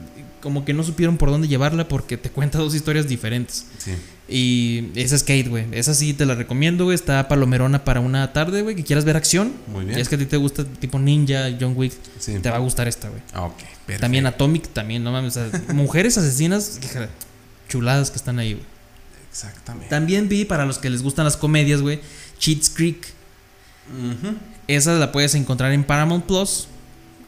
[0.43, 3.67] como que no supieron por dónde llevarla porque te cuenta dos historias diferentes.
[3.79, 3.93] Sí.
[4.31, 5.65] Y esa es Kate, güey.
[5.73, 6.95] Esa sí te la recomiendo, güey.
[6.95, 8.77] Está palomerona para una tarde, güey.
[8.77, 9.53] Que quieras ver acción.
[9.69, 9.99] Muy bien.
[9.99, 11.95] Es que a ti te gusta tipo ninja, John Wick.
[12.19, 12.39] Sí.
[12.39, 13.23] Te va a gustar esta, güey.
[13.33, 13.57] Ah, Ok.
[13.57, 14.01] perfecto.
[14.03, 15.37] También Atomic, también, no mames.
[15.37, 16.79] o sea, mujeres asesinas,
[17.71, 18.67] chuladas que están ahí, güey.
[19.31, 19.89] Exactamente.
[19.89, 22.01] También vi para los que les gustan las comedias, güey.
[22.39, 23.07] Cheats Creek.
[24.67, 26.69] Esa la puedes encontrar en Paramount Plus.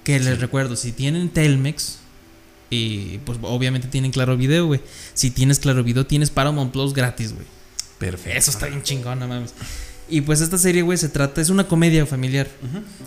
[0.05, 1.99] Que les recuerdo, si tienen Telmex,
[2.71, 4.81] Y pues obviamente tienen Claro Video, güey.
[5.13, 7.47] Si tienes Claro Video, tienes Paramount Plus gratis, güey.
[7.99, 8.39] Perfecto.
[8.39, 9.53] Eso está bien chingón, no mames.
[10.09, 12.49] Y pues esta serie, güey, se trata, es una comedia familiar.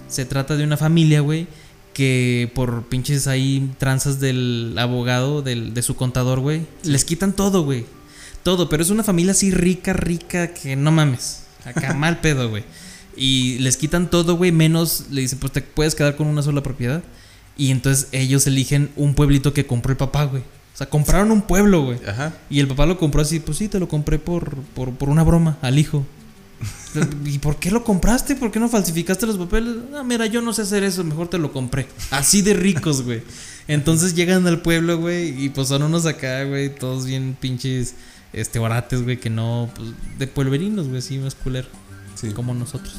[0.07, 1.47] Se trata de una familia, güey,
[1.93, 7.63] que por pinches ahí tranzas del abogado, del, de su contador, güey, les quitan todo,
[7.63, 7.85] güey.
[8.43, 11.43] Todo, pero es una familia así rica, rica, que no mames.
[11.65, 12.63] Acá mal pedo, güey.
[13.15, 16.63] Y les quitan todo, güey, menos le dicen, pues te puedes quedar con una sola
[16.63, 17.03] propiedad.
[17.57, 20.41] Y entonces ellos eligen un pueblito que compró el papá, güey.
[20.41, 21.99] O sea, compraron un pueblo, güey.
[22.07, 22.33] Ajá.
[22.49, 25.23] Y el papá lo compró así, pues sí, te lo compré por, por, por una
[25.23, 26.05] broma al hijo.
[27.25, 28.35] ¿Y por qué lo compraste?
[28.35, 29.75] ¿Por qué no falsificaste los papeles?
[29.95, 31.87] Ah, mira, yo no sé hacer eso, mejor te lo compré.
[32.11, 33.21] Así de ricos, güey.
[33.67, 37.95] Entonces llegan al pueblo, güey, y pues son unos acá, güey, todos bien pinches,
[38.33, 41.67] este, orates, güey, que no, pues, de pueblerinos, güey, así más culero.
[42.23, 42.31] Sí.
[42.33, 42.95] Como nosotros.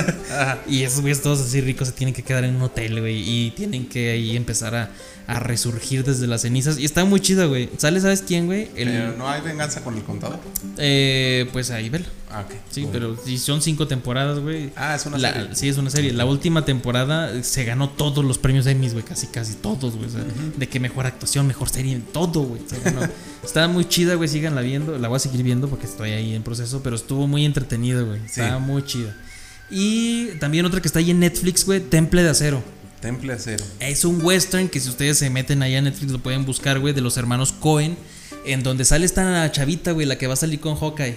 [0.66, 3.22] y esos güeyes todos así ricos se tienen que quedar en un hotel, güey.
[3.28, 4.90] Y tienen que ahí empezar a,
[5.26, 6.78] a resurgir desde las cenizas.
[6.78, 7.68] Y está muy chida, güey.
[7.76, 8.70] ¿Sale, sabes quién, güey?
[8.74, 10.38] El, Pero no hay venganza con el contador.
[10.78, 12.06] eh, pues ahí, vela.
[12.36, 12.44] Ah.
[12.70, 14.70] Sí, pero si son cinco temporadas, güey.
[14.76, 15.48] Ah, es una La- serie.
[15.54, 16.12] Sí, es una serie.
[16.12, 19.04] La última temporada se ganó todos los premios Emmys, güey.
[19.04, 20.08] Casi, casi todos, güey.
[20.08, 20.24] O sea,
[20.56, 22.60] De que mejor actuación, mejor serie, todo, güey.
[22.68, 23.00] se ganó.
[23.44, 24.28] Está muy chida, güey.
[24.28, 24.98] Síganla viendo.
[24.98, 26.82] La voy a seguir viendo porque estoy ahí en proceso.
[26.82, 28.20] Pero estuvo muy entretenido, güey.
[28.24, 28.62] Está Sí.
[28.62, 29.14] muy chida.
[29.70, 31.80] Y también otra que está ahí en Netflix, güey.
[31.80, 32.62] Temple de Acero.
[33.00, 33.64] Temple Acero.
[33.80, 36.94] Es un western que si ustedes se meten allá en Netflix lo pueden buscar, güey.
[36.94, 37.96] De los hermanos Cohen.
[38.46, 40.06] En donde sale esta chavita, güey.
[40.06, 41.16] La que va a salir con Hawkeye.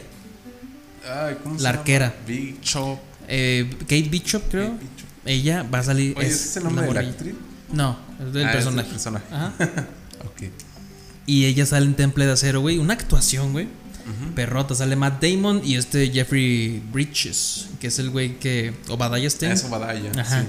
[1.10, 1.80] Ay, ¿cómo se La llama?
[1.80, 2.16] arquera.
[2.62, 3.00] Chop.
[3.28, 4.72] Eh, Kate Bishop, creo.
[4.72, 5.08] Kate Bishop.
[5.26, 6.18] Ella va a salir.
[6.18, 7.34] Oye, ¿ese es el nombre de la actriz?
[7.72, 8.90] No, es del Ah, es personaje.
[8.90, 9.26] personaje.
[9.32, 9.54] Ajá.
[10.26, 10.50] Ok.
[11.26, 12.78] Y ella sale en Temple de Acero, güey.
[12.80, 13.68] Una actuación, güey.
[14.36, 14.74] Perrota.
[14.74, 18.74] Sale Matt Damon y este Jeffrey Bridges, que es el güey que.
[18.90, 19.30] Obadiah
[19.70, 20.12] Badaya.
[20.20, 20.42] Ajá.
[20.42, 20.48] Sí.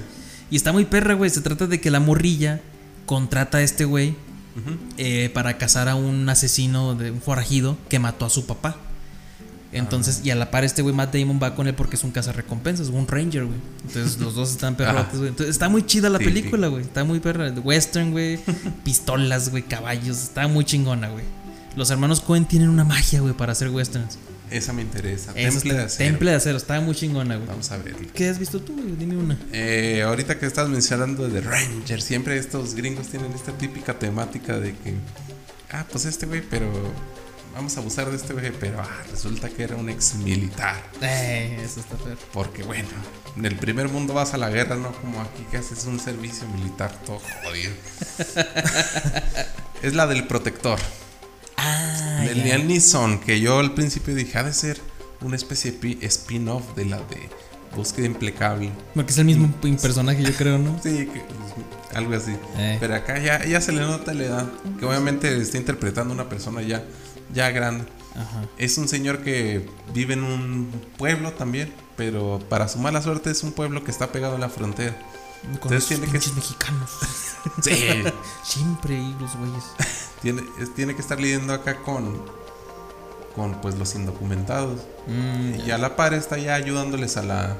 [0.51, 1.29] Y está muy perra, güey.
[1.29, 2.61] Se trata de que la morrilla
[3.05, 4.15] contrata a este güey
[4.97, 8.77] eh, para cazar a un asesino, de un forajido que mató a su papá.
[9.71, 12.11] Entonces, y a la par este güey Matt Damon va con él porque es un
[12.11, 13.59] cazarrecompensas, un ranger, güey.
[13.85, 15.29] Entonces los dos están perrotes, güey.
[15.29, 16.83] Entonces está muy chida la Sí, película, güey.
[16.83, 17.51] Está muy perra.
[17.51, 18.39] Western, güey.
[18.83, 19.63] Pistolas, güey.
[19.63, 20.17] Caballos.
[20.17, 21.23] Está muy chingona, güey.
[21.75, 24.17] Los hermanos Cohen tienen una magia, güey, para hacer westerns.
[24.49, 25.31] Esa me interesa.
[25.35, 26.09] Esa Temple de Acero.
[26.09, 26.57] Temple de acero.
[26.57, 27.47] Está muy chingona, güey.
[27.47, 27.95] Vamos a ver.
[27.95, 28.95] ¿Qué has visto tú, güey?
[28.95, 29.37] Dime una.
[29.53, 34.71] Eh, ahorita que estás mencionando de Ranger, siempre estos gringos tienen esta típica temática de
[34.71, 34.95] que,
[35.71, 36.65] ah, pues este güey, pero
[37.53, 40.75] vamos a abusar de este güey, pero ah, resulta que era un ex militar.
[41.01, 42.17] Eh, eso está perro.
[42.33, 42.87] Porque bueno,
[43.35, 46.47] en el primer mundo vas a la guerra, no como aquí que haces un servicio
[46.47, 47.71] militar todo jodido.
[49.81, 50.79] es la del protector.
[51.57, 52.43] Ah, de ya.
[52.43, 54.79] Liam Neeson, que yo al principio dije, ha de ser
[55.21, 57.29] una especie de pi- spin-off de la de
[57.75, 58.71] Búsqueda Implacable.
[58.93, 60.79] Porque es el mismo personaje, yo creo, ¿no?
[60.83, 61.21] Sí, que-
[61.95, 62.35] algo así.
[62.57, 62.77] Eh.
[62.79, 64.47] Pero acá ya, ya se le nota la edad.
[64.79, 66.83] Que obviamente está interpretando una persona ya,
[67.33, 67.85] ya grande.
[68.15, 68.43] Ajá.
[68.57, 71.73] Es un señor que vive en un pueblo también.
[71.95, 74.95] Pero para su mala suerte es un pueblo que está pegado a la frontera.
[75.41, 76.89] Con Entonces tiene que- mexicanos.
[77.63, 78.03] Sí.
[78.43, 79.63] Siempre ahí los güeyes.
[80.21, 80.43] tiene,
[80.75, 82.21] tiene que estar lidiando acá con,
[83.35, 84.81] con pues los indocumentados.
[85.07, 87.57] Mm, Y a la par está ya ayudándoles a la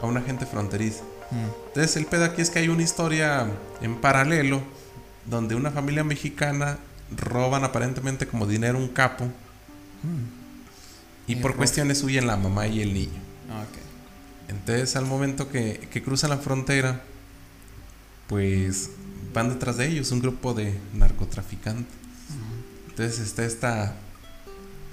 [0.00, 1.02] a un agente fronterizo.
[1.30, 1.68] mm.
[1.68, 3.46] Entonces el pedo aquí es que hay una historia
[3.80, 4.60] en paralelo
[5.26, 6.78] donde una familia mexicana
[7.16, 9.28] roban aparentemente como dinero un capo
[11.26, 13.20] y Y por cuestiones huyen la mamá y el niño.
[13.50, 13.64] Ah.
[14.48, 17.02] Entonces al momento que, que cruzan la frontera,
[18.28, 18.90] pues
[19.32, 21.94] van detrás de ellos un grupo de narcotraficantes.
[22.88, 23.96] Entonces está esta,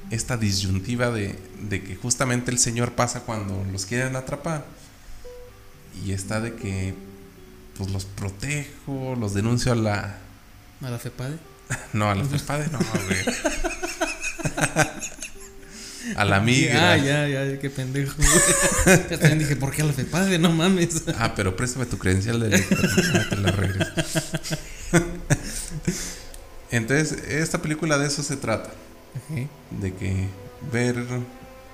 [0.10, 4.66] esta disyuntiva de, de que justamente el señor pasa cuando los quieren atrapar.
[6.06, 6.94] Y está de que
[7.78, 10.18] pues los protejo, los denuncio a la...
[10.82, 11.38] ¿A la FEPADE?
[11.94, 13.36] No, a la FEPADE no, güey.
[16.16, 16.94] A la migra.
[16.94, 18.16] Ah, ya, ya, qué pendejo.
[18.18, 19.00] güey.
[19.12, 20.40] Yo también dije, ¿por qué a la FEPADE?
[20.40, 21.04] No mames.
[21.18, 22.80] Ah, pero préstame tu credencial de lector.
[23.30, 23.92] Te la regreso.
[26.72, 28.70] Entonces, esta película de eso se trata.
[29.72, 30.28] De que
[30.72, 30.96] ver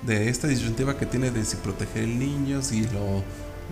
[0.02, 3.22] de esta disyuntiva que tiene de si proteger el niño, si lo,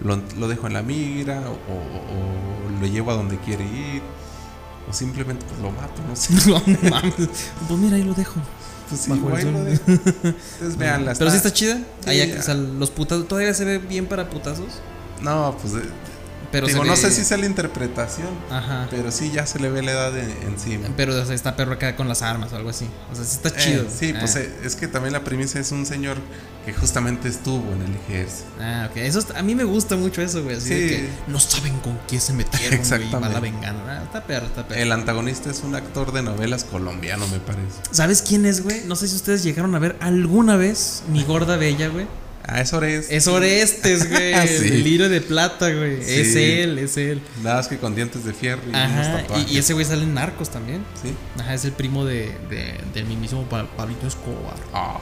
[0.03, 4.03] lo, lo dejo en la migra o, o- o lo llevo a donde quiere ir.
[4.89, 6.35] O simplemente pues lo mato, no sé.
[6.83, 7.15] No mames.
[7.69, 8.41] Pues mira, ahí lo dejo.
[8.89, 9.53] Pues sí, Bajo el güey, sol.
[9.53, 9.83] lo dejo.
[9.87, 11.15] Entonces, véanla.
[11.19, 11.79] Pero sí está chida.
[12.07, 13.27] Ahí, o sea, los putazos.
[13.27, 14.67] ¿Todavía se ve bien para putazos?
[15.23, 15.83] No, pues de,
[16.55, 18.87] Pero Digo, no sé si sea la interpretación, Ajá.
[18.89, 20.87] pero sí ya se le ve la edad en- encima.
[20.97, 22.87] Pero o sea, está perro acá con las armas o algo así.
[23.11, 23.85] O sea, sí está Eh, chido.
[23.93, 24.41] sí, pues Ah.
[24.43, 26.17] eh, es que también la premisa es un señor
[26.65, 28.49] que justamente estuvo en el ejército.
[28.61, 28.99] Ah, ok.
[28.99, 30.57] Eso está- a mí me gusta mucho eso, güey.
[30.57, 30.95] Así de Sí.
[30.95, 32.75] que no saben con quién se metieron, güey.
[32.75, 33.35] y va Exactamente.
[33.35, 33.83] la venganza.
[33.89, 34.81] Ah, está perro, está perro.
[34.81, 37.81] El antagonista es un actor de novelas colombiano, me parece.
[37.91, 38.83] ¿Sabes quién es, güey?
[38.87, 42.07] No sé si ustedes llegaron a ver alguna vez mi gorda bella, güey.
[42.47, 43.07] Ah, es Ores.
[43.11, 44.35] Es Orestes, güey.
[44.47, 44.69] Sí.
[44.69, 46.03] El hilo de plata, güey.
[46.05, 46.11] Sí.
[46.21, 47.23] Es él, es él.
[47.43, 49.23] Nada más que con dientes de fierro y Ajá.
[49.49, 50.83] Y, y ese güey sale en Narcos también.
[51.03, 51.15] Sí.
[51.41, 54.57] Ajá, es el primo de, de- del mismísimo Pa- Pablito Escobar.
[54.75, 55.01] Ah,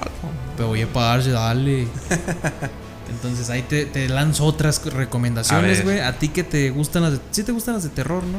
[0.56, 1.88] Pero oye, parce, dale.
[3.10, 6.00] Entonces ahí te, te lanzo otras A recomendaciones, güey.
[6.00, 7.18] A ti que te gustan las de.
[7.30, 8.38] Sí, te gustan las de terror, ¿no?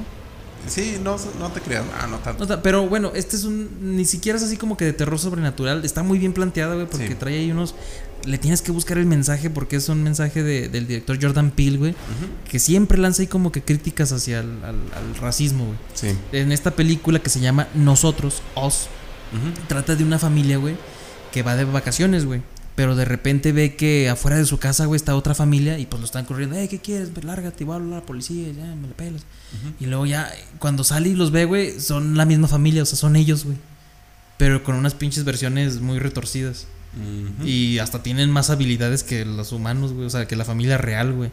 [0.65, 1.83] sí, no, no te creas.
[1.99, 2.45] Ah, no tanto.
[2.45, 3.95] No pero bueno, este es un.
[3.97, 5.83] Ni siquiera es así como que de terror sobrenatural.
[5.83, 7.15] Está muy bien planteada, güey, porque Sí.
[7.15, 7.75] trae ahí unos.
[8.25, 11.77] Le tienes que buscar el mensaje porque es un mensaje de- del director Jordan Peele,
[11.77, 11.95] güey.
[12.49, 15.77] Que siempre lanza ahí como que críticas hacia el al, al racismo, güey.
[15.93, 16.07] Sí.
[16.31, 19.65] En esta película que se llama Nosotros, Ujú.
[19.67, 20.75] trata de una familia, güey,
[21.31, 22.41] que va de vacaciones, güey.
[22.75, 25.99] Pero de repente ve que afuera de su casa, güey, está otra familia y pues
[25.99, 26.55] lo están corriendo.
[26.55, 27.09] Eh, ¿qué quieres?
[27.13, 29.21] Pues lárgate, voy a hablar a la policía, ya me la pelas.
[29.79, 32.97] Y luego ya, cuando sale y los ve, güey, son la misma familia, o sea,
[32.97, 33.57] son ellos, güey.
[34.37, 36.65] Pero con unas pinches versiones muy retorcidas.
[37.43, 40.05] Y hasta tienen más habilidades que los humanos, güey.
[40.05, 41.31] O sea, que la familia real, güey.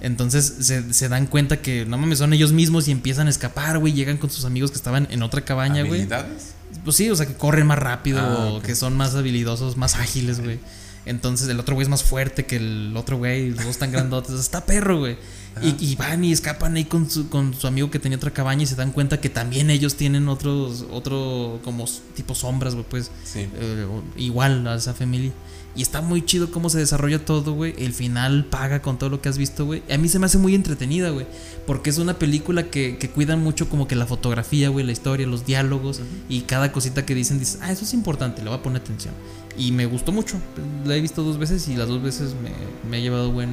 [0.00, 3.78] Entonces se, se dan cuenta que no mames, son ellos mismos y empiezan a escapar,
[3.78, 3.92] güey.
[3.92, 6.02] Llegan con sus amigos que estaban en otra cabaña, güey.
[6.02, 6.54] ¿Habilidades?
[6.84, 9.94] Pues sí, o sea, que corren más rápido, Ah, o que son más habilidosos, más
[9.96, 10.58] ágiles, güey.
[11.06, 14.34] Entonces el otro güey es más fuerte que el otro güey, los dos están grandotes.
[14.38, 15.16] Está perro, güey.
[15.62, 18.62] Y, y van y escapan ahí con su, con su amigo que tenía otra cabaña
[18.62, 21.84] y se dan cuenta que también ellos tienen otros, otro como
[22.14, 23.10] tipo sombras, güey, pues.
[23.24, 23.48] Sí.
[23.54, 23.86] eh,
[24.16, 25.32] igual a esa familia.
[25.76, 27.74] Y está muy chido cómo se desarrolla todo, güey.
[27.78, 29.82] El final paga con todo lo que has visto, güey.
[29.92, 31.26] A mí se me hace muy entretenida, güey.
[31.66, 35.26] Porque es una película que, que cuidan mucho como que la fotografía, güey, la historia,
[35.26, 36.00] los diálogos.
[36.28, 39.14] Y cada cosita que dicen, dices, ah, eso es importante, le voy a poner atención.
[39.56, 40.40] Y me gustó mucho.
[40.84, 42.50] La he visto dos veces y las dos veces me,
[42.88, 43.50] me ha llevado buen,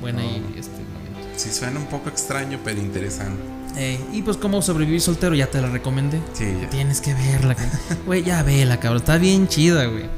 [0.00, 0.58] buen ahí Oh.
[0.58, 0.70] este.
[1.36, 3.40] Sí, suena un poco extraño, pero interesante.
[3.76, 6.20] Eh, y pues como sobrevivir soltero, ya te la recomendé.
[6.32, 6.70] Sí, ya.
[6.70, 7.54] Tienes que verla,
[8.06, 8.22] güey.
[8.24, 8.98] Ya vela, cabrón.
[9.02, 10.08] Está bien chida, güey.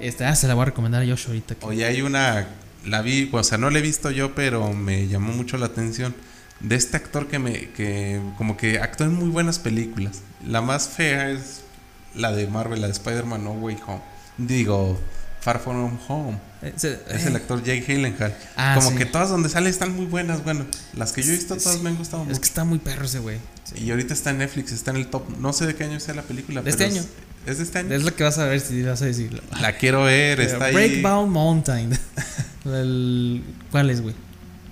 [0.00, 1.54] Este, ah, se la voy a recomendar a Josh ahorita.
[1.54, 2.46] que- Oye, hay una.
[2.84, 6.14] La vi, o sea, no la he visto yo, pero me llamó mucho la atención.
[6.60, 7.70] De este actor que me.
[7.70, 10.20] que como que actúa en muy buenas películas.
[10.46, 11.62] La más fea es
[12.14, 14.02] la de Marvel, la de Spider-Man No Way Home.
[14.38, 14.98] Digo,
[15.40, 16.38] Far From Home.
[16.68, 16.84] Eh, Es
[17.24, 18.34] eh, el actor Jake Gyllenhaal.
[18.56, 18.96] Ah, como sí.
[18.96, 20.42] que todas donde sale están muy buenas.
[20.44, 20.64] Bueno,
[20.94, 21.82] las que yo he visto todas Sí.
[21.82, 22.40] me han gustado Es mucho.
[22.40, 23.38] que está muy perro ese güey.
[23.76, 25.24] Y ahorita está en Netflix, está en el top.
[25.38, 26.60] No sé de qué año sea la película.
[26.62, 27.08] De pero este es- año.
[27.46, 27.94] Es de este año.
[27.94, 29.40] Es lo que vas a ver si vas a decirlo.
[29.60, 30.74] La quiero ver, está ahí.
[30.74, 31.90] Breakbound Mountain.
[32.64, 34.14] El- ¿Cuál es, güey?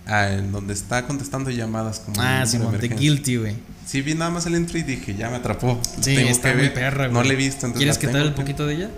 [0.06, 2.88] Ah, en donde está contestando llamadas como Ah, sí, de.
[2.88, 3.54] Guilty, güey.
[3.86, 5.80] Sí, vi nada más el intro y dije, ya me atrapó.
[6.00, 7.12] Sí, está muy perra, güey.
[7.12, 8.90] No le he visto, entonces ¿Quieres que te hable un poquito de ella?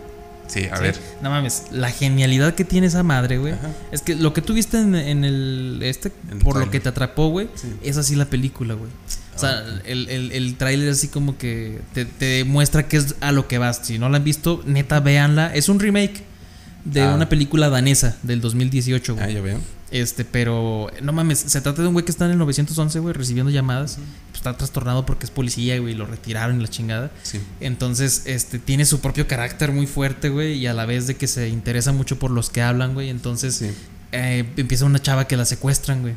[0.47, 0.83] Sí, a Sí.
[0.83, 0.97] ver.
[1.23, 3.55] No mames, la genialidad que tiene esa madre, güey.
[3.93, 6.89] Es que lo que tú viste en, en el este, En por lo que te
[6.89, 7.69] atrapó, güey, Sí.
[7.83, 8.91] es así la película, güey.
[9.35, 13.17] O sea, Ah, el, el, el tráiler así como que te, te muestra que es
[13.21, 13.81] a lo que vas.
[13.83, 15.55] Si no la han visto, neta, véanla.
[15.55, 16.23] Es un remake
[16.85, 17.15] de Ah.
[17.15, 19.27] una película danesa del 2018, güey.
[19.27, 19.59] Ah, ya veo.
[19.93, 23.15] Este, pero no mames, se trata de un güey que está en el 911, güey,
[23.15, 23.99] recibiendo llamadas.
[24.31, 27.11] Pues está trastornado porque es policía, güey, y lo retiraron y la chingada.
[27.23, 27.41] Sí.
[27.61, 31.29] Entonces, este, tiene su propio carácter muy fuerte, güey, y a la vez de que
[31.29, 33.11] se interesa mucho por los que hablan, güey.
[33.11, 33.71] Entonces, Sí.
[34.13, 36.15] eh, empieza una chava que la secuestran, güey.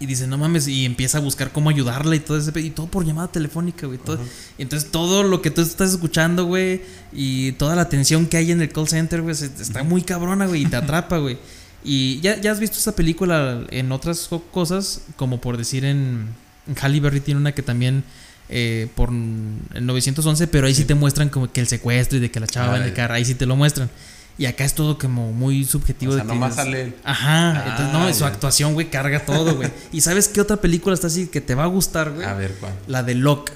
[0.00, 2.88] Y dice, no mames, y empieza a buscar cómo ayudarla y todo ese y todo
[2.88, 3.98] por llamada telefónica, güey.
[3.98, 4.18] todo.
[4.58, 6.82] Y entonces todo lo que tú estás escuchando, güey,
[7.12, 10.62] y toda la atención que hay en el call center, güey, está muy cabrona, güey,
[10.62, 11.38] y te atrapa, güey.
[11.84, 16.28] Y ya, ya has visto esa película en otras co- cosas, como por decir en,
[16.66, 18.02] en Halle Berry tiene una que también
[18.48, 20.84] eh, por el 911, pero ahí sí.
[20.84, 22.88] te muestran como que el secuestro y de que la chava Ah, va en el
[22.90, 22.94] ya.
[22.94, 23.90] carro, ahí sí te lo muestran.
[24.36, 26.12] Y acá es todo como muy subjetivo.
[26.12, 26.94] O sea, de que nomás es- sale.
[27.04, 29.70] Ajá, Ah, entonces no, su actuación, güey, carga todo, güey.
[29.92, 32.26] ¿Y sabes qué otra película está así que te va a gustar, güey?
[32.26, 32.72] A ver, ¿cuál?
[32.88, 33.52] La de Locke,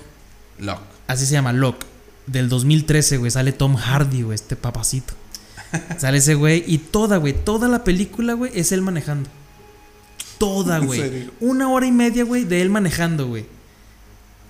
[0.59, 0.81] Lock.
[1.07, 1.85] así se llama Locke,
[2.27, 5.15] del 2013, güey, sale Tom Hardy, güey, este papacito.
[5.99, 9.29] Sale ese güey y toda, güey, toda la película, güey, es él manejando.
[10.39, 11.31] Toda, ¿En güey.
[11.41, 13.47] Una hora y media, güey, de él manejando, güey.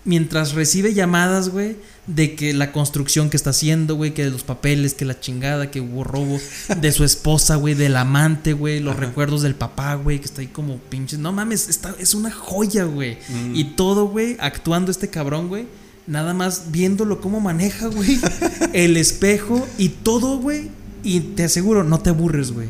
[0.04, 4.42] Mientras recibe llamadas, güey, de que la construcción que está haciendo, güey, que de los
[4.42, 6.40] papeles, que la chingada, que hubo robo,
[6.80, 10.46] de su esposa, güey, del amante, güey, los recuerdos del papá, güey, que está ahí
[10.46, 11.18] como pinches.
[11.18, 13.18] No mames, está, es una joya, güey.
[13.28, 13.56] Mm.
[13.56, 15.66] Y todo, güey, actuando este cabrón, güey.
[16.06, 18.18] Nada más viéndolo cómo maneja, güey.
[18.72, 20.70] el espejo y todo, güey.
[21.02, 22.68] Y te aseguro, no te aburres, güey.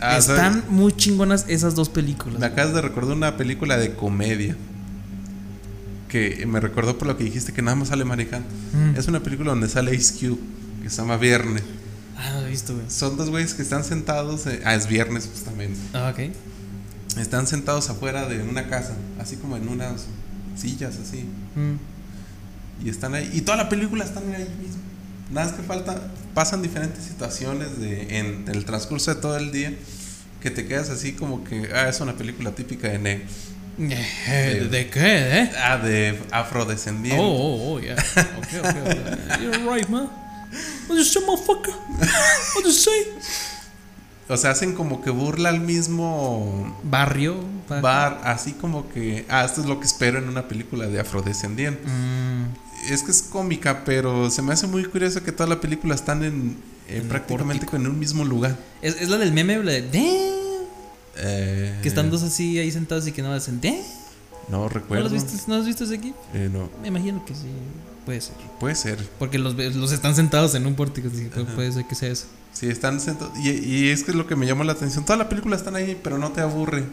[0.00, 0.68] Ah, Están ¿sabes?
[0.70, 2.40] muy chingonas esas dos películas.
[2.40, 4.56] Me acabas de recordar una película de comedia.
[6.08, 8.44] Que me recordó por lo que dijiste que nada más sale Maricán.
[8.74, 8.98] Mm.
[8.98, 10.40] Es una película donde sale Ice Cube,
[10.82, 11.62] que se llama Viernes.
[12.18, 12.84] Ah, lo he visto, güey.
[12.90, 14.46] Son dos güeyes que están sentados.
[14.46, 15.78] eh, ah, es viernes justamente.
[15.94, 16.30] Ah, ok.
[17.18, 20.04] Están sentados afuera de una casa, así como en unas
[20.56, 21.24] sillas así.
[21.56, 22.84] Mm.
[22.86, 23.30] Y están ahí.
[23.32, 24.82] Y toda la película están ahí mismo.
[25.32, 26.00] Nada más que falta.
[26.34, 29.74] Pasan diferentes situaciones de, en el transcurso de todo el día.
[30.40, 31.70] Que te quedas así como que.
[31.74, 33.26] Ah, es una película típica de negro.
[33.78, 35.52] Eh, ¿De qué, eh?
[35.58, 37.22] Ah, de afrodescendiente.
[37.22, 37.94] Oh, oh, oh, yeah.
[38.38, 39.42] Okay, okay, okay.
[39.42, 40.08] You're right, man.
[40.88, 41.72] What you say, motherfucker?
[42.54, 43.06] What you say?
[44.28, 47.36] O sea, hacen como que burla al mismo Barrio.
[47.80, 48.20] bar.
[48.24, 49.24] Así como que.
[49.28, 51.88] Ah, esto es lo que espero en una película de afrodescendiente.
[51.88, 55.94] Mm, Es que es cómica, pero se me hace muy curioso que toda la película
[55.94, 56.56] están en.
[56.88, 58.56] eh, En prácticamente en un mismo lugar.
[58.82, 60.32] Es, es la del meme, la de
[61.16, 63.76] Eh, que están dos así ahí sentados y que no hacen "Damn".
[64.48, 65.04] No ¿No recuerdo.
[65.04, 66.12] los viste, ¿No has visto ese aquí?
[66.34, 66.68] Eh, no.
[66.80, 67.46] Me imagino que sí.
[68.04, 68.34] Puede ser.
[68.58, 68.98] Puede ser.
[69.18, 71.08] Porque los, los están sentados en un pórtico.
[71.08, 72.26] así puede, puede ser que sea eso.
[72.52, 73.38] Sí, están sentados.
[73.38, 75.04] Y, y es que es lo que me llamó la atención.
[75.04, 76.84] Toda la película están ahí, pero no te aburre.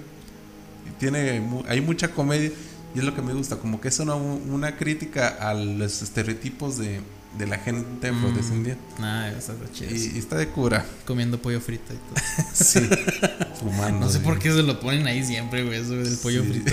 [0.99, 2.51] Tiene, hay mucha comedia.
[2.95, 3.57] Y es lo que me gusta.
[3.57, 7.01] Como que es una, una crítica a los estereotipos de,
[7.37, 8.81] de la gente afrodescendiente.
[8.99, 9.91] Nah, está chido.
[9.95, 10.85] Y, y está de cura.
[11.05, 12.45] Comiendo pollo frito y todo.
[12.53, 12.79] Sí.
[13.59, 14.05] Fumando.
[14.05, 16.49] No sé por qué se lo ponen ahí siempre, güey, eso del pollo Sí.
[16.49, 16.71] frito,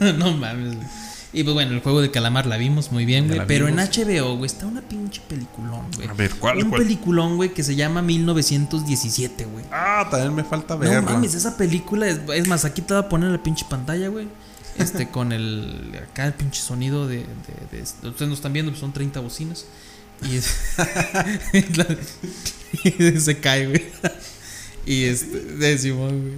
[0.00, 0.12] güey.
[0.18, 0.86] no mames, güey.
[1.32, 3.40] Y pues bueno, el juego de calamar la vimos muy bien, güey.
[3.48, 3.74] Pero en.
[3.78, 6.06] HBO, güey, está una pinche peliculón, güey.
[6.06, 6.58] A ver, ¿cuál?
[6.62, 6.82] Un cuál?
[6.82, 9.64] peliculón, güey, que se llama 1917, güey.
[9.72, 11.00] Ah, también me falta verla.
[11.00, 14.08] No mames, esa película es, es más, aquí te voy a poner la pinche pantalla,
[14.08, 14.28] güey.
[14.78, 15.92] Este, con el.
[16.10, 17.18] Acá el pinche sonido de.
[17.18, 19.66] de- de- ustedes no están viendo, pues son 30 bocinas.
[20.22, 20.54] Y es.
[21.76, 23.84] la- se cae, güey.
[24.86, 25.40] Y este.
[25.40, 26.34] de Simón, güey.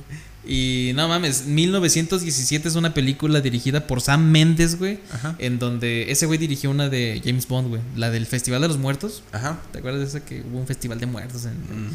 [0.48, 5.00] Y no mames, 1917 es una película dirigida por Sam Mendes, güey.
[5.12, 5.34] Ajá.
[5.40, 7.82] En donde ese güey dirigió una de James Bond, güey.
[7.96, 9.24] La del Festival de los Muertos.
[9.32, 9.60] Ajá.
[9.72, 11.90] ¿Te acuerdas de esa que hubo un festival de muertos en, Mm.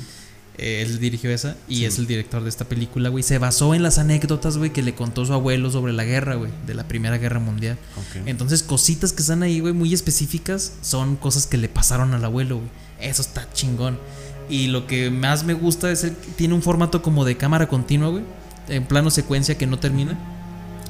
[0.61, 1.85] Eh, él dirigió esa y Sí.
[1.85, 3.23] es el director de esta película, güey.
[3.23, 6.51] Se basó en las anécdotas, güey, que le contó su abuelo sobre la guerra, güey,
[6.67, 7.77] de la Primera Guerra Mundial.
[8.25, 12.57] Entonces, cositas que están ahí, güey, muy específicas, son cosas que le pasaron al abuelo,
[12.57, 12.69] güey.
[12.99, 13.97] Eso está chingón.
[14.49, 18.09] Y lo que más me gusta es el tiene un formato como de cámara continua,
[18.09, 18.23] güey,
[18.69, 20.17] en plano secuencia que no termina.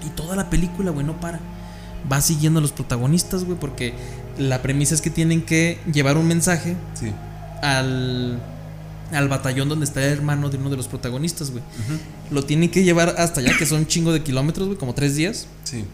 [0.06, 1.40] Y toda la película, güey, no para.
[2.12, 3.94] Va siguiendo a los protagonistas, güey, porque
[4.40, 7.12] la premisa es que tienen que llevar un mensaje Sí.
[7.62, 8.40] al,
[9.12, 11.64] al batallón donde está el hermano de uno de los protagonistas, güey.
[12.30, 15.16] Lo tienen que llevar hasta allá, que son un chingo de kilómetros, güey, como tres
[15.16, 15.86] días, Sí.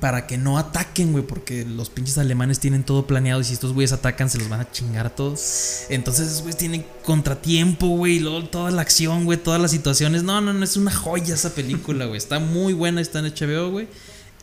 [0.00, 3.72] para que no ataquen, güey, porque los pinches alemanes tienen todo planeado y si estos
[3.72, 5.84] güeyes atacan se los van a chingar a todos.
[5.88, 10.22] Entonces esos güeyes tienen contratiempo, güey, luego toda la acción, güey, todas las situaciones.
[10.22, 12.18] No, no, no, es una joya esa película, güey.
[12.18, 13.88] Está muy buena, está en HBO, güey.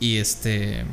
[0.00, 0.84] Y este...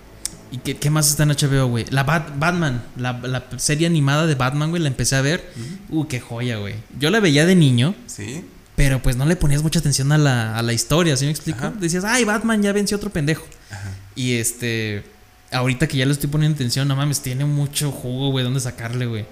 [0.51, 1.85] ¿Y qué, qué más está en HBO, güey?
[1.91, 5.51] La Bat- Batman, la, la serie animada de Batman, güey, la empecé a ver.
[5.89, 6.75] Uh, qué joya, güey.
[6.99, 8.43] Yo la veía de niño, Sí.
[8.75, 11.59] pero pues no le ponías mucha atención a la, a la historia, ¿sí me explico?
[11.59, 11.73] Ajá.
[11.79, 13.45] Decías, ay, Batman ya venció otro pendejo.
[13.69, 13.91] Ajá.
[14.15, 15.03] Y este,
[15.51, 19.05] ahorita que ya le estoy poniendo atención, no mames, tiene mucho jugo, güey, donde sacarle,
[19.05, 19.25] güey.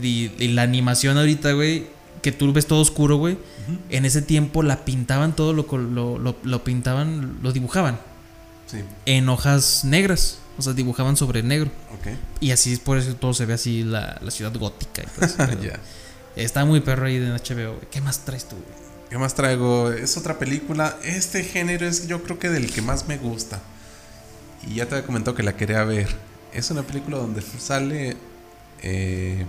[0.00, 1.86] Y, y la animación ahorita, güey,
[2.22, 3.38] que tú ves todo oscuro, güey.
[3.88, 7.98] En ese tiempo la pintaban todo, lo, lo, lo, lo pintaban, lo dibujaban
[8.66, 8.78] Sí.
[9.06, 10.38] en hojas negras.
[10.60, 11.70] O sea, dibujaban sobre negro.
[12.40, 15.24] Y así es por eso todo se ve así la, la ciudad gótica y todo
[15.24, 15.36] eso.
[16.36, 17.80] Está muy perro ahí en HBO.
[17.90, 18.56] ¿Qué más traes tú?
[19.08, 19.90] ¿Qué más traigo?
[19.90, 20.96] Es otra película.
[21.02, 23.58] Este género es yo creo que del que más me gusta.
[24.68, 26.08] Y ya te había comentado que la quería ver.
[26.52, 28.16] Es una película donde sale
[28.82, 29.46] eh,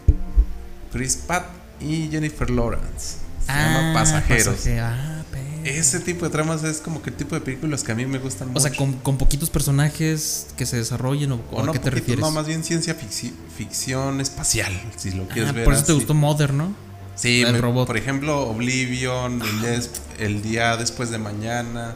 [0.91, 1.45] Chris Pratt
[1.81, 3.17] y Jennifer Lawrence.
[3.45, 4.47] Se llama Pasajeros.
[4.55, 5.20] pasaje- ah.
[5.65, 8.17] Ese tipo de tramas es como que el tipo de películas que a mí me
[8.19, 8.61] gustan O mucho.
[8.61, 11.83] sea, con, con poquitos personajes que se desarrollen o, o O a no qué te
[11.91, 12.21] poquito, refieres.
[12.25, 15.93] No, más bien ciencia ficci- ficción espacial, si lo quieres Ah, ver por eso te
[15.93, 16.73] gustó Mother, ¿no?
[17.15, 17.85] Sí, El me- robot.
[17.87, 21.95] por ejemplo, Oblivion, el, día des- el día después de mañana,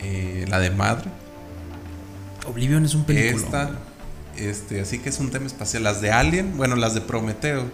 [0.00, 1.10] eh, la de Madre,
[2.46, 3.44] Oblivion es un película.
[3.44, 3.70] esta,
[4.36, 5.82] este, así que es un tema espacial.
[5.84, 7.64] Las de Alien, bueno, las de Prometeo,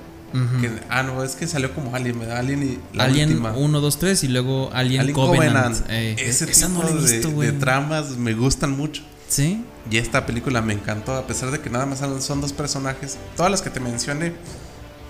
[0.60, 2.38] que, ah, no, es que salió como Alien, ¿verdad?
[2.38, 2.62] Alien
[2.92, 3.52] y la Alien última.
[3.52, 5.76] 1, 2, 3 y luego Alien, Alien Covenant.
[5.76, 5.90] Covenant.
[5.90, 9.02] Eh, Ese esa tipo no la he de- visto, de, tramas me gustan mucho.
[9.28, 9.64] ¿Sí?
[9.90, 13.16] Y esta película me encantó, a pesar de que nada más son- dos personajes.
[13.36, 14.32] Todas las que te mencioné,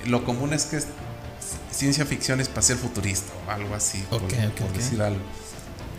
[0.06, 0.86] lo común es que es
[1.72, 4.76] ciencia ficción espacial futurista o algo así, por, Ok, ok, por ok.
[4.76, 5.20] decir algo.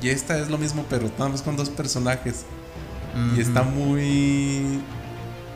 [0.02, 2.44] Y esta es lo mismo, pero nada más con dos personajes.
[3.36, 4.80] Y está muy...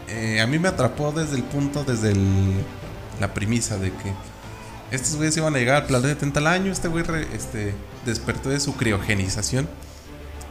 [0.08, 2.64] eh, a mí me atrapó desde el punto, desde el-
[3.20, 4.14] la premisa de que
[4.92, 6.72] Estos güeyes iban a llegar al planeta en tal año.
[6.72, 7.76] Este güey este,
[8.06, 9.70] despertó de su criogenización.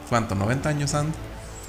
[0.07, 0.33] ¿Cuánto?
[0.35, 1.13] ¿90 años anda?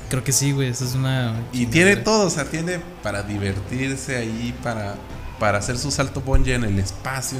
[0.09, 0.69] Creo que sí, güey.
[0.69, 1.35] Esa es una.
[1.53, 4.95] Y tiene todo, o sea, tiene para divertirse ahí, para,
[5.39, 7.39] para hacer su salto bungee en el espacio.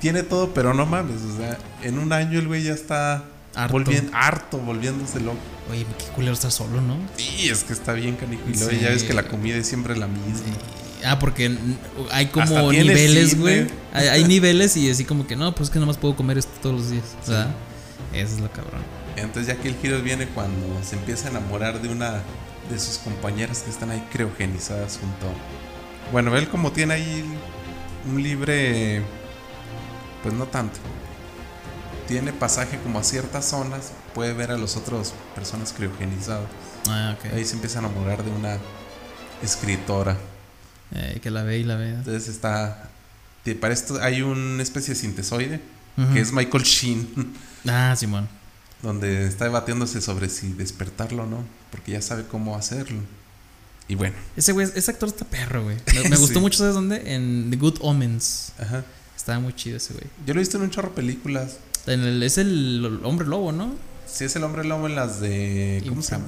[0.00, 3.24] Tiene todo, pero no mames, o sea, en un año el güey ya está
[3.54, 3.74] Harto.
[3.76, 5.36] volvien- harto, volviéndose loco.
[5.70, 6.96] Oye, qué culero estar solo, ¿no?
[7.16, 8.42] Sí, es que está bien canijo.
[8.48, 8.78] Y luego Sí.
[8.80, 10.46] ya ves que la comida es siempre la misma.
[11.04, 11.56] Ah, porque
[12.10, 13.66] hay como niveles, güey.
[13.92, 16.52] Hay, hay niveles y así como que no, pues es que nomás puedo comer esto
[16.62, 17.04] todos los días.
[17.26, 17.54] ¿Verdad?
[18.12, 18.82] Eso es lo cabrón.
[19.16, 22.22] Entonces ya que el giro viene cuando se empieza a enamorar de una
[22.70, 25.26] de sus compañeras que están ahí criogenizadas junto.
[26.12, 27.24] Bueno, él como tiene ahí
[28.08, 29.02] un libre,
[30.22, 30.78] pues no tanto.
[32.08, 36.46] Tiene pasaje como a ciertas zonas, puede ver a las otras personas criogenizadas.
[36.88, 37.32] Ah, ok.
[37.34, 38.58] Ahí se empieza a enamorar de una
[39.42, 40.16] escritora.
[40.94, 41.90] Eh, que la ve y la ve.
[41.90, 42.90] Entonces está,
[43.60, 45.60] para esto hay una especie de sintesoide
[46.12, 47.32] que es Michael Sheen.
[47.68, 48.26] Ah, Simón.
[48.82, 53.00] donde está debatiéndose sobre si despertarlo o no, porque ya sabe cómo hacerlo.
[53.88, 55.76] Y bueno, Ese güey, ese actor está perro, güey.
[56.02, 56.40] Me, me gustó Sí.
[56.40, 57.14] mucho, ¿sabes dónde?
[57.14, 58.52] En The Good Omens.
[58.58, 58.84] ajá.
[59.16, 60.06] Estaba muy chido ese güey.
[60.26, 61.58] Yo lo he visto en un chorro de películas.
[61.86, 63.74] En el- es el hombre lobo, ¿no?
[64.06, 65.84] Si es el hombre lobo en las de.
[65.86, 66.26] ¿Cómo se llama?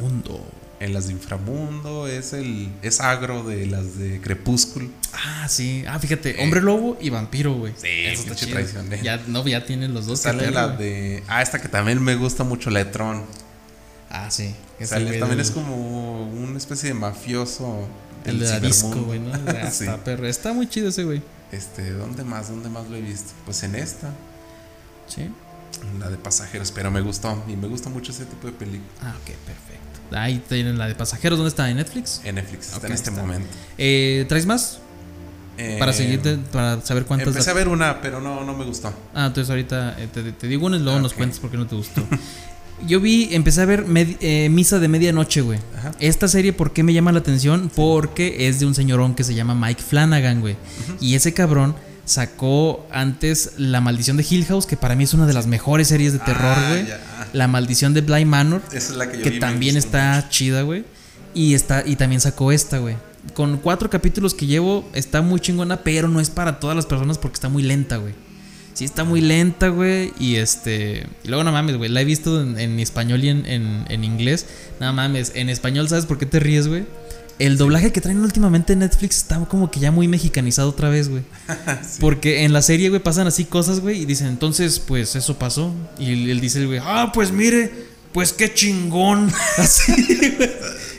[0.82, 2.68] En las de Inframundo, es el.
[2.82, 4.88] Es agro de las de Crepúsculo.
[5.12, 5.84] Ah, sí.
[5.86, 7.72] Ah, fíjate, hombre lobo y vampiro, güey.
[7.76, 8.58] Sí, Eso está chido.
[9.02, 10.18] Ya, no, ya tienen los dos.
[10.20, 11.22] Sale la de.
[11.28, 13.22] Ah, esta que también me gusta mucho, la de Tron.
[14.10, 14.54] Ah, sí.
[14.80, 17.86] Sale- también del- es como una especie de mafioso.
[18.24, 19.30] El de la disco, güey, ¿no?
[19.46, 19.86] Ah, Sí.
[20.04, 20.26] Perro.
[20.26, 21.22] Está muy chido ese güey.
[21.52, 22.48] Este, ¿dónde más?
[22.48, 23.32] ¿Dónde más lo he visto?
[23.44, 24.10] Pues en esta.
[25.06, 25.30] Sí.
[26.00, 27.42] La de pasajeros, pero me gustó.
[27.48, 28.90] Y me gusta mucho ese tipo de película.
[29.00, 29.71] Ah, ok, perfecto.
[30.14, 31.38] Ahí tienen la de pasajeros.
[31.38, 31.70] ¿Dónde está?
[31.70, 32.20] ¿En Netflix?
[32.24, 33.22] En Netflix está en este está.
[33.22, 33.48] momento.
[33.78, 34.78] Eh, ¿Traes más?
[35.58, 37.28] Eh, Para seguirte, para saber cuántas.
[37.28, 38.92] Empecé a ver una, pero no, no me gustó.
[39.14, 41.66] Ah, entonces ahorita eh, te, te digo una y luego nos cuentas por qué no
[41.66, 42.02] te gustó.
[42.86, 45.60] Yo vi, empecé a ver eh, Misa de Medianoche, güey.
[45.76, 45.92] Ajá.
[46.00, 47.70] Esta serie, ¿por qué me llama la atención?
[47.74, 50.56] Porque es de un señorón que se llama Mike Flanagan, güey.
[51.00, 51.76] Y ese cabrón
[52.12, 55.88] sacó antes La Maldición de Hill House, que para mí es una de las mejores
[55.88, 56.86] series de terror, Ah, güey.
[56.86, 57.00] ya.
[57.32, 60.28] La Maldición de Bly Manor, Esa es la que yo que vi, también está mucho.
[60.30, 60.84] chida, güey.
[61.34, 62.96] Y está y también sacó esta, güey.
[63.34, 67.18] Con cuatro capítulos que llevo, está muy chingona, pero no es para todas las personas
[67.18, 68.14] porque está muy lenta, güey.
[68.74, 70.12] Sí, está muy lenta, güey.
[70.18, 71.06] Y este.
[71.24, 71.90] Y luego no mames, güey.
[71.90, 74.46] La he visto en, en español y en, en- en inglés.
[74.80, 75.32] No mames.
[75.34, 76.84] En español, ¿sabes por qué te ríes, güey?
[77.42, 81.08] El doblaje que traen últimamente en Netflix está como que ya muy mexicanizado otra vez,
[81.08, 81.24] güey.
[82.00, 85.74] Porque en la serie, güey, pasan así cosas, güey, y dicen, entonces, pues eso pasó.
[85.98, 87.72] Y él, él dice, güey, ah, pues mire,
[88.12, 89.28] pues qué chingón.
[89.58, 89.92] Así,
[90.36, 90.50] güey.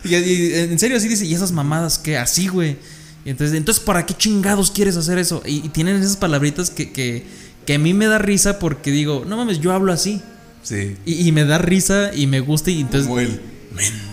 [0.03, 2.18] Y, y en serio, así dice, y esas mamadas, ¿qué?
[2.18, 2.76] Así, güey.
[3.24, 5.41] Y entonces, entonces, ¿para qué chingados quieres hacer eso?
[5.45, 7.24] Y, y tienen esas palabritas que, que,
[7.65, 10.22] que a mí me da risa porque digo, no mames, yo hablo así.
[10.61, 10.98] Sí.
[11.06, 13.07] Y, y me da risa y me gusta y entonces...
[13.07, 13.40] Como el
[13.74, 14.12] mendigos.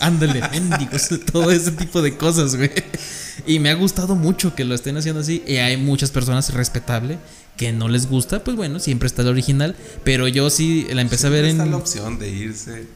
[0.00, 2.70] Ándale, mendigos, todo ese tipo de cosas, güey.
[3.46, 5.42] Y me ha gustado mucho que lo estén haciendo así.
[5.46, 7.18] Y hay muchas personas respetable
[7.56, 9.76] que no les gusta, pues bueno, siempre está el original.
[10.02, 11.70] Pero yo sí la empecé a ver Está en.
[11.70, 12.86] la opción de irse.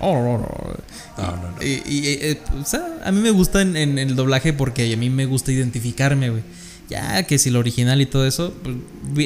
[0.00, 0.76] Oh, oh, oh.
[1.20, 1.62] No, no, no.
[1.62, 4.96] Y, y, eh, o sea, a mí me gusta en, en el doblaje porque a
[4.96, 6.42] mí me gusta identificarme, güey.
[6.90, 8.76] Ya que si lo original y todo eso, pues,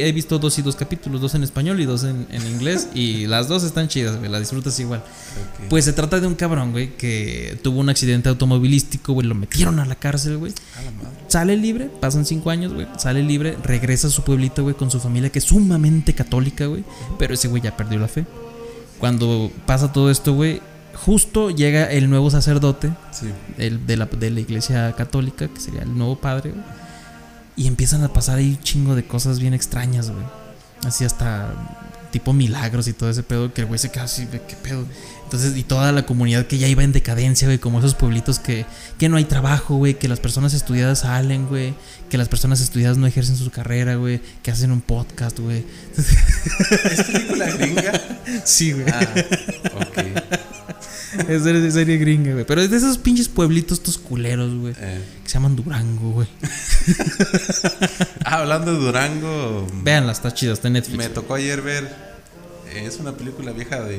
[0.03, 2.89] he visto dos y dos capítulos, dos en español y dos en, en inglés.
[2.95, 5.03] y las dos están chidas, güey, las disfrutas igual.
[5.71, 9.81] Pues se trata de un cabrón, güey, que tuvo un accidente automovilístico, güey, lo metieron
[9.81, 10.53] a la cárcel, güey.
[10.79, 11.09] A la madre.
[11.29, 12.87] Sale libre, pasan cinco años, güey.
[12.99, 16.85] Sale libre, regresa a su pueblito, güey, con su familia que es sumamente católica, güey.
[17.19, 18.27] Pero ese güey ya perdió la fe.
[18.99, 20.61] Cuando pasa todo esto, güey,
[20.95, 23.27] justo llega el nuevo sacerdote Sí.
[23.59, 26.84] el de, la, de la iglesia católica, que sería el nuevo padre, güey.
[27.57, 30.25] Y empiezan a pasar ahí un chingo de cosas bien extrañas, güey.
[30.85, 31.53] Así hasta
[32.11, 34.85] tipo milagros y todo ese pedo, que el güey se queda así, de qué pedo.
[35.25, 38.67] Entonces, y toda la comunidad que ya iba en decadencia, güey, como esos pueblitos que,
[38.99, 41.75] que no hay trabajo, güey, que las personas estudiadas salen, güey,
[42.11, 45.65] que las personas estudiadas no ejercen su carrera, güey, que hacen un podcast, güey.
[45.97, 47.93] ¿Es película gringa?
[48.45, 48.87] Sí, güey.
[48.93, 49.07] Ah,
[49.81, 50.44] ok.
[51.29, 52.45] Es de serie gringa, güey.
[52.45, 54.75] Pero es de esos pinches pueblitos, estos culeros, güey.
[54.79, 56.29] Eh, Que se llaman Durango, güey.
[58.25, 60.99] ah, hablando de Durango, Véanla, está chida, está en Netflix.
[60.99, 61.85] me tocó ayer ver.
[62.73, 63.99] eh, Es una película vieja de,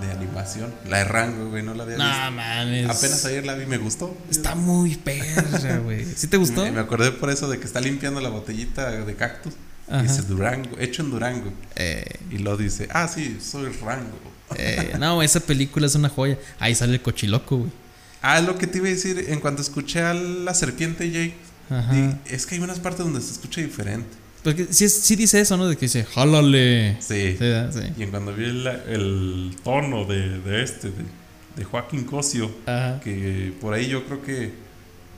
[0.00, 0.72] de animación.
[0.88, 2.30] La de Rango, güey, no la había No visto.
[2.32, 2.90] mames.
[2.90, 4.16] Apenas ayer la vi, me gustó.
[4.30, 6.04] Está muy perra, güey.
[6.04, 6.62] ¿Sí te gustó?
[6.64, 9.54] Me, me acordé por eso de que está limpiando la botellita de cactus.
[9.88, 10.02] Ajá.
[10.02, 11.52] Dice Durango, hecho en Durango.
[11.74, 14.18] Eh, Y lo dice, ah, sí, soy Rango.
[14.56, 16.38] Eh, no, esa película es una joya.
[16.58, 17.70] Ahí sale el cochiloco, güey.
[18.22, 19.24] Ah, es lo que te iba a decir.
[19.28, 21.34] En cuanto escuché a la serpiente, Jake,
[21.90, 24.08] di- es que hay unas partes donde se escucha diferente.
[24.42, 25.68] Porque sí, sí dice eso, ¿no?
[25.68, 26.96] De que dice, jálale.
[27.00, 27.32] Sí.
[27.32, 27.72] Sí, ¿verdad?
[27.72, 27.92] sí.
[27.98, 31.04] Y en cuando vi el, el tono de, de este, de,
[31.56, 33.00] de Joaquín Cosio, Ajá.
[33.04, 34.52] que por ahí yo creo que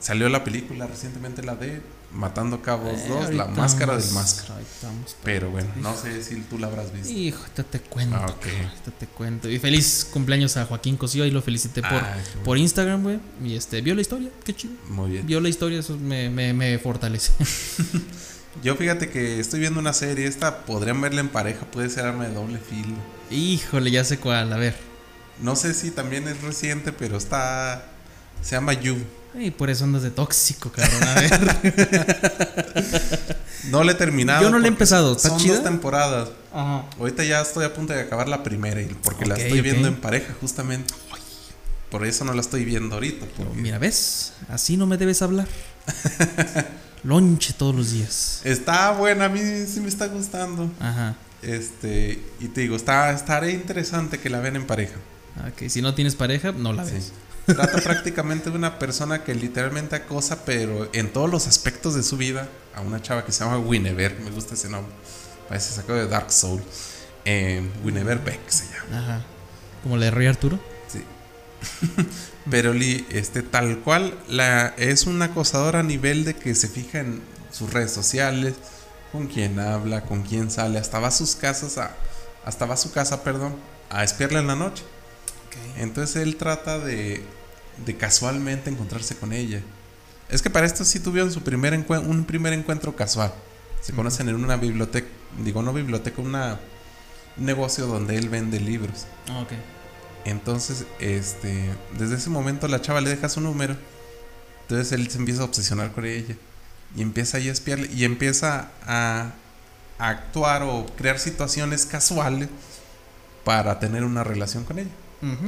[0.01, 1.81] salió la película recientemente, la de
[2.15, 4.61] Matando Cabos Eh, 2, la máscara del máscara.
[4.83, 5.17] vamos.
[5.25, 7.09] Pero bueno, no sé si tú la habrás visto.
[7.11, 8.17] Hijo, ahorita te cuento.
[8.17, 8.41] Ah, ok.
[8.41, 9.49] cabrón, ahorita te cuento.
[9.51, 11.25] Y feliz cumpleaños a Joaquín Cosío.
[11.25, 12.43] Y lo felicité por, Ah, bueno.
[12.45, 13.19] por Instagram, güey.
[13.43, 14.29] Y este, vio la historia.
[14.45, 14.75] Qué chido.
[14.91, 15.27] Muy bien.
[15.27, 17.33] Vio la historia, eso me, me, me fortalece.
[18.63, 22.27] Yo fíjate que estoy viendo una serie, esta podrían verla en pareja, puede ser arma
[22.27, 22.95] de doble filo.
[23.31, 24.53] Híjole, ya sé cuál.
[24.53, 24.77] A ver.
[25.41, 27.87] No sé si también es reciente, pero está...
[28.43, 28.99] Se llama You.
[29.35, 31.03] Y por eso andas de tóxico, cabrón.
[31.09, 32.73] A ver.
[33.71, 34.43] No le he terminado.
[34.43, 35.55] Yo no la he empezado, ¿está Son chida?
[35.55, 36.31] dos temporadas.
[36.53, 36.85] Ajá.
[36.99, 39.95] Ahorita ya estoy a punto de acabar la primera y porque la estoy viendo en
[39.97, 40.93] pareja justamente.
[41.89, 43.25] Por eso no la estoy viendo ahorita.
[43.37, 44.33] porque Mira, ¿ves?
[44.49, 45.47] Así no me debes hablar.
[47.05, 48.41] Lonche todos los días.
[48.45, 49.41] Está buena, a mí
[49.73, 50.71] sí me está gustando.
[50.81, 51.15] Ajá.
[51.43, 54.95] Este, y te digo, está, estaré interesante que la vean en pareja.
[55.49, 56.95] Ok, si no tienes pareja, no la Sí.
[56.95, 57.13] ves.
[57.47, 62.17] Trata prácticamente de una persona que literalmente acosa, pero en todos los aspectos de su
[62.17, 64.19] vida, a una chava que se llama Winever.
[64.21, 64.93] Me gusta ese nombre.
[65.49, 66.63] Parece sacado de Dark Soul.
[67.25, 68.99] Eh, Winever Beck se llama.
[68.99, 69.25] Ajá.
[69.83, 70.59] Como la de Rey Arturo.
[70.89, 71.05] Sí.
[72.51, 77.23] Pero este, tal cual la, es un acosador a nivel de que se fija en
[77.53, 78.55] sus redes sociales,
[79.13, 81.95] con quién habla, con quién sale, hasta va a sus casas a,
[82.45, 83.55] hasta va a su casa, perdón,
[83.91, 84.83] a espiarla en la noche.
[85.79, 87.23] Entonces él trata de,
[87.85, 89.61] de casualmente encontrarse con ella.
[90.29, 93.33] Es que para esto sí tuvieron su primer un primer encuentro casual.
[93.81, 95.09] Se conocen en una biblioteca,
[95.45, 96.61] digo no biblioteca, una,
[97.37, 99.07] un negocio donde él vende libros.
[99.29, 99.45] Ah.
[100.25, 103.77] Entonces, este, desde ese momento la chava le deja su número.
[104.63, 106.37] Entonces él se empieza a obsesionar con ella.
[106.97, 107.91] Y empieza ahí a espiarle.
[107.93, 109.33] Y empieza a,
[109.99, 112.49] a actuar o crear situaciones casuales
[113.45, 114.91] para tener una relación con ella.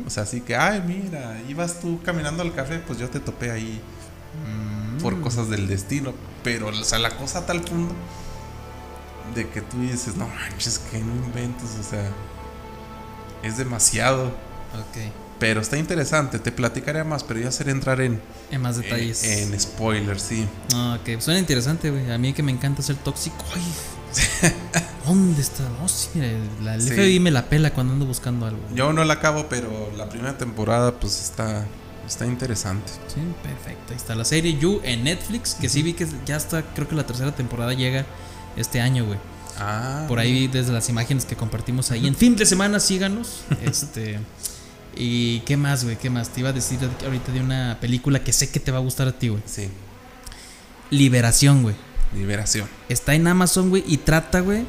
[0.06, 3.50] O sea, así que, ay, mira, ibas tú caminando al café, pues yo te topé
[3.50, 3.80] ahí
[4.46, 4.98] Mm.
[5.00, 6.12] por cosas del destino.
[6.42, 7.94] Pero, o sea, la cosa a tal punto
[9.34, 12.10] de que tú dices, no manches, que no inventes, o sea,
[13.42, 14.26] es demasiado.
[14.26, 15.12] Ok.
[15.38, 18.20] Pero está interesante, te platicaré más, pero ya seré entrar en,
[18.50, 19.22] En más detalles.
[19.24, 20.46] en, en spoilers, sí.
[20.74, 21.20] Ah, ok.
[21.20, 22.10] Suena interesante, güey.
[22.12, 23.44] A mí que me encanta ser tóxico.
[23.54, 23.62] Ay.
[25.06, 25.64] ¿Dónde está?
[25.80, 26.28] No, sí, mira,
[26.62, 26.90] la, el Sí.
[26.90, 28.60] FBI me la pela cuando ando buscando algo.
[28.74, 31.66] Yo no la acabo, pero la primera temporada pues está,
[32.06, 32.90] está interesante.
[33.08, 33.90] Sí, perfecto.
[33.92, 36.94] Ahí está la serie You en Netflix, que sí vi que ya está, creo que
[36.94, 38.06] la tercera temporada llega
[38.56, 39.18] este año, güey.
[39.58, 42.06] Ah, Por ahí desde las imágenes que compartimos ahí.
[42.08, 43.42] En fin de semana, síganos.
[43.62, 44.18] Este.
[44.96, 45.96] ¿Y qué más, güey?
[45.96, 46.28] ¿Qué más?
[46.30, 49.06] Te iba a decir ahorita de una película que sé que te va a gustar
[49.08, 49.42] a ti, güey.
[49.44, 49.68] Sí,
[50.90, 51.74] Liberación, güey.
[52.14, 52.68] liberación.
[52.88, 54.64] Está en Amazon, güey, y trata, güey,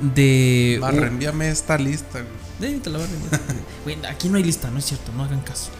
[0.00, 0.78] de.
[0.80, 2.20] Más, reenvíame esta lista.
[2.60, 2.74] güey.
[2.74, 3.40] Eh, te la voy a reenviar.
[3.84, 5.70] Güey, aquí no hay lista, no es cierto, no hagan caso.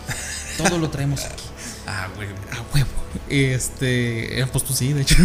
[0.59, 1.45] Todo lo traemos aquí.
[1.87, 2.29] Ah, güey.
[2.29, 2.89] A huevo.
[3.29, 4.41] Este.
[4.41, 5.17] eh, Pues tú sí, de hecho.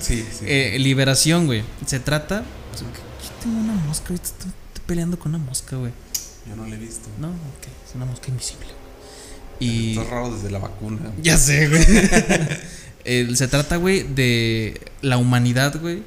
[0.00, 0.44] Sí, sí.
[0.46, 1.62] Eh, liberación, güey.
[1.86, 2.40] Se trata.
[2.78, 5.92] Yo tengo una mosca, ahorita estoy, estoy peleando con una mosca, güey.
[6.48, 7.08] Yo no la he visto.
[7.18, 8.66] No, ok, es una mosca invisible.
[8.66, 8.74] güey.
[9.70, 9.98] Y.
[9.98, 11.12] Está raro desde la vacuna.
[11.22, 11.84] Ya sé, güey.
[13.06, 16.02] Eh, se trata, güey, de la humanidad, güey.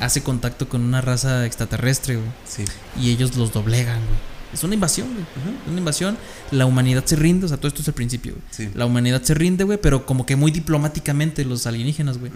[0.00, 2.28] Hace contacto con una raza extraterrestre, güey.
[2.44, 2.64] Sí.
[3.00, 4.32] Y ellos los doblegan, güey.
[4.52, 5.22] Es una invasión, güey.
[5.64, 6.18] Es una invasión.
[6.50, 8.44] La humanidad se rinde, o sea, todo esto es el principio, güey.
[8.50, 8.68] Sí.
[8.74, 12.32] La humanidad se rinde, güey, pero como que muy diplomáticamente los alienígenas, güey.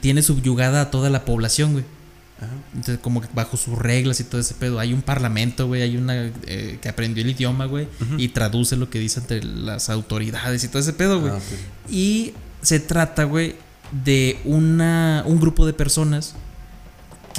[0.00, 1.84] Tiene subyugada a toda la población, güey.
[2.38, 2.52] Ajá.
[2.74, 4.78] Entonces, como que bajo sus reglas y todo ese pedo.
[4.78, 5.82] Hay un parlamento, güey.
[5.82, 7.88] Hay una eh, que aprendió el idioma, güey.
[8.16, 11.32] Y traduce lo que dice ante las autoridades y todo ese pedo, güey.
[11.32, 11.40] Ah.
[11.90, 13.56] Y se trata, güey,
[14.04, 16.36] de una, un grupo de personas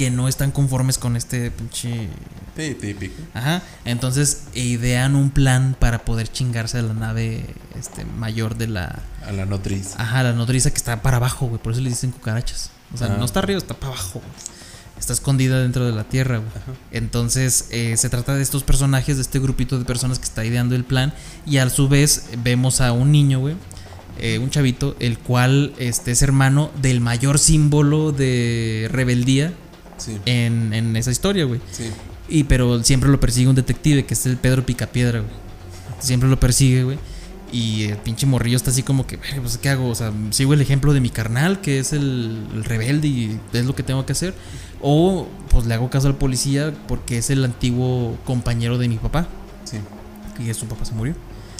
[0.00, 2.08] que no están conformes con este pinche.
[2.56, 3.20] Sí, típico.
[3.34, 3.60] Ajá.
[3.84, 7.44] Entonces idean un plan para poder chingarse a la nave
[7.78, 8.98] este, mayor de la.
[9.26, 10.00] A la nodriza.
[10.02, 11.60] Ajá, la nodriza que está para abajo, güey.
[11.62, 12.70] Por eso le dicen cucarachas.
[12.94, 13.16] O sea, Ah.
[13.18, 14.20] no está arriba, está para abajo.
[14.20, 14.32] güey.
[14.98, 16.48] Está escondida dentro de la tierra, güey.
[16.92, 20.74] Entonces, eh, se trata de estos personajes, de este grupito de personas que está ideando
[20.76, 21.12] el plan.
[21.44, 23.54] Y a su vez, vemos a un niño, güey.
[24.18, 29.52] eh, un chavito, el cual este, es hermano del mayor símbolo de rebeldía
[30.00, 30.18] Sí.
[30.26, 31.60] en, en esa historia, güey.
[31.70, 31.90] Sí.
[32.28, 35.32] Y pero siempre lo persigue un detective, que es el Pedro Picapiedra, güey.
[36.00, 36.98] Siempre lo persigue, güey.
[37.52, 39.88] Y el pinche morrillo está así como que, "Verga, pues, ¿qué hago?
[39.88, 43.64] O sea, sigo el ejemplo de mi carnal, que es el, el rebelde y es
[43.66, 44.34] lo que tengo que hacer.
[44.80, 49.26] O, pues, le hago caso al policía porque es el antiguo compañero de mi papá.
[49.64, 49.78] Sí.
[50.42, 51.14] Y su papá se murió.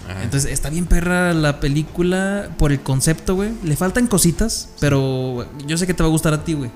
[0.09, 0.23] Ajá.
[0.23, 3.51] Entonces está bien perra la película por el concepto, güey.
[3.65, 6.71] Le faltan cositas, pero yo sé que te va a gustar a ti, güey.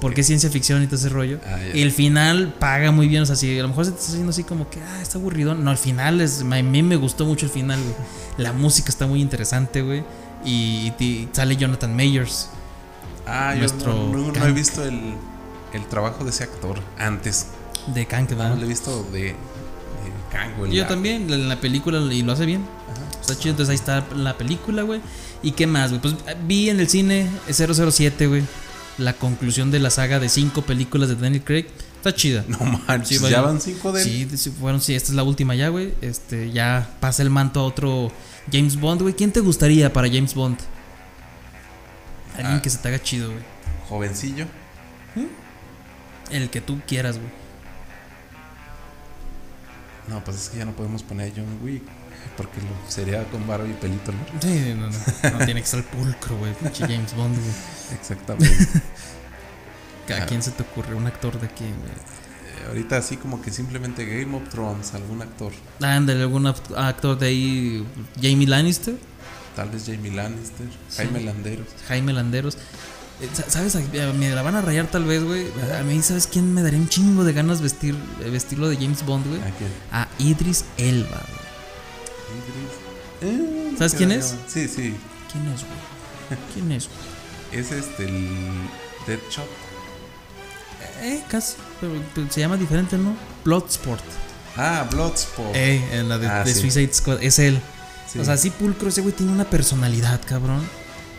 [0.00, 1.38] Porque es ciencia ficción y todo ese rollo.
[1.46, 3.22] Ah, y el final paga muy bien.
[3.22, 5.18] O sea, si a lo mejor se te está haciendo así como que, ah, está
[5.18, 5.54] aburrido.
[5.54, 6.40] No, el final es.
[6.40, 7.94] A mí me gustó mucho el final, güey.
[8.38, 10.04] La música está muy interesante, güey.
[10.44, 12.48] Y, y sale Jonathan Mayers.
[13.26, 15.14] Ah, yo Nuestro no, no- no he visto el,
[15.72, 17.46] el trabajo de ese actor antes.
[17.94, 18.56] De Kang, No ¿verdad?
[18.56, 19.34] lo he visto de, de
[20.32, 22.62] Kang, güey, Yo la- también, en la película, y lo hace bien.
[22.92, 23.20] Ajá.
[23.20, 25.00] Está chido, entonces ahí está la película, güey.
[25.42, 26.00] ¿Y qué más, güey?
[26.00, 26.14] Pues
[26.46, 28.42] vi en el cine 007, güey.
[28.98, 31.66] La conclusión de la saga de cinco películas de Daniel Craig.
[31.96, 32.44] Está chida.
[32.48, 34.08] No manches, Sí, ya van cinco de él.
[34.08, 34.38] Sí,
[34.80, 35.92] sí, esta es la última ya, güey.
[36.00, 38.10] Este, ya pasa el manto a otro
[38.50, 39.14] James Bond, güey.
[39.14, 40.58] ¿Quién te gustaría para James Bond?
[42.36, 42.62] Alguien Ah.
[42.62, 43.42] que se te haga chido, güey.
[43.88, 44.46] Jovencillo.
[46.30, 47.30] El que tú quieras, güey.
[50.08, 51.82] No, pues es que ya no podemos poner a John Wick.
[52.36, 54.18] Porque lo, sería con barba y pelito, ¿no?
[54.40, 56.52] Sí, no, no, no tiene que ser pulcro, güey.
[56.54, 57.54] Pinche James Bond, güey.
[57.98, 58.56] Exactamente.
[60.20, 60.94] ¿A quién se te ocurre?
[60.94, 61.90] ¿Un actor de quién, güey?
[61.90, 65.52] Eh, Ahorita así como que simplemente Game of Thrones, algún actor.
[65.80, 67.86] Ándale, algún act- actor de ahí.
[68.20, 68.94] Jamie Lannister,
[69.56, 70.66] Tal vez Jamie Lannister,
[70.96, 71.66] Jaime Landeros.
[71.88, 72.56] Jaime Landeros.
[73.22, 73.74] Eh, sa- ¿Sabes?
[73.76, 75.46] A- Me la van a rayar tal vez, güey.
[75.78, 79.04] A mí, ¿sabes quién me daría un chingo de ganas vestir, eh, vestirlo de James
[79.06, 79.40] Bond, güey?
[79.40, 79.70] ¿A quién?
[79.92, 81.45] A Idris Elba, güey.
[83.22, 84.30] Eh, ¿Sabes ¿qué quién es?
[84.32, 84.42] llama?
[84.48, 84.94] Sí, sí.
[85.32, 86.40] ¿Quién es, güey?
[86.54, 87.16] ¿Quién es, güey?
[87.60, 88.36] Es este, el
[89.06, 89.46] Deadshot.
[91.00, 91.54] Eh, casi.
[91.80, 93.14] Pero, pero se llama diferente, ¿no?
[93.44, 94.02] Bloodsport.
[94.56, 95.54] Ah, Bloodsport.
[95.54, 96.60] Eh, en la de, Ah, de sí.
[96.60, 97.22] Suicide Squad.
[97.22, 97.60] Es él.
[98.12, 98.18] Sí.
[98.18, 98.88] O sea, sí, pulcro.
[98.88, 100.62] Ese güey tiene una personalidad, cabrón.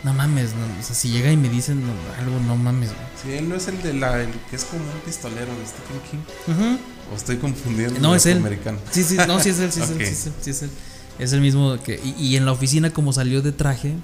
[0.04, 3.06] No mames, no, o sea, si llega y me dicen no, algo, no mames, güey.
[3.20, 4.20] Sí, él no es el de la.
[4.20, 6.52] el que es como un pistolero de Stephen King.
[6.54, 6.78] Ujú.
[7.12, 7.98] O estoy confundiendo.
[8.00, 8.38] No, es él.
[8.38, 8.78] Americano.
[8.92, 10.70] Sí, sí, no, sí es él, sí es él, sí es él, sí es él.
[11.18, 12.00] Es el mismo que.
[12.02, 13.94] Y, y en la oficina, como salió de traje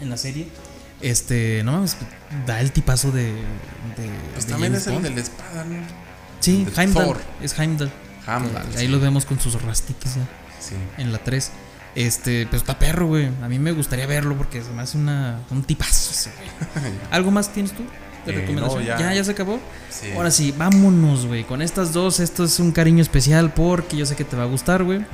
[0.00, 0.48] en la serie,
[1.00, 1.96] este, no mames,
[2.46, 3.24] da el tipazo de.
[3.32, 3.34] de
[4.32, 5.04] Pues de también James es el Bond.
[5.06, 5.76] de la espada, ¿no?
[6.40, 7.04] Sí, Heimdall.
[7.06, 7.20] Thor.
[7.42, 7.90] Es Heimdall.
[8.26, 8.88] Heimdall, Ahí sí.
[8.88, 10.26] lo vemos con sus rastitos ya
[10.60, 10.74] Sí.
[10.98, 11.50] en la 3.
[11.94, 13.26] Este, pero está perro, güey.
[13.42, 16.30] A mí me gustaría verlo porque se me hace una, un tipazo ese.
[17.10, 17.82] ¿Algo más tienes tú
[18.26, 18.80] de Eh, recomendación?
[18.82, 18.98] no, ya.
[18.98, 19.14] ya.
[19.14, 19.60] ya, se acabó.
[19.90, 20.10] Sí.
[20.16, 21.44] Ahora sí, vámonos, güey.
[21.44, 24.46] Con estas dos, esto es un cariño especial porque yo sé que te va a
[24.46, 25.04] gustar, güey.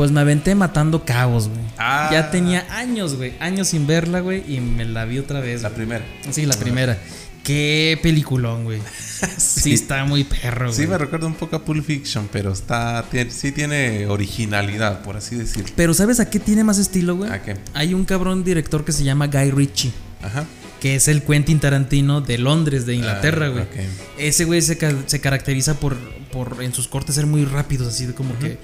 [0.00, 1.60] Pues me aventé matando cabos, güey.
[1.76, 2.08] Ah.
[2.10, 3.34] Ya tenía años, güey.
[3.38, 4.42] Años sin verla, güey.
[4.50, 5.60] Y me la vi otra vez.
[5.60, 6.02] La primera.
[6.30, 6.96] Sí, la primera.
[7.44, 8.80] Qué peliculón, güey.
[9.36, 10.74] Sí, está muy perro, güey.
[10.80, 15.18] Sí, me recuerda un poco a Pulp Fiction, pero está tiene- sí tiene originalidad, por
[15.18, 15.68] así decirlo.
[15.76, 17.30] Pero ¿sabes a qué tiene más estilo, güey?
[17.30, 17.58] ¿A qué?
[17.74, 19.92] Hay un cabrón director que se llama Guy Ritchie.
[20.22, 20.46] Ajá.
[20.80, 23.62] Que es el Quentin Tarantino de Londres, de Inglaterra, Ah, güey.
[23.64, 23.70] ok.
[24.16, 25.98] Ese güey se, ca- se caracteriza por,
[26.32, 28.56] por en sus cortes ser muy rápidos, así de como que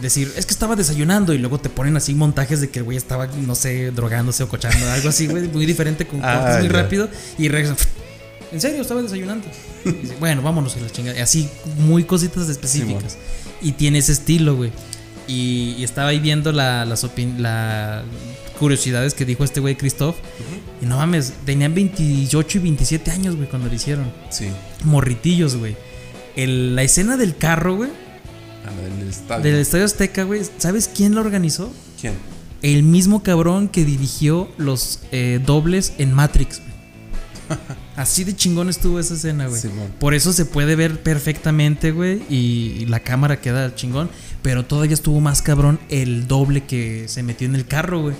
[0.00, 2.96] decir, es que estaba desayunando y luego te ponen así montajes de que el güey
[2.96, 6.68] estaba, no sé, drogándose o cochando, algo así, güey, muy diferente, con Ah, cortes muy
[6.68, 7.76] rápido y regresa.
[8.52, 8.80] ¿En serio?
[8.82, 9.46] Estaba desayunando.
[9.84, 11.22] Y dice, bueno, vámonos a la chingada.
[11.22, 11.48] Así,
[11.78, 13.16] muy cositas específicas.
[13.60, 14.70] y tiene ese estilo, güey.
[15.26, 17.06] Y, y estaba ahí viendo la- las
[17.38, 18.02] la
[18.58, 20.16] curiosidades que dijo este güey Christoph.
[20.80, 24.10] Y no mames, tenían 28 y 27 años, güey, cuando lo hicieron.
[24.30, 24.46] Sí.
[24.84, 25.76] Morritillos, güey.
[26.36, 27.90] El- la escena del carro, güey,
[28.66, 29.44] A la del estadio.
[29.44, 31.72] del Estadio Azteca, güey, ¿sabes quién la organizó?
[32.00, 32.14] ¿Quién?
[32.62, 36.68] El mismo cabrón que dirigió los eh, dobles en Matrix, güey.
[37.96, 39.60] Así de chingón estuvo esa escena, güey.
[39.60, 39.88] Simón.
[39.98, 44.10] Por eso se puede ver perfectamente, güey, y, la cámara queda chingón.
[44.42, 48.14] Pero todavía estuvo más cabrón el doble que se metió en el carro, güey.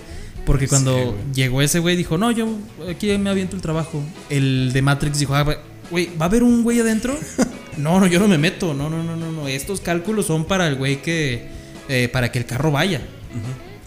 [0.44, 2.48] Porque cuando Sí, llegó ese güey dijo, no, yo
[2.90, 4.02] aquí me aviento el trabajo.
[4.30, 5.44] El de Matrix dijo, ah,
[5.90, 7.16] güey, ¿va a haber un güey adentro?
[7.78, 8.74] no, no, yo no me meto.
[8.74, 9.48] No, no, no, no, no.
[9.48, 11.48] Estos cálculos son para el güey que...
[11.88, 13.00] eh, para que el carro vaya.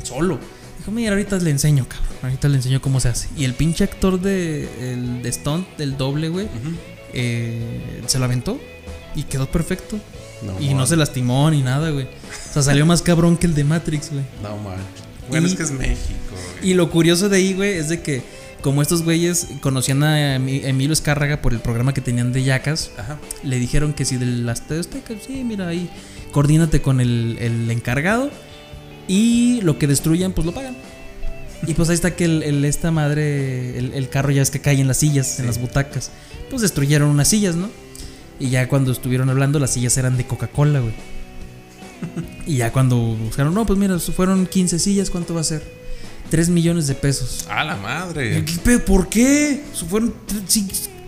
[0.03, 0.39] Solo.
[0.79, 2.07] Dijo, mira, ahorita le enseño, cabrón.
[2.23, 3.27] Ahorita le enseño cómo se hace.
[3.37, 6.47] Y el pinche actor de, el de Stunt, del doble, güey,
[7.13, 8.59] eh, se lo aventó
[9.15, 9.99] y quedó perfecto.
[10.41, 10.87] No, y no man.
[10.87, 12.05] se lastimó ni nada, güey.
[12.05, 14.23] O sea, salió más cabrón que el de Matrix, güey.
[14.41, 14.85] No manches.
[15.29, 16.71] Bueno, Y- es que es México, güey.
[16.71, 18.23] Y lo curioso de ahí, güey, es de que
[18.61, 22.91] como estos güeyes conocían a Emi- Emilio Escárraga por el programa que tenían de Yacas,
[22.97, 23.19] Ajá.
[23.43, 25.89] le dijeron que si de las Azteca, sí, mira ahí,
[26.31, 28.29] coordínate con el, el encargado
[29.07, 30.75] y lo que destruyan, pues lo pagan.
[31.67, 34.59] Y pues ahí está que el, el- esta madre, el, el carro ya es que
[34.61, 36.11] cae en las sillas, en las butacas.
[36.49, 37.69] Pues destruyeron unas sillas, ¿no?
[38.39, 40.93] Y ya cuando estuvieron hablando, las sillas eran de Coca-Cola, güey.
[42.47, 45.61] Y ya cuando buscaron, no, pues mira, fueron 15 sillas, ¿cuánto va a ser?
[46.31, 47.45] 3 millones de pesos.
[47.49, 48.43] A la madre.
[48.45, 48.79] ¿Qué?
[48.79, 49.61] ¿Por qué?
[49.87, 50.15] Fueron.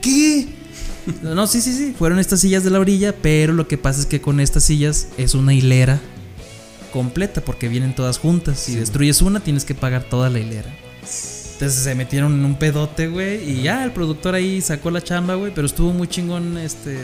[0.02, 0.48] ¿Qué?
[1.22, 1.94] No, sí, sí, sí.
[1.98, 5.08] Fueron estas sillas de la orilla, pero lo que pasa es que con estas sillas
[5.18, 6.00] es una hilera
[6.94, 8.60] completa porque vienen todas juntas.
[8.60, 10.74] Si destruyes una, tienes que pagar toda la hilera.
[11.02, 13.50] Entonces se metieron en un pedote, güey.
[13.50, 15.54] Y ya el productor ahí sacó la chamba, güey.
[15.54, 16.98] Pero estuvo muy chingón este.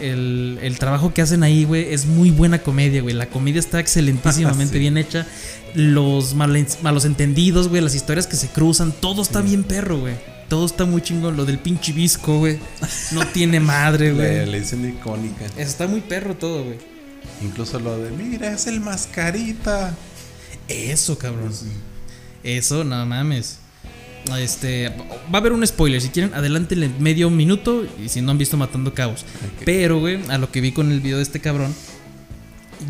[0.00, 3.14] El, el trabajo que hacen ahí, güey, es muy buena comedia, güey.
[3.14, 4.78] La comedia está excelentísimamente Sí.
[4.78, 5.26] bien hecha.
[5.74, 10.14] Los malos entendidos, güey, las historias que se cruzan, todo está bien perro, güey.
[10.48, 11.36] Todo está muy chingón.
[11.36, 12.58] Lo del pinche visco, güey.
[13.12, 14.46] No tiene madre, güey.
[14.46, 15.44] la escena icónica.
[15.58, 16.78] Está muy perro todo, güey.
[17.42, 19.94] Incluso lo de, mira, es el mascarita.
[20.68, 21.52] Eso, cabrón.
[22.42, 23.58] Eso, no mames.
[24.36, 24.94] Este, va
[25.34, 26.00] a haber un spoiler.
[26.00, 27.86] Si quieren, adelántenle medio minuto.
[28.04, 29.24] Y si no han visto Matando Cabos.
[29.64, 31.74] Pero, güey, a lo que vi con el video de este cabrón.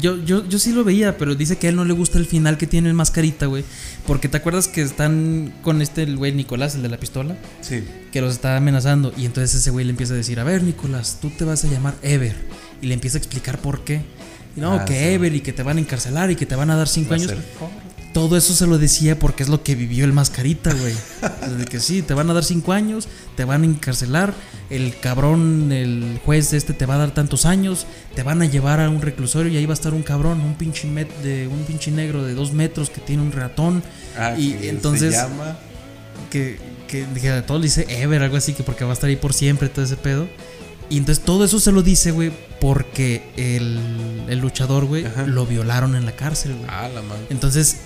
[0.02, 2.26] Yo, yo, yo sí lo veía, pero dice que a él no le gusta el
[2.26, 3.64] final que tiene el mascarita, güey.
[4.06, 7.82] Porque te acuerdas que están con este el güey Nicolás, el de la pistola, Sí.
[8.12, 9.14] que los está amenazando.
[9.16, 11.68] Y entonces ese güey le empieza a decir: A ver, Nicolás, tú te vas a
[11.68, 12.36] llamar Ever.
[12.82, 14.02] Y le empieza a explicar por qué.
[14.56, 15.04] Y no, Ah, que sí.
[15.14, 17.16] Ever y que te van a encarcelar y que te van a dar cinco Va
[17.16, 17.32] años.
[18.18, 20.94] Todo eso se lo decía porque es lo que vivió el mascarita, güey.
[21.56, 24.34] De que sí, te van a dar cinco años, te van a encarcelar,
[24.70, 27.86] el cabrón, el juez este te va a dar tantos años,
[28.16, 30.54] te van a llevar a un reclusorio y ahí va a estar un cabrón, un
[30.54, 33.82] pinche, met- de, un pinche negro de dos metros que tiene un ratón.
[34.18, 35.56] Ah, y que entonces, Se llama.
[36.30, 36.58] que,
[36.88, 39.16] que, que a todos le dice Ever, algo así, que porque va a estar ahí
[39.16, 40.28] por siempre, todo ese pedo.
[40.90, 42.32] Y entonces todo eso se lo dice, güey,
[42.62, 43.78] porque el,
[44.28, 46.66] el luchador, güey, lo violaron en la cárcel, güey.
[46.68, 47.26] Ah, la madre.
[47.28, 47.76] Entonces,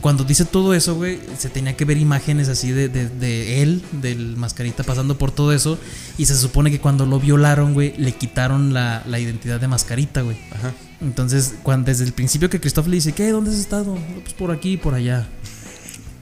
[0.00, 3.82] cuando dice todo eso, güey, se tenía que ver imágenes así de, de- de él,
[3.92, 5.78] del mascarita, pasando por todo eso.
[6.18, 10.22] Y se supone que cuando lo violaron, güey, le quitaron la, la identidad de mascarita,
[10.22, 10.36] güey.
[10.52, 10.72] Ajá.
[11.00, 13.30] Entonces, cuando, desde el principio que Christoph le dice, ¿qué?
[13.30, 13.94] ¿Dónde has estado?
[13.94, 15.26] "No, Pues por aquí y por allá.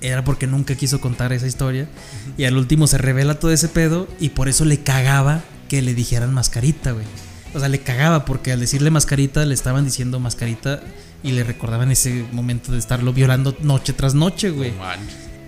[0.02, 1.88] Era porque nunca quiso contar esa historia.
[2.36, 5.94] Y al último se revela todo ese pedo y por eso le cagaba que le
[5.94, 7.06] dijeran mascarita, güey.
[7.54, 10.82] O sea, le cagaba porque al decirle mascarita le estaban diciendo mascarita
[11.26, 14.70] y le recordaban ese momento de estarlo violando noche tras noche, güey.
[14.70, 14.84] No.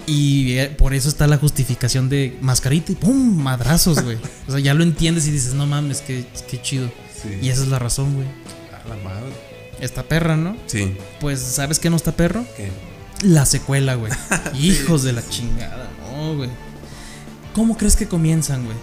[0.06, 3.40] Y eh, por eso está la justificación de mascarita y ¡pum!
[3.40, 4.18] Madrazos, güey.
[4.48, 6.90] O sea, ya lo entiendes y dices, no mames, qué, qué chido.
[7.22, 7.38] Sí.
[7.42, 8.26] Y esa es la razón, güey.
[8.26, 9.32] A la madre.
[9.80, 10.56] Está perra, ¿no?
[10.66, 10.96] Sí.
[11.20, 12.44] Pues, ¿sabes qué no está perro?
[12.56, 12.70] ¿Qué?
[13.22, 14.12] La secuela, güey.
[14.58, 16.50] Hijos de la chingada, no, güey.
[17.54, 18.76] ¿Cómo crees que comienzan, güey?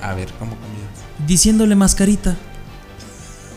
[0.00, 1.02] A ver, ¿cómo comienza?
[1.26, 2.36] Diciéndole mascarita.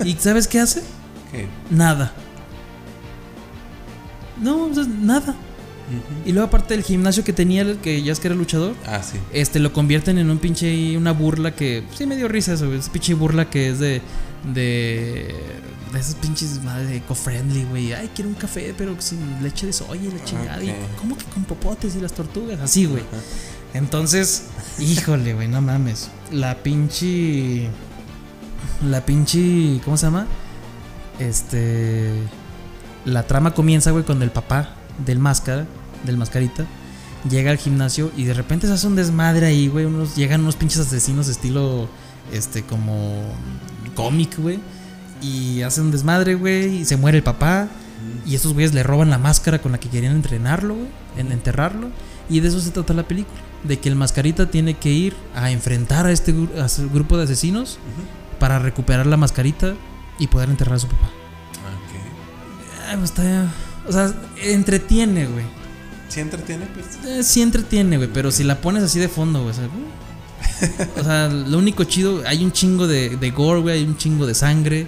[0.03, 0.83] ¿Y sabes qué hace?
[1.31, 1.47] ¿Qué?
[1.71, 2.13] Nada.
[4.41, 4.69] No,
[5.01, 5.35] nada.
[6.25, 9.03] Y luego aparte del gimnasio que tenía, el que ya es que era luchador, Ah,
[9.03, 9.17] sí.
[9.31, 12.91] este lo convierten en un pinche una burla que sí me dio risa eso, esa
[12.91, 14.01] pinche burla que es de
[14.53, 15.35] de
[15.93, 17.93] de esas pinches madre eco-friendly, güey.
[17.93, 20.63] Ay, quiero un café, pero sin leche de soya y la chingada.
[20.63, 20.75] Y, Ok.
[20.99, 22.59] ¿Cómo que con popotes y las tortugas?
[22.59, 23.03] Así, güey.
[23.73, 24.45] Entonces,
[24.79, 26.09] híjole, güey, no mames.
[26.31, 27.69] La pinche
[28.89, 30.25] la pinche ¿cómo se llama?
[31.19, 32.11] Este
[33.05, 34.69] la trama comienza, güey, cuando el papá
[35.05, 35.65] del máscara,
[36.05, 36.65] del mascarita,
[37.29, 39.85] llega al gimnasio y de repente se hace un desmadre ahí, güey.
[39.85, 41.87] Unos, llegan unos pinches asesinos estilo,
[42.31, 43.21] este, como
[43.95, 44.59] cómic, güey.
[45.21, 46.77] Y hacen un desmadre, güey.
[46.77, 47.67] Y se muere el papá.
[48.25, 50.87] Y estos güeyes le roban la máscara con la que querían entrenarlo, güey.
[51.17, 51.89] En enterrarlo.
[52.29, 53.39] Y de eso se trata la película.
[53.63, 57.79] De que el mascarita tiene que ir a enfrentar a este, a grupo de asesinos
[58.39, 59.73] para recuperar la mascarita
[60.19, 61.09] y poder enterrar a su papá.
[62.87, 63.51] Ay, pues está.
[63.87, 65.45] O sea, entretiene, güey.
[66.09, 66.65] ¿Sí entretiene?
[66.67, 67.05] Pues.
[67.05, 69.51] Eh, sí entretiene, güey, pero si la pones así de fondo, güey.
[69.51, 69.69] O sea.
[70.97, 74.25] O sea, lo único chido, hay un chingo de, de gore, güey, hay un chingo
[74.25, 74.87] de sangre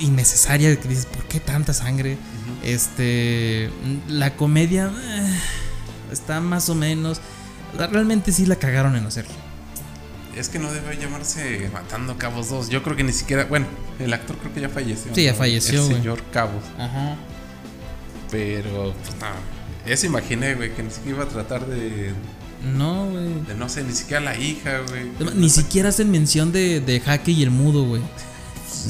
[0.00, 2.18] innecesaria que dices, ¿por qué tanta sangre?
[2.62, 3.70] Este,
[4.08, 5.38] la comedia eh,
[6.12, 7.20] está más o menos.
[7.76, 9.32] Realmente sí la cagaron en hacerlo.
[10.36, 12.68] Es que no debe llamarse Matando Cabos 2.
[12.68, 13.44] Yo creo que ni siquiera.
[13.46, 13.66] Bueno,
[13.98, 15.14] el actor creo que ya falleció.
[15.14, 15.38] Sí, ya ¿no?
[15.38, 16.62] falleció, El señor Cabos.
[16.78, 17.16] Ajá.
[18.30, 19.90] Pero, pues no.
[19.92, 22.12] Eso imaginé, güey, que ni siquiera iba a tratar de.
[22.76, 23.42] No, güey.
[23.46, 25.10] De no sé, ni siquiera la hija, güey.
[25.34, 28.02] Ni siquiera hacen mención de, de Jaque y el mudo, güey.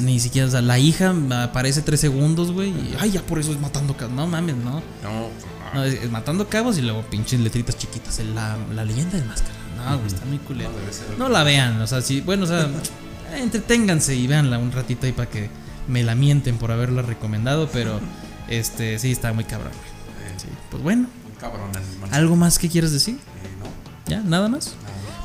[0.01, 2.71] Ni siquiera, o sea, la hija aparece tres segundos, güey.
[2.71, 4.15] Y, ay, ya por eso es matando cabos.
[4.15, 4.75] No mames, no.
[4.75, 5.85] No, pues, no.
[5.85, 8.19] Es, es matando cabos y luego pinches letritas chiquitas.
[8.19, 9.55] en La, la leyenda del máscara.
[9.89, 10.71] No, güey, está muy culero.
[11.19, 12.69] No la vean, o sea, sí, bueno, o sea,
[13.37, 15.49] entreténganse y véanla un ratito ahí para que
[15.89, 18.01] me la mienten por haberla recomendado, pero
[18.49, 19.73] este, sí, está muy cabrón.
[19.73, 21.07] Eh, Sí, pues bueno,
[21.39, 21.71] cabrón.
[22.13, 23.15] ¿algo más que quieres decir?
[23.17, 23.19] Eh,
[23.59, 24.21] no, ¿Ya?
[24.23, 24.75] ¿Nada más?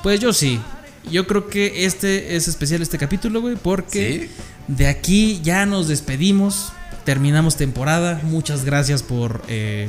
[0.04, 0.60] Pues yo sí.
[1.12, 4.74] Yo creo que este es especial este capítulo, güey, porque Sí.
[4.74, 6.74] de aquí ya nos despedimos.
[7.06, 8.20] Terminamos temporada.
[8.24, 9.88] Muchas gracias por, eh,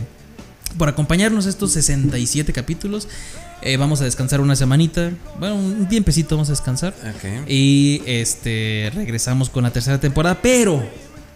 [0.76, 3.08] por acompañarnos estos 67 capítulos.
[3.62, 5.12] Eh, vamos a descansar una semanita.
[5.38, 6.94] Bueno, un tiempecito vamos a descansar.
[7.48, 10.38] Y este regresamos con la tercera temporada.
[10.42, 10.82] Pero,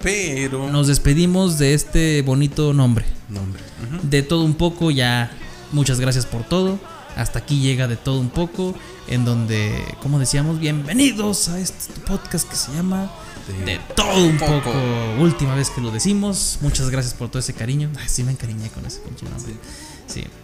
[0.03, 0.71] Pero.
[0.71, 3.05] Nos despedimos de este bonito nombre.
[3.29, 3.63] Nombre.
[4.03, 5.31] De todo un poco, ya
[5.73, 6.79] muchas gracias por todo.
[7.17, 8.75] Hasta aquí llega de todo un poco,
[9.09, 13.11] en donde, como decíamos, bienvenidos a este podcast que se llama
[13.65, 14.73] De, todo un poco.
[15.19, 16.59] Última vez que lo decimos.
[16.61, 17.91] Muchas gracias por todo ese cariño.
[17.99, 19.53] Ay, sí me encariñé con ese pinche nombre.
[19.53, 19.59] Sí,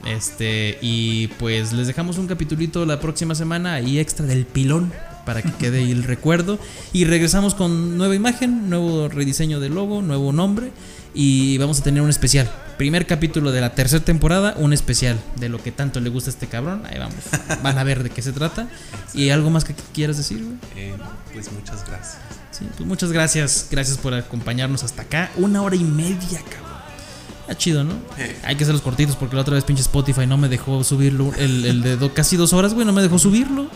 [0.06, 4.92] este, y pues les dejamos un capitulito la próxima semana ahí extra del pilón
[5.24, 6.58] para que quede ahí el recuerdo.
[6.92, 10.72] Y regresamos con nueva imagen, nuevo rediseño del logo, nuevo nombre.
[11.12, 12.50] Y vamos a tener un especial.
[12.76, 16.32] Primer capítulo de la tercera temporada, un especial de lo que tanto le gusta a
[16.34, 16.82] este cabrón.
[16.86, 17.16] Ahí vamos.
[17.62, 18.68] Van a ver de qué se trata.
[19.14, 20.56] ¿Y algo más que quieras decir, güey?
[20.76, 20.94] Eh,
[21.32, 22.18] pues muchas gracias.
[22.50, 23.68] Sí, pues muchas gracias.
[23.70, 25.30] Gracias por acompañarnos hasta acá.
[25.36, 26.65] Una hora y media, cabrón.
[27.46, 27.94] Está chido, ¿no?
[28.42, 31.32] Hay que hacer los cortitos porque la otra vez pinche Spotify no me dejó subirlo.
[31.38, 33.68] El, el de do- casi dos horas, güey, no me dejó subirlo.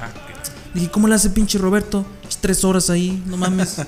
[0.00, 0.08] Ah.
[0.72, 2.06] Dije, ¿cómo le hace pinche Roberto?
[2.40, 3.76] Tres horas ahí, no mames.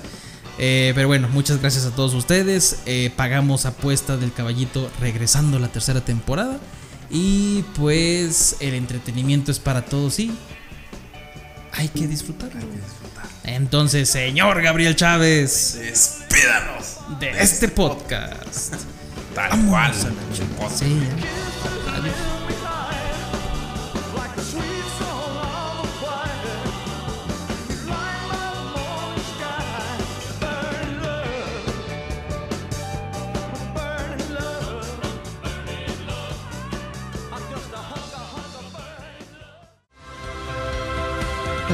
[0.63, 2.81] Eh, pero bueno, muchas gracias a todos ustedes.
[2.85, 6.59] Eh, pagamos apuesta del caballito regresando a la tercera temporada.
[7.09, 10.31] Y pues el entretenimiento es para todos y
[11.73, 12.61] hay que disfrutarlo.
[13.45, 16.97] Entonces, señor Gabriel Chávez, Despídanos.
[17.19, 18.73] de este podcast.
[18.73, 18.81] Tal
[19.49, 19.91] Vamos cual.
[19.91, 20.71] a la chingada.
[20.71, 21.01] Sí,